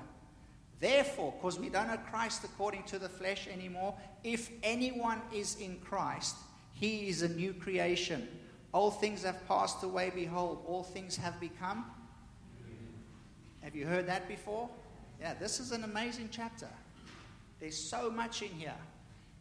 Therefore, 0.78 1.32
because 1.36 1.58
we 1.58 1.68
don't 1.68 1.88
know 1.88 1.96
Christ 1.96 2.44
according 2.44 2.82
to 2.84 2.98
the 2.98 3.08
flesh 3.08 3.48
anymore, 3.48 3.94
if 4.22 4.50
anyone 4.62 5.20
is 5.32 5.56
in 5.56 5.78
Christ, 5.78 6.36
he 6.72 7.08
is 7.08 7.22
a 7.22 7.28
new 7.28 7.54
creation. 7.54 8.28
All 8.72 8.90
things 8.90 9.22
have 9.22 9.46
passed 9.48 9.82
away, 9.82 10.12
behold, 10.14 10.62
all 10.66 10.82
things 10.82 11.16
have 11.16 11.40
become. 11.40 11.86
Have 13.62 13.74
you 13.74 13.86
heard 13.86 14.06
that 14.06 14.28
before? 14.28 14.68
Yeah, 15.18 15.34
this 15.34 15.60
is 15.60 15.72
an 15.72 15.84
amazing 15.84 16.28
chapter. 16.30 16.68
There's 17.58 17.76
so 17.78 18.10
much 18.10 18.42
in 18.42 18.50
here. 18.50 18.76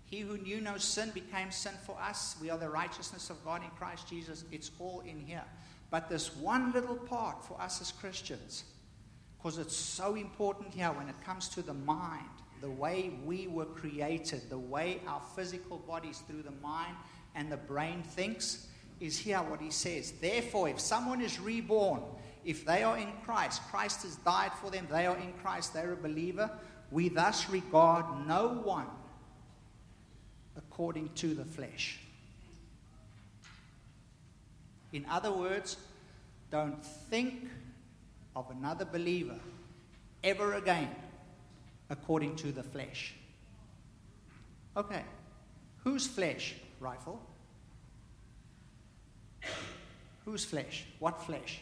He 0.05 0.21
who 0.21 0.37
knew 0.37 0.61
no 0.61 0.77
sin 0.77 1.11
became 1.13 1.51
sin 1.51 1.73
for 1.85 1.97
us. 1.99 2.37
We 2.41 2.49
are 2.49 2.57
the 2.57 2.69
righteousness 2.69 3.29
of 3.29 3.43
God 3.43 3.61
in 3.63 3.69
Christ 3.71 4.07
Jesus. 4.07 4.45
It's 4.51 4.71
all 4.79 5.03
in 5.05 5.19
here. 5.19 5.43
But 5.89 6.09
this 6.09 6.35
one 6.35 6.71
little 6.71 6.95
part 6.95 7.43
for 7.43 7.59
us 7.59 7.81
as 7.81 7.91
Christians 7.91 8.63
because 9.45 9.59
it's 9.59 9.75
so 9.75 10.15
important 10.15 10.73
here 10.73 10.87
when 10.87 11.07
it 11.07 11.13
comes 11.23 11.47
to 11.49 11.61
the 11.61 11.71
mind, 11.71 12.25
the 12.61 12.69
way 12.71 13.13
we 13.25 13.45
were 13.45 13.65
created, 13.65 14.41
the 14.49 14.57
way 14.57 14.99
our 15.05 15.21
physical 15.35 15.77
bodies 15.77 16.23
through 16.27 16.41
the 16.41 16.67
mind 16.67 16.95
and 17.35 17.51
the 17.51 17.57
brain 17.57 18.01
thinks, 18.01 18.65
is 18.99 19.19
here 19.19 19.37
what 19.37 19.61
he 19.61 19.69
says. 19.69 20.13
Therefore, 20.13 20.67
if 20.67 20.79
someone 20.79 21.21
is 21.21 21.39
reborn, 21.39 22.01
if 22.43 22.65
they 22.65 22.81
are 22.81 22.97
in 22.97 23.09
Christ, 23.23 23.61
Christ 23.69 24.01
has 24.01 24.15
died 24.15 24.51
for 24.59 24.71
them, 24.71 24.87
they 24.89 25.05
are 25.05 25.17
in 25.17 25.31
Christ, 25.33 25.75
they're 25.75 25.93
a 25.93 25.95
believer, 25.95 26.49
we 26.89 27.09
thus 27.09 27.47
regard 27.47 28.27
no 28.27 28.47
one 28.47 28.87
according 30.57 31.09
to 31.17 31.35
the 31.35 31.45
flesh. 31.45 31.99
In 34.91 35.05
other 35.05 35.31
words, 35.31 35.77
don't 36.49 36.83
think 36.83 37.47
of 38.35 38.49
another 38.51 38.85
believer 38.85 39.39
ever 40.23 40.53
again 40.53 40.89
according 41.89 42.35
to 42.35 42.51
the 42.51 42.63
flesh. 42.63 43.13
Okay, 44.75 45.03
whose 45.83 46.07
flesh, 46.07 46.55
rifle? 46.79 47.19
Whose 50.25 50.43
flesh? 50.43 50.85
What 50.99 51.23
flesh? 51.23 51.61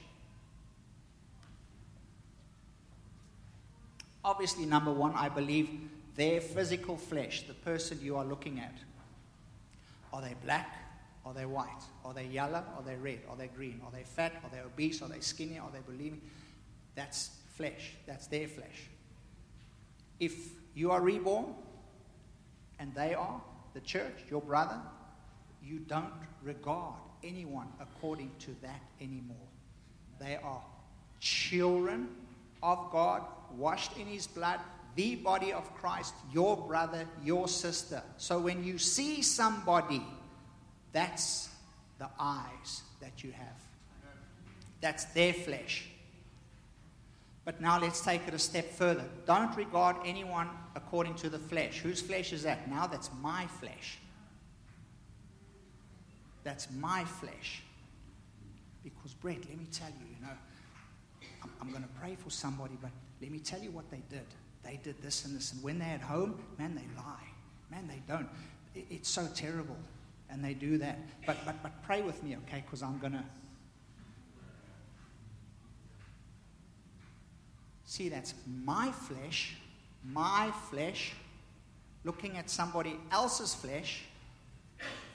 Obviously, 4.25 4.65
number 4.65 4.91
one, 4.91 5.13
I 5.15 5.27
believe 5.27 5.69
their 6.15 6.39
physical 6.39 6.95
flesh, 6.95 7.43
the 7.45 7.53
person 7.53 7.99
you 8.01 8.15
are 8.15 8.23
looking 8.23 8.59
at. 8.59 8.73
Are 10.13 10.21
they 10.21 10.35
black? 10.43 10.77
Are 11.25 11.33
they 11.33 11.45
white? 11.45 11.67
Are 12.05 12.13
they 12.13 12.25
yellow? 12.25 12.63
Are 12.77 12.83
they 12.85 12.95
red? 12.95 13.19
Are 13.29 13.35
they 13.35 13.47
green? 13.47 13.81
Are 13.85 13.91
they 13.91 14.03
fat? 14.03 14.33
Are 14.43 14.49
they 14.49 14.61
obese? 14.61 15.01
Are 15.01 15.09
they 15.09 15.19
skinny? 15.19 15.57
Are 15.57 15.69
they 15.71 15.79
believing? 15.79 16.21
That's 16.95 17.31
flesh. 17.55 17.93
That's 18.05 18.27
their 18.27 18.47
flesh. 18.47 18.89
If 20.19 20.33
you 20.75 20.91
are 20.91 21.01
reborn 21.01 21.53
and 22.79 22.93
they 22.95 23.13
are, 23.13 23.41
the 23.73 23.81
church, 23.81 24.23
your 24.29 24.41
brother, 24.41 24.79
you 25.63 25.79
don't 25.79 26.13
regard 26.43 26.95
anyone 27.23 27.67
according 27.79 28.31
to 28.39 28.55
that 28.61 28.81
anymore. 29.01 29.37
They 30.19 30.37
are 30.43 30.61
children 31.19 32.09
of 32.61 32.91
God, 32.91 33.23
washed 33.57 33.97
in 33.97 34.07
his 34.07 34.27
blood, 34.27 34.59
the 34.95 35.15
body 35.15 35.51
of 35.53 35.73
Christ, 35.75 36.13
your 36.31 36.55
brother, 36.55 37.07
your 37.23 37.47
sister. 37.47 38.03
So 38.17 38.39
when 38.39 38.63
you 38.63 38.77
see 38.77 39.21
somebody, 39.21 40.03
that's 40.91 41.49
the 41.97 42.09
eyes 42.19 42.83
that 43.01 43.23
you 43.23 43.31
have. 43.31 43.61
That's 44.81 45.05
their 45.05 45.33
flesh. 45.33 45.87
But 47.45 47.59
now 47.59 47.79
let's 47.79 48.01
take 48.01 48.27
it 48.27 48.33
a 48.33 48.39
step 48.39 48.71
further. 48.71 49.03
Don't 49.25 49.55
regard 49.57 49.97
anyone 50.05 50.49
according 50.75 51.15
to 51.15 51.29
the 51.29 51.39
flesh. 51.39 51.79
Whose 51.79 52.01
flesh 52.01 52.31
is 52.31 52.43
that? 52.43 52.69
Now 52.69 52.87
that's 52.87 53.09
my 53.21 53.47
flesh. 53.47 53.97
That's 56.43 56.67
my 56.71 57.03
flesh. 57.03 57.63
Because, 58.83 59.13
Brett, 59.13 59.39
let 59.49 59.57
me 59.57 59.67
tell 59.71 59.89
you, 59.89 60.05
you 60.09 60.25
know, 60.25 60.33
I'm, 61.43 61.49
I'm 61.61 61.69
going 61.69 61.83
to 61.83 61.89
pray 61.99 62.15
for 62.15 62.29
somebody, 62.29 62.77
but 62.81 62.91
let 63.21 63.31
me 63.31 63.39
tell 63.39 63.59
you 63.59 63.71
what 63.71 63.89
they 63.89 64.01
did. 64.09 64.25
They 64.63 64.79
did 64.81 65.01
this 65.01 65.25
and 65.25 65.35
this. 65.35 65.53
And 65.53 65.63
when 65.63 65.79
they're 65.79 65.95
at 65.95 66.01
home, 66.01 66.41
man, 66.57 66.75
they 66.75 66.85
lie. 66.97 67.27
Man, 67.71 67.87
they 67.87 68.01
don't. 68.07 68.27
It, 68.75 68.85
it's 68.89 69.09
so 69.09 69.27
terrible. 69.35 69.77
And 70.29 70.43
they 70.43 70.53
do 70.53 70.77
that. 70.79 70.99
But, 71.25 71.37
but, 71.45 71.61
but 71.61 71.83
pray 71.83 72.01
with 72.01 72.21
me, 72.23 72.35
okay? 72.47 72.63
Because 72.65 72.81
I'm 72.81 72.99
going 72.99 73.13
to 73.13 73.23
See, 77.93 78.09
that's 78.09 78.33
my 78.65 78.91
flesh, 78.91 79.55
my 80.03 80.51
flesh, 80.71 81.13
looking 82.03 82.37
at 82.37 82.49
somebody 82.49 82.95
else's 83.11 83.53
flesh 83.53 84.01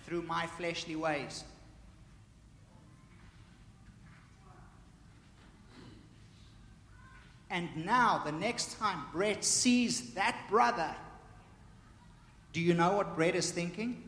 through 0.07 0.23
my 0.23 0.47
fleshly 0.47 0.95
ways. 0.95 1.43
And 7.51 7.69
now, 7.85 8.23
the 8.25 8.31
next 8.31 8.79
time 8.79 9.03
Brett 9.13 9.43
sees 9.43 10.15
that 10.15 10.37
brother, 10.49 10.95
do 12.53 12.61
you 12.61 12.75
know 12.75 12.93
what 12.93 13.17
Brett 13.17 13.35
is 13.35 13.51
thinking? 13.51 14.05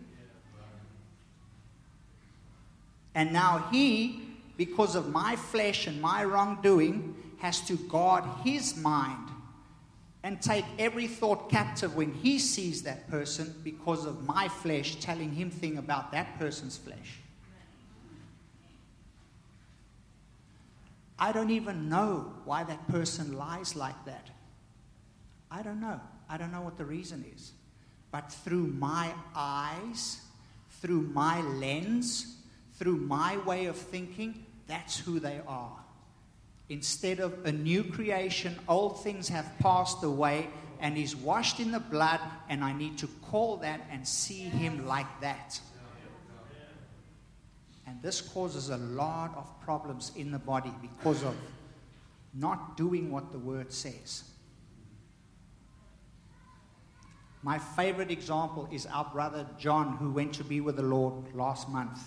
And 3.16 3.33
now 3.33 3.66
he, 3.73 4.23
because 4.57 4.95
of 4.95 5.11
my 5.11 5.35
flesh 5.35 5.89
and 5.89 6.01
my 6.01 6.23
wrongdoing, 6.23 7.16
has 7.41 7.61
to 7.62 7.76
guard 7.76 8.24
his 8.45 8.76
mind 8.76 9.28
and 10.22 10.41
take 10.41 10.64
every 10.78 11.07
thought 11.07 11.51
captive 11.51 11.97
when 11.97 12.12
he 12.12 12.38
sees 12.38 12.82
that 12.82 13.09
person 13.09 13.55
because 13.64 14.05
of 14.05 14.26
my 14.26 14.49
flesh 14.49 14.97
telling 14.97 15.32
him 15.32 15.51
thing 15.51 15.78
about 15.78 16.12
that 16.12 16.38
person's 16.38 16.76
flesh. 16.76 17.18
I 21.18 21.32
don't 21.32 21.51
even 21.51 21.88
know 21.88 22.32
why 22.45 22.64
that 22.64 22.88
person 22.88 23.36
lies 23.36 23.76
like 23.76 24.05
that. 24.07 24.30
I 25.51 25.62
don't 25.62 25.80
know. 25.80 26.01
I 26.28 26.36
don't 26.36 26.53
know 26.53 26.62
what 26.62 26.78
the 26.78 26.84
reason 26.84 27.24
is. 27.34 27.53
But 28.11 28.32
through 28.32 28.68
my 28.68 29.12
eyes, 29.34 30.20
through 30.80 31.03
my 31.03 31.41
lens, 31.43 32.36
through 32.74 32.97
my 32.97 33.36
way 33.38 33.66
of 33.66 33.76
thinking, 33.76 34.47
that's 34.66 34.99
who 34.99 35.20
they 35.20 35.41
are. 35.47 35.80
Instead 36.71 37.18
of 37.18 37.45
a 37.45 37.53
new 37.53 37.85
creation, 37.85 38.57
old 38.68 39.03
things 39.03 39.29
have 39.29 39.53
passed 39.59 40.03
away. 40.03 40.49
and 40.83 40.97
he's 40.97 41.14
washed 41.14 41.61
in 41.61 41.71
the 41.71 41.79
blood, 41.79 42.21
and 42.49 42.64
I 42.64 42.73
need 42.73 42.97
to 42.99 43.07
call 43.31 43.59
that 43.59 43.87
and 43.91 44.09
see 44.09 44.45
him 44.45 44.87
like 44.87 45.21
that. 45.21 45.61
And 47.87 48.01
this 48.01 48.23
causes 48.23 48.71
a 48.71 48.79
lot 48.79 49.37
of 49.37 49.61
problems 49.61 50.12
in 50.16 50.31
the 50.31 50.39
body 50.39 50.73
because 50.81 51.23
of 51.23 51.35
not 52.33 52.79
doing 52.79 53.12
what 53.12 53.31
the 53.31 53.39
word 53.39 53.73
says. 53.73 54.25
My 57.43 57.59
favorite 57.59 58.11
example 58.11 58.66
is 58.73 58.87
our 58.87 59.05
brother 59.05 59.47
John, 59.59 59.97
who 59.99 60.11
went 60.11 60.33
to 60.35 60.45
be 60.45 60.62
with 60.62 60.77
the 60.77 60.83
Lord 60.83 61.35
last 61.35 61.68
month. 61.68 61.99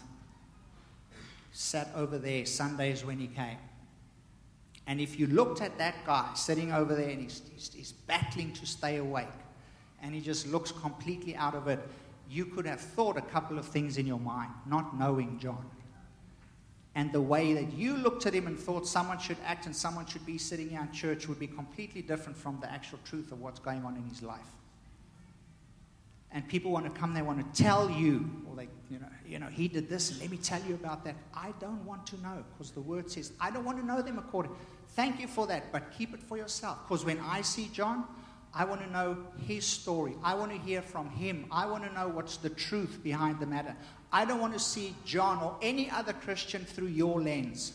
Sat 1.51 1.89
over 1.95 2.17
there 2.17 2.45
Sundays 2.47 3.05
when 3.05 3.19
he 3.19 3.27
came. 3.27 3.57
And 4.87 4.99
if 4.99 5.17
you 5.17 5.27
looked 5.27 5.61
at 5.61 5.77
that 5.77 5.95
guy 6.05 6.29
sitting 6.35 6.71
over 6.71 6.93
there 6.95 7.09
and 7.09 7.21
he's, 7.21 7.41
he's, 7.53 7.71
he's, 7.73 7.91
battling 7.91 8.51
to 8.53 8.65
stay 8.65 8.97
awake 8.97 9.27
and 10.01 10.13
he 10.13 10.19
just 10.19 10.47
looks 10.47 10.71
completely 10.71 11.35
out 11.35 11.55
of 11.55 11.67
it, 11.67 11.79
you 12.29 12.45
could 12.45 12.65
have 12.65 12.81
thought 12.81 13.17
a 13.17 13.21
couple 13.21 13.57
of 13.57 13.65
things 13.65 13.97
in 13.97 14.05
your 14.05 14.19
mind, 14.19 14.51
not 14.65 14.97
knowing 14.99 15.39
John. 15.39 15.65
And 16.95 17.11
the 17.11 17.21
way 17.21 17.53
that 17.53 17.73
you 17.73 17.95
looked 17.95 18.25
at 18.25 18.33
him 18.33 18.45
and 18.45 18.59
thought 18.59 18.85
someone 18.85 19.19
should 19.19 19.37
act 19.45 19.65
and 19.65 19.75
someone 19.75 20.05
should 20.05 20.25
be 20.25 20.37
sitting 20.37 20.69
here 20.69 20.81
in 20.81 20.91
church 20.91 21.27
would 21.27 21.39
be 21.39 21.47
completely 21.47 22.01
different 22.01 22.37
from 22.37 22.59
the 22.59 22.71
actual 22.71 22.99
truth 23.05 23.31
of 23.31 23.39
what's 23.39 23.59
going 23.59 23.83
on 23.85 23.95
in 23.95 24.03
his 24.03 24.21
life 24.21 24.41
and 26.33 26.47
people 26.47 26.71
want 26.71 26.83
to 26.83 26.99
come 26.99 27.13
they 27.13 27.21
want 27.21 27.53
to 27.53 27.63
tell 27.63 27.89
you 27.89 28.29
or 28.49 28.55
they 28.55 28.67
you 28.89 28.99
know 28.99 29.07
you 29.25 29.39
know 29.39 29.47
he 29.47 29.67
did 29.67 29.87
this 29.87 30.11
and 30.11 30.19
let 30.19 30.29
me 30.29 30.37
tell 30.37 30.61
you 30.67 30.73
about 30.73 31.05
that 31.05 31.15
i 31.33 31.53
don't 31.59 31.83
want 31.85 32.05
to 32.05 32.19
know 32.21 32.43
because 32.51 32.71
the 32.71 32.81
word 32.81 33.09
says 33.09 33.31
i 33.39 33.49
don't 33.49 33.63
want 33.63 33.77
to 33.79 33.85
know 33.85 34.01
them 34.01 34.17
according 34.17 34.51
thank 34.95 35.19
you 35.19 35.27
for 35.27 35.47
that 35.47 35.71
but 35.71 35.91
keep 35.97 36.13
it 36.13 36.21
for 36.21 36.37
yourself 36.37 36.77
because 36.83 37.05
when 37.05 37.19
i 37.19 37.41
see 37.41 37.69
john 37.73 38.05
i 38.53 38.63
want 38.63 38.81
to 38.81 38.89
know 38.91 39.17
his 39.47 39.65
story. 39.65 40.13
I 40.23 40.35
want 40.35 40.51
to 40.51 40.57
hear 40.57 40.81
from 40.81 41.09
him. 41.09 41.45
I 41.51 41.65
want 41.65 41.83
to 41.83 41.93
know 41.93 42.07
what's 42.07 42.37
the 42.37 42.49
truth 42.49 42.99
behind 43.03 43.39
the 43.39 43.47
matter. 43.47 43.75
I 44.11 44.25
don't 44.25 44.39
want 44.39 44.53
to 44.53 44.59
see 44.59 44.95
john 45.05 45.41
or 45.41 45.57
any 45.61 45.89
other 45.89 46.13
christian 46.13 46.63
through 46.63 46.87
your 46.87 47.21
lens. 47.21 47.73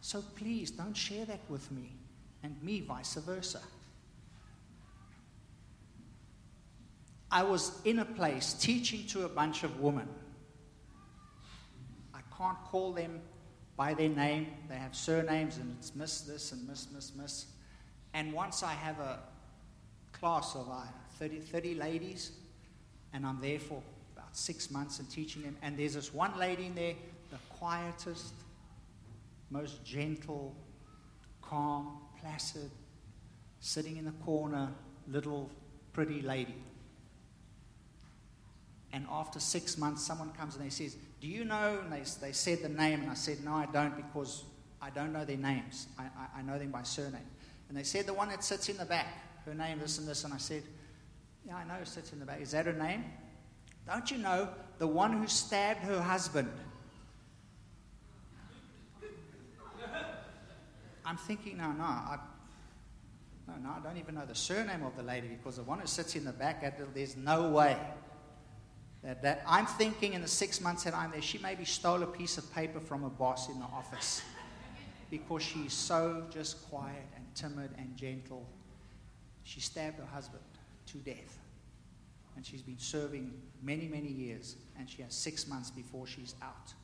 So 0.00 0.22
please 0.36 0.70
don't 0.70 0.96
share 0.96 1.24
that 1.24 1.40
with 1.48 1.70
me 1.72 1.92
and 2.42 2.56
me 2.62 2.80
vice 2.80 3.14
versa. 3.14 3.60
I 7.28 7.42
was 7.42 7.72
in 7.84 7.98
a 7.98 8.04
place 8.04 8.54
teaching 8.54 9.04
to 9.08 9.24
a 9.24 9.28
bunch 9.28 9.64
of 9.64 9.80
women. 9.80 10.08
Can't 12.36 12.58
call 12.64 12.92
them 12.92 13.20
by 13.76 13.94
their 13.94 14.08
name. 14.08 14.48
They 14.68 14.76
have 14.76 14.94
surnames, 14.94 15.58
and 15.58 15.74
it's 15.78 15.94
Miss 15.94 16.20
this 16.22 16.52
and 16.52 16.66
Miss, 16.68 16.88
Miss, 16.92 17.12
Miss. 17.14 17.46
And 18.14 18.32
once 18.32 18.62
I 18.62 18.72
have 18.72 18.98
a 18.98 19.20
class 20.12 20.54
of 20.54 20.68
uh, 20.70 20.82
30, 21.18 21.40
30 21.40 21.74
ladies, 21.74 22.32
and 23.12 23.26
I'm 23.26 23.40
there 23.40 23.58
for 23.58 23.82
about 24.14 24.36
six 24.36 24.70
months 24.70 24.98
and 24.98 25.10
teaching 25.10 25.42
them. 25.42 25.56
And 25.62 25.78
there's 25.78 25.94
this 25.94 26.12
one 26.12 26.38
lady 26.38 26.66
in 26.66 26.74
there, 26.74 26.94
the 27.30 27.38
quietest, 27.50 28.34
most 29.50 29.84
gentle, 29.84 30.54
calm, 31.42 31.98
placid, 32.20 32.70
sitting 33.60 33.96
in 33.96 34.04
the 34.04 34.12
corner, 34.24 34.68
little 35.08 35.50
pretty 35.92 36.20
lady. 36.20 36.56
And 38.92 39.06
after 39.10 39.40
six 39.40 39.76
months, 39.76 40.04
someone 40.04 40.30
comes 40.32 40.56
and 40.56 40.64
they 40.64 40.70
says, 40.70 40.96
Do 41.26 41.32
you 41.32 41.44
know? 41.44 41.80
And 41.82 41.92
they, 41.92 42.04
they 42.24 42.30
said 42.30 42.62
the 42.62 42.68
name, 42.68 43.00
and 43.00 43.10
I 43.10 43.14
said, 43.14 43.44
No, 43.44 43.54
I 43.54 43.66
don't, 43.66 43.96
because 43.96 44.44
I 44.80 44.90
don't 44.90 45.12
know 45.12 45.24
their 45.24 45.36
names. 45.36 45.88
I, 45.98 46.04
I, 46.04 46.38
I 46.38 46.42
know 46.42 46.56
them 46.56 46.70
by 46.70 46.84
surname. 46.84 47.26
And 47.68 47.76
they 47.76 47.82
said, 47.82 48.06
The 48.06 48.14
one 48.14 48.28
that 48.28 48.44
sits 48.44 48.68
in 48.68 48.76
the 48.76 48.84
back, 48.84 49.08
her 49.44 49.52
name, 49.52 49.80
this 49.80 49.98
and 49.98 50.06
this. 50.06 50.22
And 50.22 50.32
I 50.32 50.36
said, 50.36 50.62
Yeah, 51.44 51.56
I 51.56 51.64
know 51.64 51.74
who 51.74 51.84
sits 51.84 52.12
in 52.12 52.20
the 52.20 52.26
back. 52.26 52.40
Is 52.40 52.52
that 52.52 52.66
her 52.66 52.72
name? 52.72 53.06
Don't 53.88 54.08
you 54.08 54.18
know 54.18 54.50
the 54.78 54.86
one 54.86 55.14
who 55.14 55.26
stabbed 55.26 55.80
her 55.80 56.00
husband? 56.00 56.48
I'm 61.04 61.16
thinking, 61.16 61.56
no, 61.56 61.72
no, 61.72 61.82
I, 61.82 62.18
no, 63.48 63.54
no, 63.64 63.70
I 63.70 63.80
don't 63.82 63.96
even 63.96 64.14
know 64.14 64.26
the 64.26 64.34
surname 64.36 64.84
of 64.84 64.96
the 64.96 65.02
lady 65.02 65.26
because 65.26 65.56
the 65.56 65.64
one 65.64 65.80
who 65.80 65.88
sits 65.88 66.14
in 66.14 66.24
the 66.24 66.32
back, 66.32 66.64
there's 66.94 67.16
no 67.16 67.50
way 67.50 67.76
that, 69.06 69.22
that 69.22 69.42
I'm 69.46 69.66
thinking 69.66 70.14
in 70.14 70.20
the 70.20 70.26
six 70.26 70.60
months 70.60 70.82
that 70.82 70.92
I'm 70.92 71.12
there, 71.12 71.22
she 71.22 71.38
maybe 71.38 71.64
stole 71.64 72.02
a 72.02 72.06
piece 72.06 72.38
of 72.38 72.52
paper 72.52 72.80
from 72.80 73.04
a 73.04 73.08
boss 73.08 73.48
in 73.48 73.56
the 73.60 73.66
office 73.66 74.20
because 75.10 75.44
she's 75.44 75.72
so 75.72 76.24
just 76.28 76.68
quiet 76.68 77.06
and 77.14 77.24
timid 77.36 77.70
and 77.78 77.96
gentle. 77.96 78.44
She 79.44 79.60
stabbed 79.60 80.00
her 80.00 80.06
husband 80.06 80.42
to 80.86 80.98
death. 80.98 81.38
And 82.34 82.44
she's 82.44 82.62
been 82.62 82.80
serving 82.80 83.32
many, 83.62 83.86
many 83.86 84.08
years, 84.08 84.56
and 84.76 84.90
she 84.90 85.02
has 85.02 85.14
six 85.14 85.46
months 85.46 85.70
before 85.70 86.08
she's 86.08 86.34
out. 86.42 86.74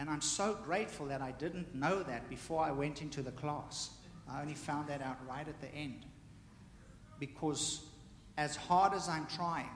And 0.00 0.10
I'm 0.10 0.20
so 0.20 0.58
grateful 0.64 1.06
that 1.06 1.22
I 1.22 1.30
didn't 1.30 1.72
know 1.72 2.02
that 2.02 2.28
before 2.28 2.64
I 2.64 2.72
went 2.72 3.00
into 3.00 3.22
the 3.22 3.30
class. 3.30 3.90
I 4.28 4.40
only 4.40 4.54
found 4.54 4.88
that 4.88 5.02
out 5.02 5.18
right 5.26 5.46
at 5.46 5.60
the 5.60 5.72
end. 5.72 6.04
Because 7.20 7.84
as 8.36 8.56
hard 8.56 8.92
as 8.92 9.08
I'm 9.08 9.26
trying, 9.26 9.70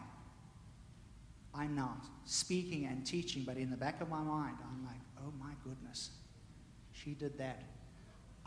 I'm 1.58 1.74
now 1.74 1.96
speaking 2.24 2.86
and 2.86 3.04
teaching, 3.04 3.42
but 3.44 3.56
in 3.56 3.70
the 3.70 3.76
back 3.76 4.00
of 4.00 4.08
my 4.08 4.22
mind, 4.22 4.56
I'm 4.62 4.84
like, 4.84 5.00
oh 5.18 5.32
my 5.40 5.52
goodness, 5.64 6.10
she 6.92 7.10
did 7.10 7.36
that. 7.38 7.64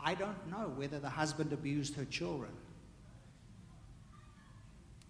I 0.00 0.14
don't 0.14 0.50
know 0.50 0.72
whether 0.74 0.98
the 0.98 1.10
husband 1.10 1.52
abused 1.52 1.94
her 1.96 2.06
children. 2.06 2.50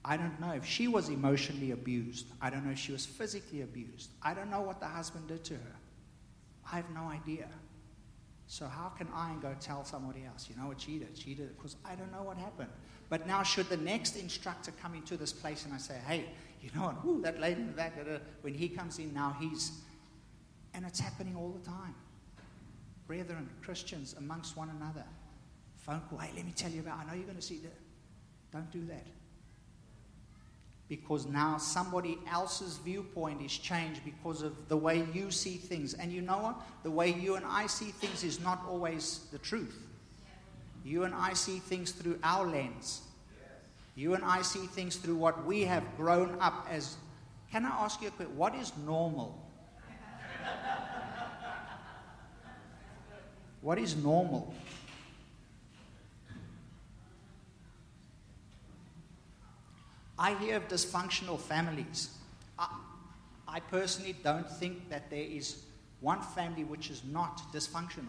I 0.04 0.16
don't 0.16 0.38
know 0.40 0.50
if 0.50 0.66
she 0.66 0.88
was 0.88 1.08
emotionally 1.08 1.70
abused. 1.70 2.26
I 2.40 2.50
don't 2.50 2.64
know 2.64 2.72
if 2.72 2.78
she 2.78 2.90
was 2.90 3.06
physically 3.06 3.62
abused. 3.62 4.10
I 4.20 4.34
don't 4.34 4.50
know 4.50 4.60
what 4.60 4.80
the 4.80 4.86
husband 4.86 5.28
did 5.28 5.44
to 5.44 5.54
her. 5.54 5.76
I 6.70 6.76
have 6.76 6.90
no 6.90 7.02
idea. 7.02 7.48
So 8.48 8.66
how 8.66 8.88
can 8.88 9.06
I 9.14 9.34
go 9.40 9.54
tell 9.60 9.84
somebody 9.84 10.24
else, 10.26 10.48
you 10.50 10.60
know 10.60 10.66
what 10.66 10.80
she 10.80 10.98
did? 10.98 11.16
She 11.16 11.34
did 11.34 11.44
it 11.44 11.56
because 11.56 11.76
I 11.84 11.94
don't 11.94 12.10
know 12.10 12.22
what 12.22 12.36
happened. 12.36 12.68
But 13.08 13.26
now, 13.26 13.42
should 13.42 13.68
the 13.68 13.76
next 13.76 14.16
instructor 14.16 14.72
come 14.82 14.94
into 14.94 15.16
this 15.16 15.32
place 15.32 15.64
and 15.64 15.72
I 15.72 15.78
say, 15.78 15.98
hey, 16.06 16.26
you 16.62 16.70
know 16.74 16.86
what? 16.86 17.04
Ooh, 17.04 17.20
that 17.22 17.40
lady 17.40 17.60
in 17.60 17.66
the 17.66 17.72
back, 17.72 17.94
when 18.42 18.54
he 18.54 18.68
comes 18.68 18.98
in 18.98 19.12
now, 19.12 19.36
he's. 19.38 19.72
And 20.74 20.86
it's 20.86 21.00
happening 21.00 21.36
all 21.36 21.50
the 21.50 21.68
time. 21.68 21.94
Brethren, 23.06 23.48
Christians 23.62 24.14
amongst 24.16 24.56
one 24.56 24.70
another. 24.70 25.04
Phone 25.76 26.00
call, 26.08 26.18
hey, 26.20 26.30
let 26.36 26.46
me 26.46 26.52
tell 26.54 26.70
you 26.70 26.80
about, 26.80 26.98
I 27.00 27.04
know 27.04 27.14
you're 27.14 27.24
going 27.24 27.36
to 27.36 27.42
see 27.42 27.58
that. 27.58 27.76
Don't 28.52 28.70
do 28.70 28.86
that. 28.86 29.06
Because 30.88 31.26
now 31.26 31.58
somebody 31.58 32.18
else's 32.30 32.78
viewpoint 32.78 33.42
is 33.42 33.52
changed 33.56 34.00
because 34.04 34.42
of 34.42 34.68
the 34.68 34.76
way 34.76 35.04
you 35.12 35.30
see 35.30 35.56
things. 35.56 35.94
And 35.94 36.12
you 36.12 36.22
know 36.22 36.38
what? 36.38 36.62
The 36.84 36.90
way 36.90 37.12
you 37.12 37.34
and 37.34 37.44
I 37.46 37.66
see 37.66 37.86
things 37.86 38.24
is 38.24 38.40
not 38.40 38.64
always 38.68 39.26
the 39.32 39.38
truth. 39.38 39.76
You 40.84 41.04
and 41.04 41.14
I 41.14 41.32
see 41.32 41.58
things 41.58 41.92
through 41.92 42.18
our 42.22 42.46
lens. 42.46 43.02
You 43.94 44.14
and 44.14 44.24
I 44.24 44.42
see 44.42 44.66
things 44.66 44.96
through 44.96 45.16
what 45.16 45.44
we 45.44 45.62
have 45.62 45.84
grown 45.96 46.36
up 46.40 46.66
as. 46.70 46.96
Can 47.50 47.66
I 47.66 47.70
ask 47.70 48.00
you 48.00 48.08
a 48.08 48.10
quick? 48.10 48.28
What 48.34 48.54
is 48.54 48.72
normal? 48.86 49.38
what 53.60 53.78
is 53.78 53.94
normal? 53.96 54.54
I 60.18 60.34
hear 60.34 60.56
of 60.56 60.68
dysfunctional 60.68 61.38
families. 61.38 62.10
I, 62.58 62.68
I 63.46 63.60
personally 63.60 64.14
don't 64.22 64.48
think 64.48 64.88
that 64.88 65.10
there 65.10 65.18
is 65.18 65.64
one 66.00 66.22
family 66.22 66.64
which 66.64 66.90
is 66.90 67.02
not 67.04 67.42
dysfunctional 67.52 68.08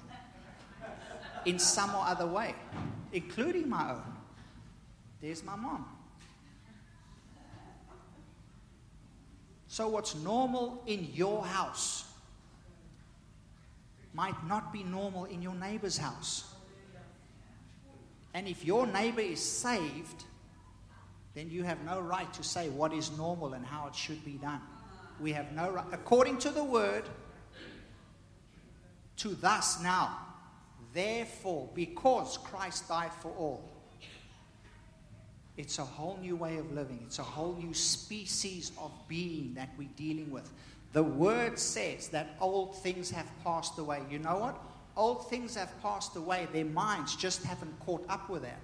in 1.46 1.60
some 1.60 1.94
or 1.94 2.06
other 2.06 2.26
way, 2.26 2.56
including 3.12 3.68
my 3.68 3.92
own. 3.92 4.13
There's 5.24 5.42
my 5.42 5.56
mom. 5.56 5.86
So, 9.68 9.88
what's 9.88 10.16
normal 10.16 10.84
in 10.86 11.08
your 11.14 11.46
house 11.46 12.04
might 14.14 14.36
not 14.48 14.74
be 14.74 14.84
normal 14.84 15.24
in 15.24 15.42
your 15.42 15.56
neighbor's 15.56 15.98
house. 15.98 16.54
And 18.34 18.50
if 18.50 18.66
your 18.66 18.86
neighbor 18.86 19.22
is 19.22 19.40
saved, 19.40 20.26
then 21.36 21.50
you 21.50 21.64
have 21.64 21.84
no 21.86 22.02
right 22.02 22.32
to 22.34 22.44
say 22.44 22.68
what 22.68 22.92
is 22.92 23.18
normal 23.18 23.54
and 23.54 23.66
how 23.66 23.88
it 23.88 23.96
should 23.96 24.24
be 24.26 24.34
done. 24.34 24.62
We 25.22 25.32
have 25.32 25.54
no 25.54 25.72
right, 25.72 25.86
according 25.94 26.40
to 26.40 26.50
the 26.50 26.66
word, 26.66 27.06
to 29.18 29.30
thus 29.30 29.82
now 29.82 30.20
Therefore, 30.94 31.70
because 31.74 32.38
Christ 32.38 32.88
died 32.88 33.12
for 33.14 33.32
all, 33.32 33.68
it's 35.58 35.78
a 35.78 35.86
whole 35.86 36.18
new 36.22 36.36
way 36.36 36.58
of 36.58 36.72
living. 36.74 37.00
It's 37.06 37.20
a 37.20 37.24
whole 37.24 37.56
new 37.56 37.74
species 37.74 38.72
of 38.78 38.92
being 39.08 39.54
that 39.56 39.70
we're 39.78 39.88
dealing 39.96 40.32
with. 40.32 40.50
The 40.94 41.04
word 41.04 41.60
says 41.60 42.08
that 42.10 42.36
old 42.40 42.76
things 42.78 43.12
have 43.12 43.28
passed 43.44 43.78
away. 43.78 44.02
You 44.10 44.20
know 44.20 44.38
what? 44.38 44.60
Old 44.96 45.30
things 45.30 45.56
have 45.56 45.72
passed 45.82 46.16
away. 46.16 46.48
Their 46.54 46.66
minds 46.66 47.16
just 47.16 47.44
haven't 47.44 47.80
caught 47.80 48.06
up 48.10 48.30
with 48.30 48.44
that. 48.44 48.62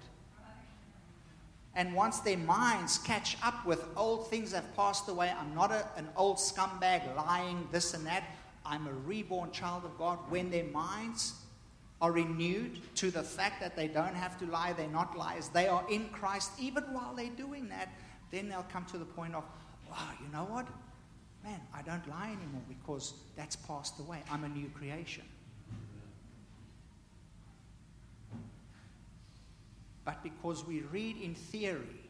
And 1.76 1.94
once 1.94 2.20
their 2.20 2.38
minds 2.38 2.98
catch 2.98 3.38
up 3.44 3.66
with 3.66 3.84
old 3.96 4.30
things 4.30 4.54
have 4.54 4.76
passed 4.76 5.08
away, 5.08 5.32
I'm 5.40 5.54
not 5.56 5.72
a, 5.72 5.88
an 5.96 6.08
old 6.16 6.38
scumbag 6.38 7.16
lying 7.16 7.68
this 7.72 7.94
and 7.94 8.06
that. 8.06 8.24
I'm 8.66 8.88
a 8.88 8.92
reborn 8.92 9.52
child 9.52 9.86
of 9.86 9.98
God. 9.98 10.20
When 10.30 10.50
their 10.50 10.66
minds 10.66 11.39
are 12.02 12.12
renewed 12.12 12.80
to 12.96 13.12
the 13.12 13.24
fact 13.24 13.60
that 13.62 13.76
they 13.76 13.88
don't 13.88 14.16
have 14.16 14.40
to 14.40 14.46
lie, 14.46 14.74
they're 14.74 14.88
not 14.88 15.18
liars, 15.18 15.50
they 15.50 15.68
are 15.68 15.86
in 15.90 16.08
Christ, 16.10 16.52
even 16.60 16.84
while 16.94 17.14
they're 17.14 17.28
doing 17.30 17.68
that, 17.70 17.90
then 18.32 18.48
they'll 18.48 18.66
come 18.72 18.86
to 18.86 18.98
the 18.98 19.06
point 19.06 19.36
of, 19.36 19.44
wow, 19.90 20.10
you 20.22 20.32
know 20.32 20.46
what? 20.46 20.68
Man, 21.44 21.60
I 21.74 21.82
don't 21.82 22.08
lie 22.10 22.28
anymore 22.28 22.62
because 22.68 23.14
that's 23.36 23.56
passed 23.56 24.00
away. 24.00 24.22
I'm 24.32 24.44
a 24.44 24.50
new 24.50 24.70
creation. 24.70 25.24
But 30.06 30.24
because 30.24 30.66
we 30.66 30.82
read 30.82 31.18
in 31.22 31.36
theory, 31.36 32.02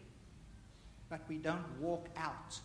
but 1.10 1.22
we 1.28 1.38
don't 1.38 1.66
walk 1.80 2.08
out 2.16 2.60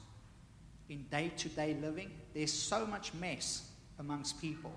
in 0.89 1.05
day 1.11 1.33
to 1.39 1.49
day 1.49 1.77
living, 1.81 2.11
there's 2.35 2.53
so 2.53 2.87
much 2.87 3.13
mess 3.15 3.69
amongst 3.99 4.41
people. 4.41 4.73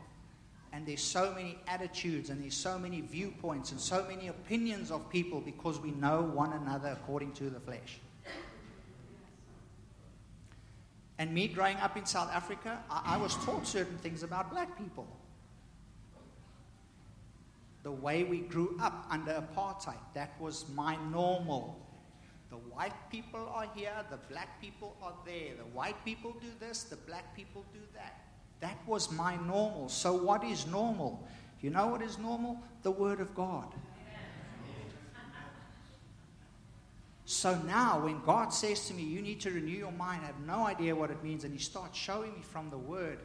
And 0.78 0.86
there's 0.86 1.02
so 1.02 1.34
many 1.34 1.58
attitudes 1.68 2.30
and 2.30 2.40
there's 2.40 2.56
so 2.56 2.78
many 2.78 3.02
viewpoints 3.02 3.72
and 3.72 3.82
so 3.82 4.06
many 4.08 4.28
opinions 4.28 4.92
of 4.92 5.10
people 5.10 5.42
because 5.42 5.80
we 5.80 5.90
know 5.90 6.22
one 6.22 6.54
another 6.54 6.90
according 6.90 7.32
to 7.32 7.50
the 7.50 7.60
flesh. 7.60 8.00
And 11.18 11.34
me 11.34 11.48
growing 11.48 11.78
up 11.78 11.98
in 11.98 12.06
South 12.06 12.30
Africa, 12.32 12.78
I, 12.92 13.16
I 13.16 13.18
was 13.18 13.34
taught 13.44 13.66
certain 13.66 13.98
things 13.98 14.22
about 14.22 14.52
black 14.52 14.78
people. 14.78 15.08
The 17.82 17.92
way 17.92 18.24
we 18.24 18.42
grew 18.42 18.78
up 18.80 19.08
under 19.10 19.32
apartheid, 19.32 19.98
that 20.14 20.40
was 20.40 20.66
my 20.76 20.96
normal. 21.12 21.84
The 22.52 22.58
white 22.58 22.94
people 23.12 23.52
are 23.52 23.68
here, 23.74 23.96
the 24.12 24.18
black 24.32 24.62
people 24.62 24.96
are 25.02 25.16
there. 25.26 25.56
The 25.58 25.76
white 25.76 26.06
people 26.06 26.36
do 26.40 26.52
this, 26.60 26.84
the 26.84 26.98
black 26.98 27.36
people 27.36 27.66
do 27.74 27.80
that. 27.96 28.27
That 28.60 28.78
was 28.88 29.12
my 29.12 29.36
normal. 29.36 29.90
So, 29.90 30.14
what 30.14 30.44
is 30.44 30.66
normal? 30.68 31.28
You 31.62 31.70
know 31.70 31.88
what 31.88 32.02
is 32.02 32.18
normal? 32.18 32.60
The 32.84 32.92
Word 32.92 33.20
of 33.20 33.34
God. 33.36 33.68
So 37.26 37.56
now, 37.68 38.06
when 38.06 38.22
God 38.22 38.54
says 38.54 38.88
to 38.88 38.94
me, 38.94 39.04
You 39.04 39.22
need 39.22 39.42
to 39.42 39.52
renew 39.52 39.78
your 39.78 39.92
mind, 39.92 40.22
I 40.24 40.28
have 40.28 40.40
no 40.46 40.66
idea 40.66 40.96
what 40.96 41.12
it 41.12 41.22
means, 41.24 41.44
and 41.44 41.54
He 41.54 41.60
starts 41.60 41.98
showing 41.98 42.34
me 42.34 42.42
from 42.42 42.70
the 42.70 42.78
Word, 42.78 43.20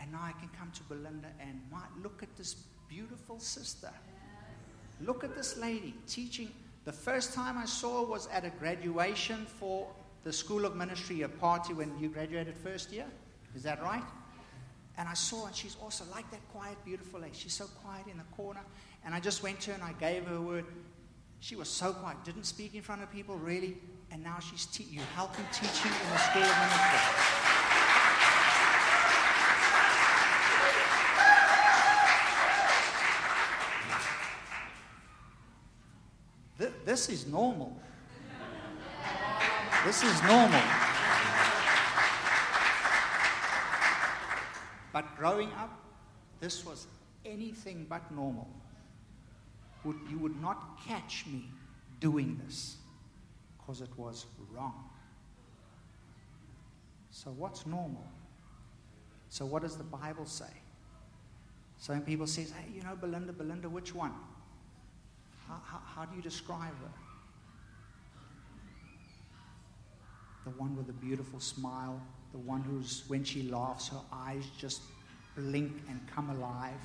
and 0.00 0.12
now 0.12 0.20
I 0.22 0.32
can 0.38 0.48
come 0.56 0.70
to 0.72 0.82
Belinda 0.84 1.28
and 1.40 1.60
my, 1.70 1.82
look 2.00 2.22
at 2.22 2.34
this 2.36 2.54
beautiful 2.88 3.40
sister. 3.40 3.90
Look 5.00 5.24
at 5.24 5.34
this 5.34 5.56
lady 5.58 5.94
teaching. 6.06 6.50
The 6.84 6.92
first 6.92 7.34
time 7.34 7.58
I 7.58 7.64
saw 7.64 8.04
was 8.04 8.28
at 8.28 8.44
a 8.44 8.50
graduation 8.50 9.46
for 9.46 9.88
the 10.22 10.32
School 10.32 10.64
of 10.64 10.76
Ministry, 10.76 11.22
a 11.22 11.28
party 11.28 11.72
when 11.74 11.98
you 11.98 12.08
graduated 12.08 12.56
first 12.56 12.92
year. 12.92 13.06
Is 13.56 13.62
that 13.64 13.82
right? 13.82 14.04
And 15.00 15.08
I 15.08 15.14
saw, 15.14 15.46
and 15.46 15.56
she's 15.56 15.76
also 15.82 16.04
like 16.10 16.30
that 16.30 16.46
quiet, 16.52 16.76
beautiful 16.84 17.20
lady. 17.20 17.32
She's 17.34 17.54
so 17.54 17.64
quiet 17.82 18.06
in 18.06 18.18
the 18.18 18.36
corner. 18.36 18.60
And 19.02 19.14
I 19.14 19.20
just 19.20 19.42
went 19.42 19.58
to 19.60 19.70
her 19.70 19.74
and 19.74 19.82
I 19.82 19.94
gave 19.94 20.26
her 20.26 20.34
a 20.34 20.40
word. 20.42 20.66
She 21.40 21.56
was 21.56 21.70
so 21.70 21.94
quiet, 21.94 22.22
didn't 22.22 22.44
speak 22.44 22.74
in 22.74 22.82
front 22.82 23.02
of 23.02 23.10
people 23.10 23.36
really. 23.36 23.78
And 24.10 24.22
now 24.22 24.38
she's 24.40 24.66
te- 24.66 24.84
you 24.90 25.00
helping 25.14 25.46
teaching 25.54 25.90
in 25.90 26.10
the 26.12 26.18
school 26.18 26.42
of 26.42 26.54
ministry. 36.58 36.76
this 36.84 37.08
is 37.08 37.26
normal. 37.26 37.74
This 39.86 40.02
is 40.02 40.22
normal. 40.24 40.89
But 45.00 45.16
growing 45.16 45.50
up, 45.52 45.70
this 46.40 46.66
was 46.66 46.86
anything 47.24 47.86
but 47.88 48.14
normal. 48.14 48.50
Would, 49.82 49.96
you 50.10 50.18
would 50.18 50.38
not 50.42 50.78
catch 50.86 51.24
me 51.26 51.44
doing 52.00 52.38
this 52.44 52.76
because 53.56 53.80
it 53.80 53.88
was 53.96 54.26
wrong. 54.52 54.90
So, 57.10 57.30
what's 57.30 57.64
normal? 57.64 58.04
So, 59.30 59.46
what 59.46 59.62
does 59.62 59.78
the 59.78 59.84
Bible 59.84 60.26
say? 60.26 60.52
Some 61.78 62.02
people 62.02 62.26
say, 62.26 62.42
hey, 62.42 62.70
you 62.74 62.82
know, 62.82 62.94
Belinda, 62.94 63.32
Belinda, 63.32 63.70
which 63.70 63.94
one? 63.94 64.12
How, 65.48 65.62
how, 65.64 65.80
how 65.94 66.04
do 66.04 66.14
you 66.14 66.20
describe 66.20 66.78
her? 66.82 66.92
The 70.44 70.50
one 70.58 70.76
with 70.76 70.88
the 70.88 70.92
beautiful 70.92 71.40
smile, 71.40 72.02
the 72.32 72.38
one 72.38 72.62
who's, 72.62 73.04
when 73.08 73.24
she 73.24 73.42
laughs, 73.44 73.88
her 73.88 74.00
eyes 74.12 74.44
just 74.58 74.82
blink 75.36 75.82
and 75.88 76.00
come 76.14 76.30
alive? 76.30 76.80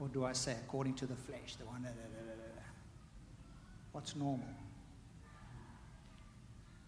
Or 0.00 0.08
do 0.08 0.24
I 0.24 0.32
say, 0.32 0.52
according 0.52 0.94
to 0.94 1.06
the 1.06 1.16
flesh, 1.16 1.56
the 1.56 1.66
one, 1.66 1.82
da, 1.82 1.88
da, 1.88 1.94
da, 1.94 2.32
what's 3.92 4.16
normal? 4.16 4.48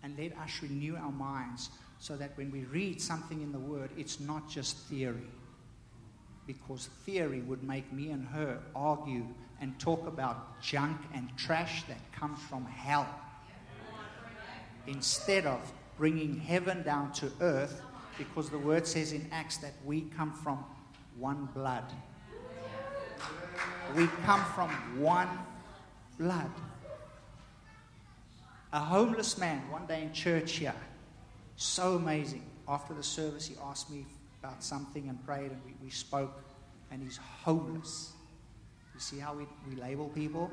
And 0.02 0.18
let 0.18 0.36
us 0.38 0.60
renew 0.62 0.96
our 0.96 1.12
minds 1.12 1.70
so 1.98 2.16
that 2.16 2.36
when 2.36 2.50
we 2.50 2.64
read 2.64 3.00
something 3.00 3.40
in 3.40 3.52
the 3.52 3.58
Word, 3.58 3.90
it's 3.96 4.20
not 4.20 4.48
just 4.48 4.76
theory. 4.88 5.30
Because 6.46 6.90
theory 7.06 7.40
would 7.40 7.62
make 7.62 7.90
me 7.92 8.10
and 8.10 8.26
her 8.28 8.60
argue 8.74 9.26
and 9.60 9.78
talk 9.78 10.06
about 10.06 10.60
junk 10.60 11.00
and 11.14 11.28
trash 11.38 11.84
that 11.84 12.12
comes 12.12 12.38
from 12.40 12.66
hell. 12.66 13.08
Instead 14.86 15.46
of 15.46 15.72
bringing 15.96 16.38
heaven 16.38 16.82
down 16.82 17.12
to 17.12 17.30
earth, 17.40 17.80
because 18.18 18.50
the 18.50 18.58
word 18.58 18.86
says 18.86 19.12
in 19.12 19.28
Acts 19.32 19.58
that 19.58 19.72
we 19.84 20.02
come 20.16 20.32
from 20.32 20.64
one 21.16 21.48
blood. 21.54 21.84
We 23.96 24.08
come 24.24 24.44
from 24.54 24.70
one 25.00 25.28
blood. 26.18 26.50
A 28.72 28.80
homeless 28.80 29.38
man 29.38 29.70
one 29.70 29.86
day 29.86 30.02
in 30.02 30.12
church 30.12 30.52
here, 30.52 30.74
so 31.56 31.94
amazing. 31.94 32.42
After 32.66 32.94
the 32.94 33.02
service, 33.02 33.46
he 33.46 33.54
asked 33.62 33.90
me 33.90 34.06
about 34.42 34.64
something 34.64 35.08
and 35.08 35.24
prayed, 35.24 35.52
and 35.52 35.60
we, 35.64 35.74
we 35.82 35.90
spoke, 35.90 36.42
and 36.90 37.02
he's 37.02 37.18
homeless. 37.18 38.12
You 38.94 39.00
see 39.00 39.18
how 39.18 39.34
we, 39.34 39.46
we 39.68 39.76
label 39.80 40.08
people? 40.08 40.50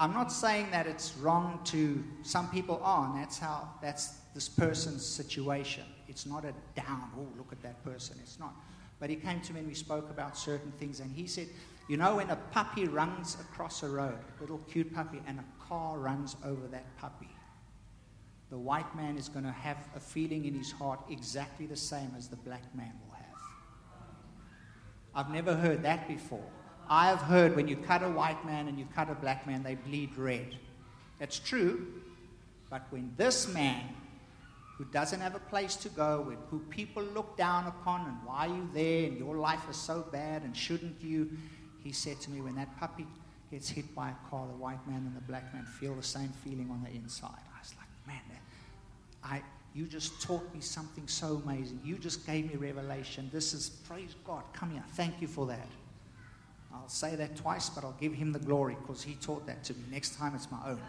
I'm 0.00 0.12
not 0.12 0.32
saying 0.32 0.70
that 0.72 0.86
it's 0.86 1.16
wrong 1.18 1.60
to, 1.66 2.02
some 2.22 2.50
people 2.50 2.80
are, 2.82 3.06
and 3.06 3.22
that's 3.22 3.38
how, 3.38 3.68
that's 3.80 4.14
this 4.34 4.48
person's 4.48 5.06
situation. 5.06 5.84
It's 6.08 6.26
not 6.26 6.44
a 6.44 6.52
down, 6.74 7.10
oh, 7.16 7.26
look 7.36 7.52
at 7.52 7.62
that 7.62 7.82
person. 7.84 8.16
It's 8.22 8.38
not. 8.38 8.54
But 9.00 9.10
he 9.10 9.16
came 9.16 9.40
to 9.40 9.52
me 9.52 9.60
and 9.60 9.68
we 9.68 9.74
spoke 9.74 10.10
about 10.10 10.36
certain 10.36 10.72
things, 10.72 11.00
and 11.00 11.10
he 11.14 11.26
said, 11.26 11.48
You 11.88 11.96
know, 11.96 12.16
when 12.16 12.30
a 12.30 12.36
puppy 12.36 12.86
runs 12.86 13.36
across 13.40 13.82
a 13.82 13.88
road, 13.88 14.18
little 14.40 14.58
cute 14.70 14.94
puppy, 14.94 15.22
and 15.26 15.38
a 15.38 15.44
car 15.68 15.98
runs 15.98 16.36
over 16.44 16.66
that 16.68 16.96
puppy, 16.96 17.28
the 18.50 18.58
white 18.58 18.94
man 18.94 19.16
is 19.16 19.28
going 19.28 19.44
to 19.44 19.52
have 19.52 19.78
a 19.96 20.00
feeling 20.00 20.44
in 20.44 20.54
his 20.54 20.70
heart 20.70 21.00
exactly 21.10 21.66
the 21.66 21.76
same 21.76 22.12
as 22.16 22.28
the 22.28 22.36
black 22.36 22.62
man 22.74 22.92
will 23.06 23.16
have. 23.16 23.24
I've 25.14 25.30
never 25.30 25.54
heard 25.54 25.82
that 25.82 26.08
before. 26.08 26.44
I 26.88 27.08
have 27.08 27.20
heard 27.20 27.56
when 27.56 27.68
you 27.68 27.76
cut 27.76 28.02
a 28.02 28.08
white 28.08 28.44
man 28.44 28.68
and 28.68 28.78
you 28.78 28.86
cut 28.94 29.08
a 29.10 29.14
black 29.14 29.46
man, 29.46 29.62
they 29.62 29.74
bleed 29.74 30.16
red. 30.16 30.56
That's 31.18 31.38
true. 31.38 31.86
But 32.68 32.86
when 32.90 33.12
this 33.16 33.48
man, 33.48 33.82
who 34.76 34.84
doesn't 34.86 35.20
have 35.20 35.34
a 35.34 35.40
place 35.40 35.76
to 35.76 35.88
go, 35.88 36.26
and 36.30 36.38
who 36.50 36.58
people 36.70 37.02
look 37.02 37.36
down 37.36 37.66
upon, 37.66 38.06
and 38.06 38.16
why 38.24 38.48
are 38.48 38.54
you 38.54 38.68
there, 38.74 39.06
and 39.06 39.18
your 39.18 39.36
life 39.36 39.68
is 39.70 39.76
so 39.76 40.04
bad, 40.10 40.42
and 40.42 40.56
shouldn't 40.56 41.00
you? 41.00 41.30
He 41.82 41.92
said 41.92 42.20
to 42.22 42.30
me, 42.30 42.40
when 42.40 42.56
that 42.56 42.76
puppy 42.80 43.06
gets 43.50 43.68
hit 43.68 43.94
by 43.94 44.08
a 44.08 44.30
car, 44.30 44.46
the 44.46 44.56
white 44.56 44.84
man 44.88 44.98
and 45.06 45.16
the 45.16 45.20
black 45.20 45.52
man 45.54 45.64
feel 45.64 45.94
the 45.94 46.02
same 46.02 46.30
feeling 46.42 46.70
on 46.70 46.82
the 46.82 46.90
inside. 46.90 47.28
I 47.54 47.60
was 47.60 47.74
like, 47.76 47.86
man, 48.06 48.22
I, 49.22 49.42
you 49.74 49.86
just 49.86 50.20
taught 50.22 50.52
me 50.54 50.60
something 50.60 51.06
so 51.06 51.42
amazing. 51.44 51.80
You 51.84 51.98
just 51.98 52.26
gave 52.26 52.50
me 52.50 52.56
revelation. 52.56 53.30
This 53.32 53.54
is, 53.54 53.68
praise 53.68 54.14
God. 54.24 54.42
Come 54.52 54.70
here. 54.70 54.84
Thank 54.94 55.20
you 55.20 55.28
for 55.28 55.46
that. 55.46 55.68
I'll 56.72 56.88
say 56.88 57.14
that 57.16 57.36
twice, 57.36 57.68
but 57.68 57.84
I'll 57.84 57.96
give 58.00 58.12
him 58.12 58.32
the 58.32 58.38
glory 58.38 58.76
because 58.80 59.02
he 59.02 59.14
taught 59.14 59.46
that 59.46 59.62
to 59.64 59.74
me. 59.74 59.80
Next 59.90 60.16
time 60.16 60.34
it's 60.34 60.50
my 60.50 60.58
own. 60.66 60.80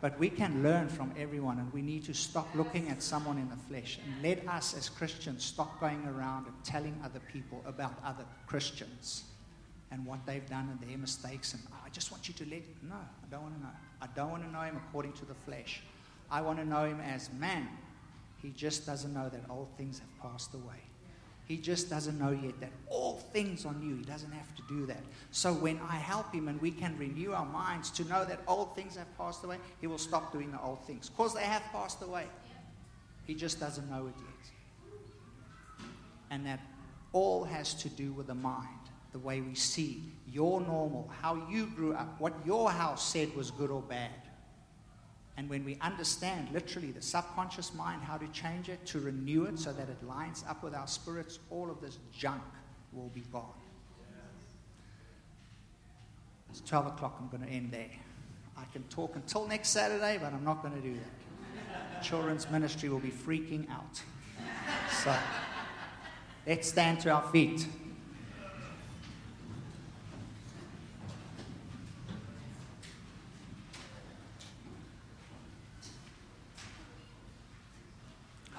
But 0.00 0.18
we 0.18 0.30
can 0.30 0.62
learn 0.62 0.88
from 0.88 1.12
everyone, 1.18 1.58
and 1.58 1.72
we 1.72 1.82
need 1.82 2.04
to 2.04 2.14
stop 2.14 2.48
looking 2.54 2.88
at 2.88 3.02
someone 3.02 3.38
in 3.38 3.48
the 3.50 3.56
flesh. 3.56 3.98
And 4.04 4.22
let 4.22 4.46
us, 4.48 4.74
as 4.76 4.88
Christians, 4.88 5.44
stop 5.44 5.78
going 5.80 6.06
around 6.06 6.46
and 6.46 6.54
telling 6.64 6.98
other 7.04 7.20
people 7.32 7.62
about 7.66 7.94
other 8.04 8.24
Christians 8.46 9.24
and 9.90 10.06
what 10.06 10.24
they've 10.24 10.48
done 10.48 10.68
and 10.70 10.88
their 10.88 10.96
mistakes. 10.96 11.52
And 11.52 11.62
oh, 11.72 11.76
I 11.84 11.90
just 11.90 12.10
want 12.10 12.28
you 12.28 12.34
to 12.34 12.44
let. 12.48 12.62
No, 12.82 12.94
I 12.94 13.30
don't 13.30 13.42
want 13.42 13.56
to 13.56 13.60
know. 13.60 13.72
I 14.00 14.06
don't 14.14 14.30
want 14.30 14.44
to 14.44 14.50
know 14.50 14.62
him 14.62 14.76
according 14.88 15.12
to 15.14 15.24
the 15.26 15.34
flesh. 15.34 15.82
I 16.30 16.40
want 16.40 16.58
to 16.58 16.64
know 16.64 16.84
him 16.84 17.00
as 17.00 17.30
man 17.32 17.68
He 18.40 18.50
just 18.50 18.86
doesn't 18.86 19.12
know 19.12 19.28
that 19.28 19.42
old 19.50 19.68
things 19.76 19.98
have 19.98 20.32
passed 20.32 20.54
away. 20.54 20.80
He 21.50 21.56
just 21.56 21.90
doesn't 21.90 22.16
know 22.16 22.30
yet 22.30 22.60
that 22.60 22.70
all 22.86 23.14
things 23.32 23.66
are 23.66 23.74
new. 23.74 23.96
He 23.96 24.04
doesn't 24.04 24.30
have 24.30 24.54
to 24.54 24.62
do 24.68 24.86
that. 24.86 25.02
So 25.32 25.52
when 25.52 25.80
I 25.80 25.96
help 25.96 26.32
him 26.32 26.46
and 26.46 26.60
we 26.60 26.70
can 26.70 26.96
renew 26.96 27.32
our 27.32 27.44
minds 27.44 27.90
to 27.90 28.04
know 28.04 28.24
that 28.24 28.38
old 28.46 28.76
things 28.76 28.94
have 28.94 29.18
passed 29.18 29.42
away, 29.42 29.56
he 29.80 29.88
will 29.88 29.98
stop 29.98 30.32
doing 30.32 30.52
the 30.52 30.60
old 30.60 30.86
things 30.86 31.08
because 31.08 31.34
they 31.34 31.42
have 31.42 31.64
passed 31.72 32.02
away. 32.02 32.26
He 33.26 33.34
just 33.34 33.58
doesn't 33.58 33.90
know 33.90 34.06
it 34.06 34.14
yet. 34.16 35.88
And 36.30 36.46
that 36.46 36.60
all 37.12 37.42
has 37.42 37.74
to 37.82 37.88
do 37.88 38.12
with 38.12 38.28
the 38.28 38.34
mind, 38.36 38.68
the 39.10 39.18
way 39.18 39.40
we 39.40 39.56
see 39.56 40.04
your 40.30 40.60
normal, 40.60 41.10
how 41.20 41.48
you 41.50 41.66
grew 41.66 41.94
up, 41.94 42.20
what 42.20 42.32
your 42.46 42.70
house 42.70 43.12
said 43.12 43.34
was 43.34 43.50
good 43.50 43.72
or 43.72 43.82
bad. 43.82 44.19
And 45.40 45.48
when 45.48 45.64
we 45.64 45.78
understand 45.80 46.48
literally 46.52 46.90
the 46.90 47.00
subconscious 47.00 47.72
mind, 47.72 48.02
how 48.02 48.18
to 48.18 48.28
change 48.28 48.68
it, 48.68 48.84
to 48.84 49.00
renew 49.00 49.44
it 49.44 49.58
so 49.58 49.72
that 49.72 49.88
it 49.88 50.06
lines 50.06 50.44
up 50.46 50.62
with 50.62 50.74
our 50.74 50.86
spirits, 50.86 51.38
all 51.48 51.70
of 51.70 51.80
this 51.80 51.96
junk 52.12 52.42
will 52.92 53.08
be 53.14 53.22
gone. 53.32 53.54
It's 56.50 56.60
12 56.60 56.88
o'clock. 56.88 57.16
I'm 57.18 57.28
going 57.28 57.48
to 57.48 57.50
end 57.50 57.72
there. 57.72 57.88
I 58.54 58.64
can 58.70 58.82
talk 58.90 59.16
until 59.16 59.48
next 59.48 59.70
Saturday, 59.70 60.18
but 60.20 60.34
I'm 60.34 60.44
not 60.44 60.60
going 60.60 60.74
to 60.74 60.86
do 60.86 60.92
that. 60.92 62.02
Children's 62.02 62.50
ministry 62.50 62.90
will 62.90 62.98
be 62.98 63.08
freaking 63.08 63.66
out. 63.70 64.02
So 65.02 65.16
let's 66.46 66.68
stand 66.68 67.00
to 67.00 67.10
our 67.12 67.22
feet. 67.30 67.66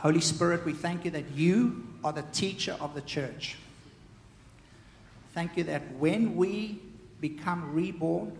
Holy 0.01 0.19
Spirit, 0.19 0.65
we 0.65 0.73
thank 0.73 1.05
you 1.05 1.11
that 1.11 1.29
you 1.29 1.87
are 2.03 2.11
the 2.11 2.23
teacher 2.33 2.75
of 2.79 2.95
the 2.95 3.01
church. 3.01 3.55
Thank 5.35 5.55
you 5.55 5.63
that 5.65 5.93
when 5.97 6.35
we 6.35 6.79
become 7.19 7.71
reborn, 7.71 8.35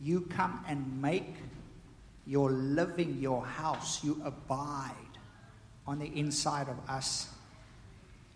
you 0.00 0.22
come 0.22 0.64
and 0.66 1.00
make 1.00 1.36
your 2.26 2.50
living, 2.50 3.20
your 3.20 3.46
house, 3.46 4.02
you 4.02 4.20
abide 4.24 4.90
on 5.86 6.00
the 6.00 6.06
inside 6.06 6.68
of 6.68 6.76
us. 6.90 7.28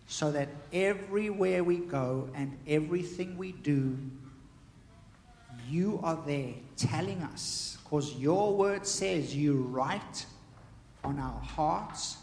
So 0.07 0.31
that 0.31 0.47
everywhere 0.71 1.65
we 1.65 1.79
go 1.79 2.29
and 2.33 2.57
everything 2.65 3.37
we 3.37 3.51
do, 3.51 3.97
you 5.67 5.99
are 6.03 6.17
there 6.25 6.53
telling 6.77 7.21
us, 7.21 7.77
because 7.83 8.15
your 8.15 8.55
word 8.55 8.87
says 8.87 9.35
you 9.35 9.55
write 9.55 10.25
on 11.03 11.19
our 11.19 11.41
hearts 11.41 12.15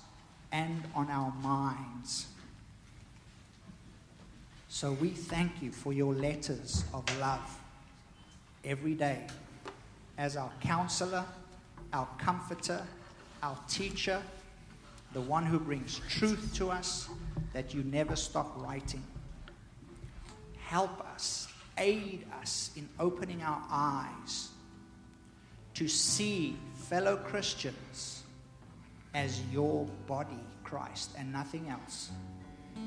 and 0.53 0.84
on 0.94 1.11
our 1.11 1.32
minds. 1.42 2.26
So 4.68 4.92
we 4.92 5.11
thank 5.11 5.62
you 5.62 5.72
for 5.72 5.92
your 5.92 6.14
letters 6.14 6.84
of 6.92 7.05
love 7.18 7.59
every 8.64 8.94
day 8.94 9.26
as 10.18 10.36
our 10.36 10.51
counselor, 10.61 11.24
our 11.92 12.09
comforter, 12.18 12.82
our 13.42 13.59
teacher, 13.68 14.22
the 15.12 15.20
one 15.20 15.47
who 15.47 15.59
brings 15.59 16.01
truth 16.09 16.55
to 16.57 16.70
us 16.70 17.09
that 17.53 17.72
you 17.72 17.82
never 17.84 18.16
stop 18.16 18.53
writing. 18.57 19.03
Help 20.59 21.01
us, 21.14 21.49
aid 21.78 22.26
us 22.40 22.70
in 22.76 22.88
opening 22.99 23.42
our 23.42 23.62
eyes 23.70 24.49
to 25.74 25.88
see 25.88 26.57
fellow 26.74 27.16
Christians 27.16 28.15
as 29.16 29.40
your 29.50 29.86
body, 30.06 30.38
Christ, 30.62 31.12
and 31.16 31.32
nothing 31.32 31.70
else, 31.70 32.10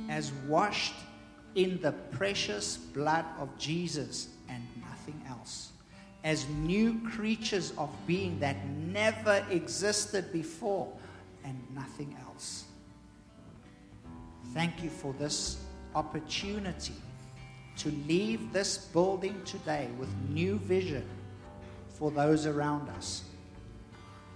as 0.10 0.32
washed 0.48 0.94
in 1.56 1.82
the 1.82 1.92
precious 1.92 2.78
blood 2.78 3.26
of 3.40 3.50
Jesus 3.58 4.28
and 4.48 4.64
nothing 4.80 5.20
else, 5.28 5.72
as 6.24 6.48
new 6.50 7.02
creatures 7.10 7.74
of 7.80 7.90
being 8.06 8.40
that 8.40 8.64
never 8.68 9.44
existed 9.50 10.32
before 10.32 10.94
and 11.44 11.60
nothing 11.74 12.16
else. 12.28 12.66
Thank 14.54 14.84
you 14.84 14.92
for 14.92 15.14
this 15.14 15.58
opportunity 15.96 16.94
to 17.78 17.90
leave 18.08 18.54
this 18.54 18.78
building 18.78 19.42
today 19.46 19.90
with 19.98 20.10
new 20.30 20.60
vision 20.60 21.10
for 21.88 22.12
those 22.12 22.46
around 22.46 22.88
us 22.90 23.24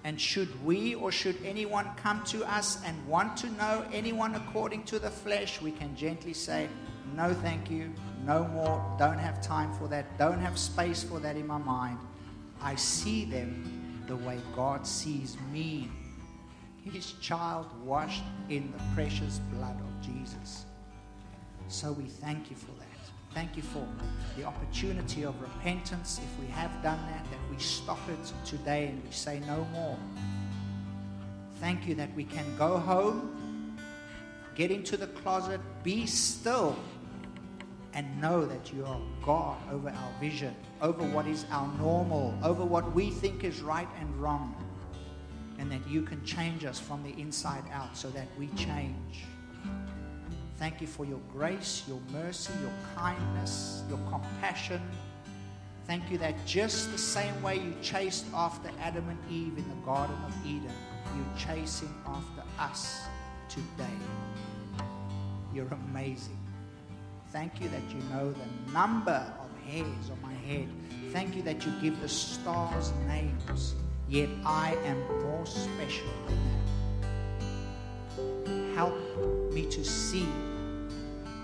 and 0.04 0.20
should 0.20 0.64
we 0.66 0.95
or 0.95 1.12
should 1.12 1.38
anyone 1.45 1.89
come 1.95 2.24
to 2.26 2.43
us 2.43 2.84
and 2.86 3.08
want 3.08 3.38
to 3.38 3.49
know 3.51 3.86
anyone 3.93 4.36
according 4.36 4.84
to 4.84 4.99
the 4.99 5.10
flesh, 5.10 5.62
we 5.62 5.72
can 5.72 5.95
gently 5.95 6.34
say, 6.34 6.68
No, 7.16 7.34
thank 7.34 7.70
you, 7.72 7.91
no 8.26 8.45
more, 8.49 8.84
don't 8.99 9.18
have 9.18 9.41
time 9.41 9.74
for 9.74 9.88
that, 9.88 10.18
don't 10.18 10.39
have 10.39 10.58
space 10.58 11.04
for 11.04 11.20
that 11.20 11.36
in 11.38 11.47
my 11.47 11.58
mind. 11.58 11.99
I 12.62 12.76
see 12.76 13.26
them 13.26 14.04
the 14.08 14.16
way 14.18 14.39
God 14.56 14.86
sees 14.86 15.38
me, 15.51 15.89
his 16.84 17.14
child 17.14 17.68
washed 17.84 18.24
in 18.49 18.72
the 18.72 18.84
precious 18.93 19.39
blood 19.54 19.78
of 19.80 20.01
Jesus. 20.06 20.66
So 21.70 21.93
we 21.93 22.04
thank 22.04 22.49
you 22.49 22.58
for 22.58 22.72
that. 22.80 22.92
Thank 23.34 23.57
you 23.57 23.63
for 23.63 23.88
the 24.38 24.43
opportunity 24.43 25.23
of 25.23 25.39
repentance. 25.41 26.19
If 26.23 26.39
we 26.39 26.45
have 26.51 26.71
done 26.84 26.99
that, 27.09 27.25
that 27.31 27.39
we 27.49 27.57
stop 27.57 27.99
it 28.07 28.34
today 28.45 28.88
and 28.88 29.03
we 29.03 29.11
say 29.11 29.39
no 29.47 29.65
more. 29.73 29.97
Thank 31.59 31.88
you 31.88 31.95
that 31.95 32.13
we 32.15 32.25
can 32.25 32.45
go 32.57 32.77
home, 32.77 33.75
get 34.53 34.69
into 34.69 34.97
the 34.97 35.07
closet, 35.07 35.59
be 35.81 36.05
still, 36.05 36.75
and 37.95 38.21
know 38.21 38.45
that 38.45 38.71
you 38.71 38.86
are 38.86 38.99
God 39.23 39.57
over 39.71 39.89
our 39.89 40.19
vision, 40.19 40.55
over 40.81 41.03
what 41.03 41.25
is 41.25 41.45
our 41.49 41.67
normal, 41.79 42.38
over 42.43 42.63
what 42.63 42.93
we 42.93 43.09
think 43.09 43.43
is 43.43 43.61
right 43.61 43.88
and 43.99 44.15
wrong, 44.21 44.55
and 45.57 45.71
that 45.71 45.88
you 45.88 46.03
can 46.03 46.23
change 46.23 46.65
us 46.65 46.79
from 46.79 47.01
the 47.01 47.19
inside 47.19 47.63
out 47.71 47.97
so 47.97 48.09
that 48.11 48.27
we 48.38 48.47
change. 48.49 49.25
Thank 50.58 50.82
you 50.82 50.88
for 50.88 51.06
your 51.06 51.20
grace, 51.32 51.84
your 51.88 51.99
mercy, 52.12 52.54
your 52.62 52.72
kindness, 52.95 53.84
your 53.89 53.99
compassion. 54.10 54.82
Thank 55.86 56.10
you 56.10 56.18
that 56.20 56.45
just 56.45 56.91
the 56.91 56.97
same 56.97 57.41
way 57.41 57.58
you 57.58 57.74
chased 57.82 58.26
after 58.34 58.70
Adam 58.80 59.10
and 59.10 59.20
Eve 59.30 59.58
in 59.58 59.68
the 59.68 59.86
Garden 59.86 60.16
of 60.26 60.34
Eden, 60.45 60.72
you're 61.16 61.38
chasing 61.38 61.93
after 62.06 62.43
us 62.60 63.01
today. 63.49 63.97
You're 65.54 65.68
amazing. 65.89 66.39
Thank 67.32 67.60
you 67.60 67.68
that 67.70 67.82
you 67.89 67.99
know 68.12 68.32
the 68.32 68.72
number 68.72 69.34
of 69.41 69.49
hairs 69.68 70.10
on 70.12 70.22
my 70.22 70.34
head. 70.34 70.68
Thank 71.12 71.36
you 71.36 71.41
that 71.43 71.66
you 71.66 71.74
give 71.82 71.99
the 71.99 72.10
stars 72.10 72.93
names. 73.08 73.76
Yet 74.08 74.30
I 74.45 74.78
am 74.86 74.99
more 75.24 75.45
special 75.45 76.08
than 76.28 76.38
that. 78.16 78.76
Help 78.76 78.95
me 79.54 79.66
to 79.68 79.84
see 79.84 80.28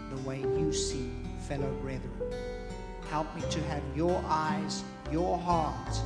the 0.09 0.21
way 0.27 0.39
you 0.39 0.73
see 0.73 1.11
fellow 1.47 1.71
brethren. 1.81 2.11
Help 3.09 3.33
me 3.35 3.41
to 3.49 3.61
have 3.63 3.83
your 3.95 4.23
eyes, 4.27 4.83
your 5.11 5.37
heart, 5.37 5.99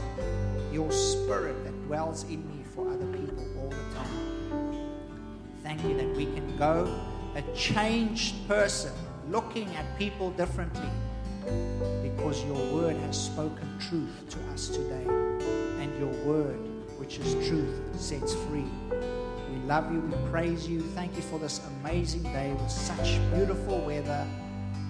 your 0.72 0.92
spirit 0.92 1.64
that 1.64 1.86
dwells 1.86 2.24
in 2.26 2.48
me 2.48 2.64
for 2.74 2.90
other 2.90 3.06
people 3.08 3.46
all 3.60 3.70
the 3.70 3.96
time. 3.96 4.90
Thank 5.64 5.84
you 5.84 5.98
that 5.98 6.16
we 6.16 6.26
can 6.26 6.58
go 6.58 7.00
a 7.36 7.42
changed 7.56 8.48
person, 8.48 8.92
looking 9.30 9.68
at 9.76 9.98
people 9.98 10.32
differently, 10.32 10.90
because 12.04 12.44
your 12.46 12.74
word 12.74 12.96
has 12.98 13.22
spoken 13.22 13.68
truth 13.80 14.30
to 14.30 14.38
us 14.54 14.68
today. 14.68 15.06
And 15.80 16.00
your 16.00 16.14
word, 16.26 16.60
which 16.98 17.18
is 17.18 17.48
truth, 17.48 17.82
sets 18.00 18.34
free. 18.34 18.68
Love 19.66 19.94
you. 19.94 20.02
We 20.02 20.30
praise 20.30 20.68
you. 20.68 20.82
Thank 20.82 21.16
you 21.16 21.22
for 21.22 21.40
this 21.40 21.62
amazing 21.82 22.24
day 22.24 22.52
with 22.54 22.70
such 22.70 23.20
beautiful 23.34 23.80
weather 23.80 24.28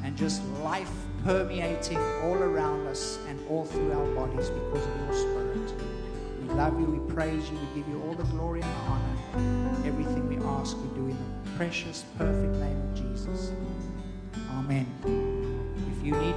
and 0.04 0.18
just 0.18 0.44
life 0.64 0.92
permeating 1.24 2.00
all 2.24 2.36
around 2.36 2.88
us 2.88 3.20
and 3.28 3.40
all 3.50 3.66
through 3.66 3.92
our 3.92 4.06
bodies 4.16 4.50
because 4.50 4.86
of 4.86 4.98
your 4.98 5.14
spirit. 5.14 5.74
We 6.42 6.50
love 6.56 6.80
you. 6.80 6.88
We 6.88 7.14
praise 7.14 7.50
you. 7.52 7.58
We 7.58 7.82
give 7.82 7.88
you 7.88 8.02
all 8.04 8.16
the 8.16 8.24
glory 8.24 8.62
and 8.62 8.72
honor. 8.88 9.88
Everything 9.88 10.28
we 10.28 10.38
ask, 10.44 10.76
we 10.78 10.88
do 10.96 11.08
in 11.08 11.18
the 11.44 11.52
precious, 11.52 12.04
perfect 12.18 12.56
name 12.56 12.82
of 12.82 12.96
Jesus. 12.96 13.52
Amen. 14.54 14.88
If 15.96 16.04
you 16.04 16.14
need 16.14 16.36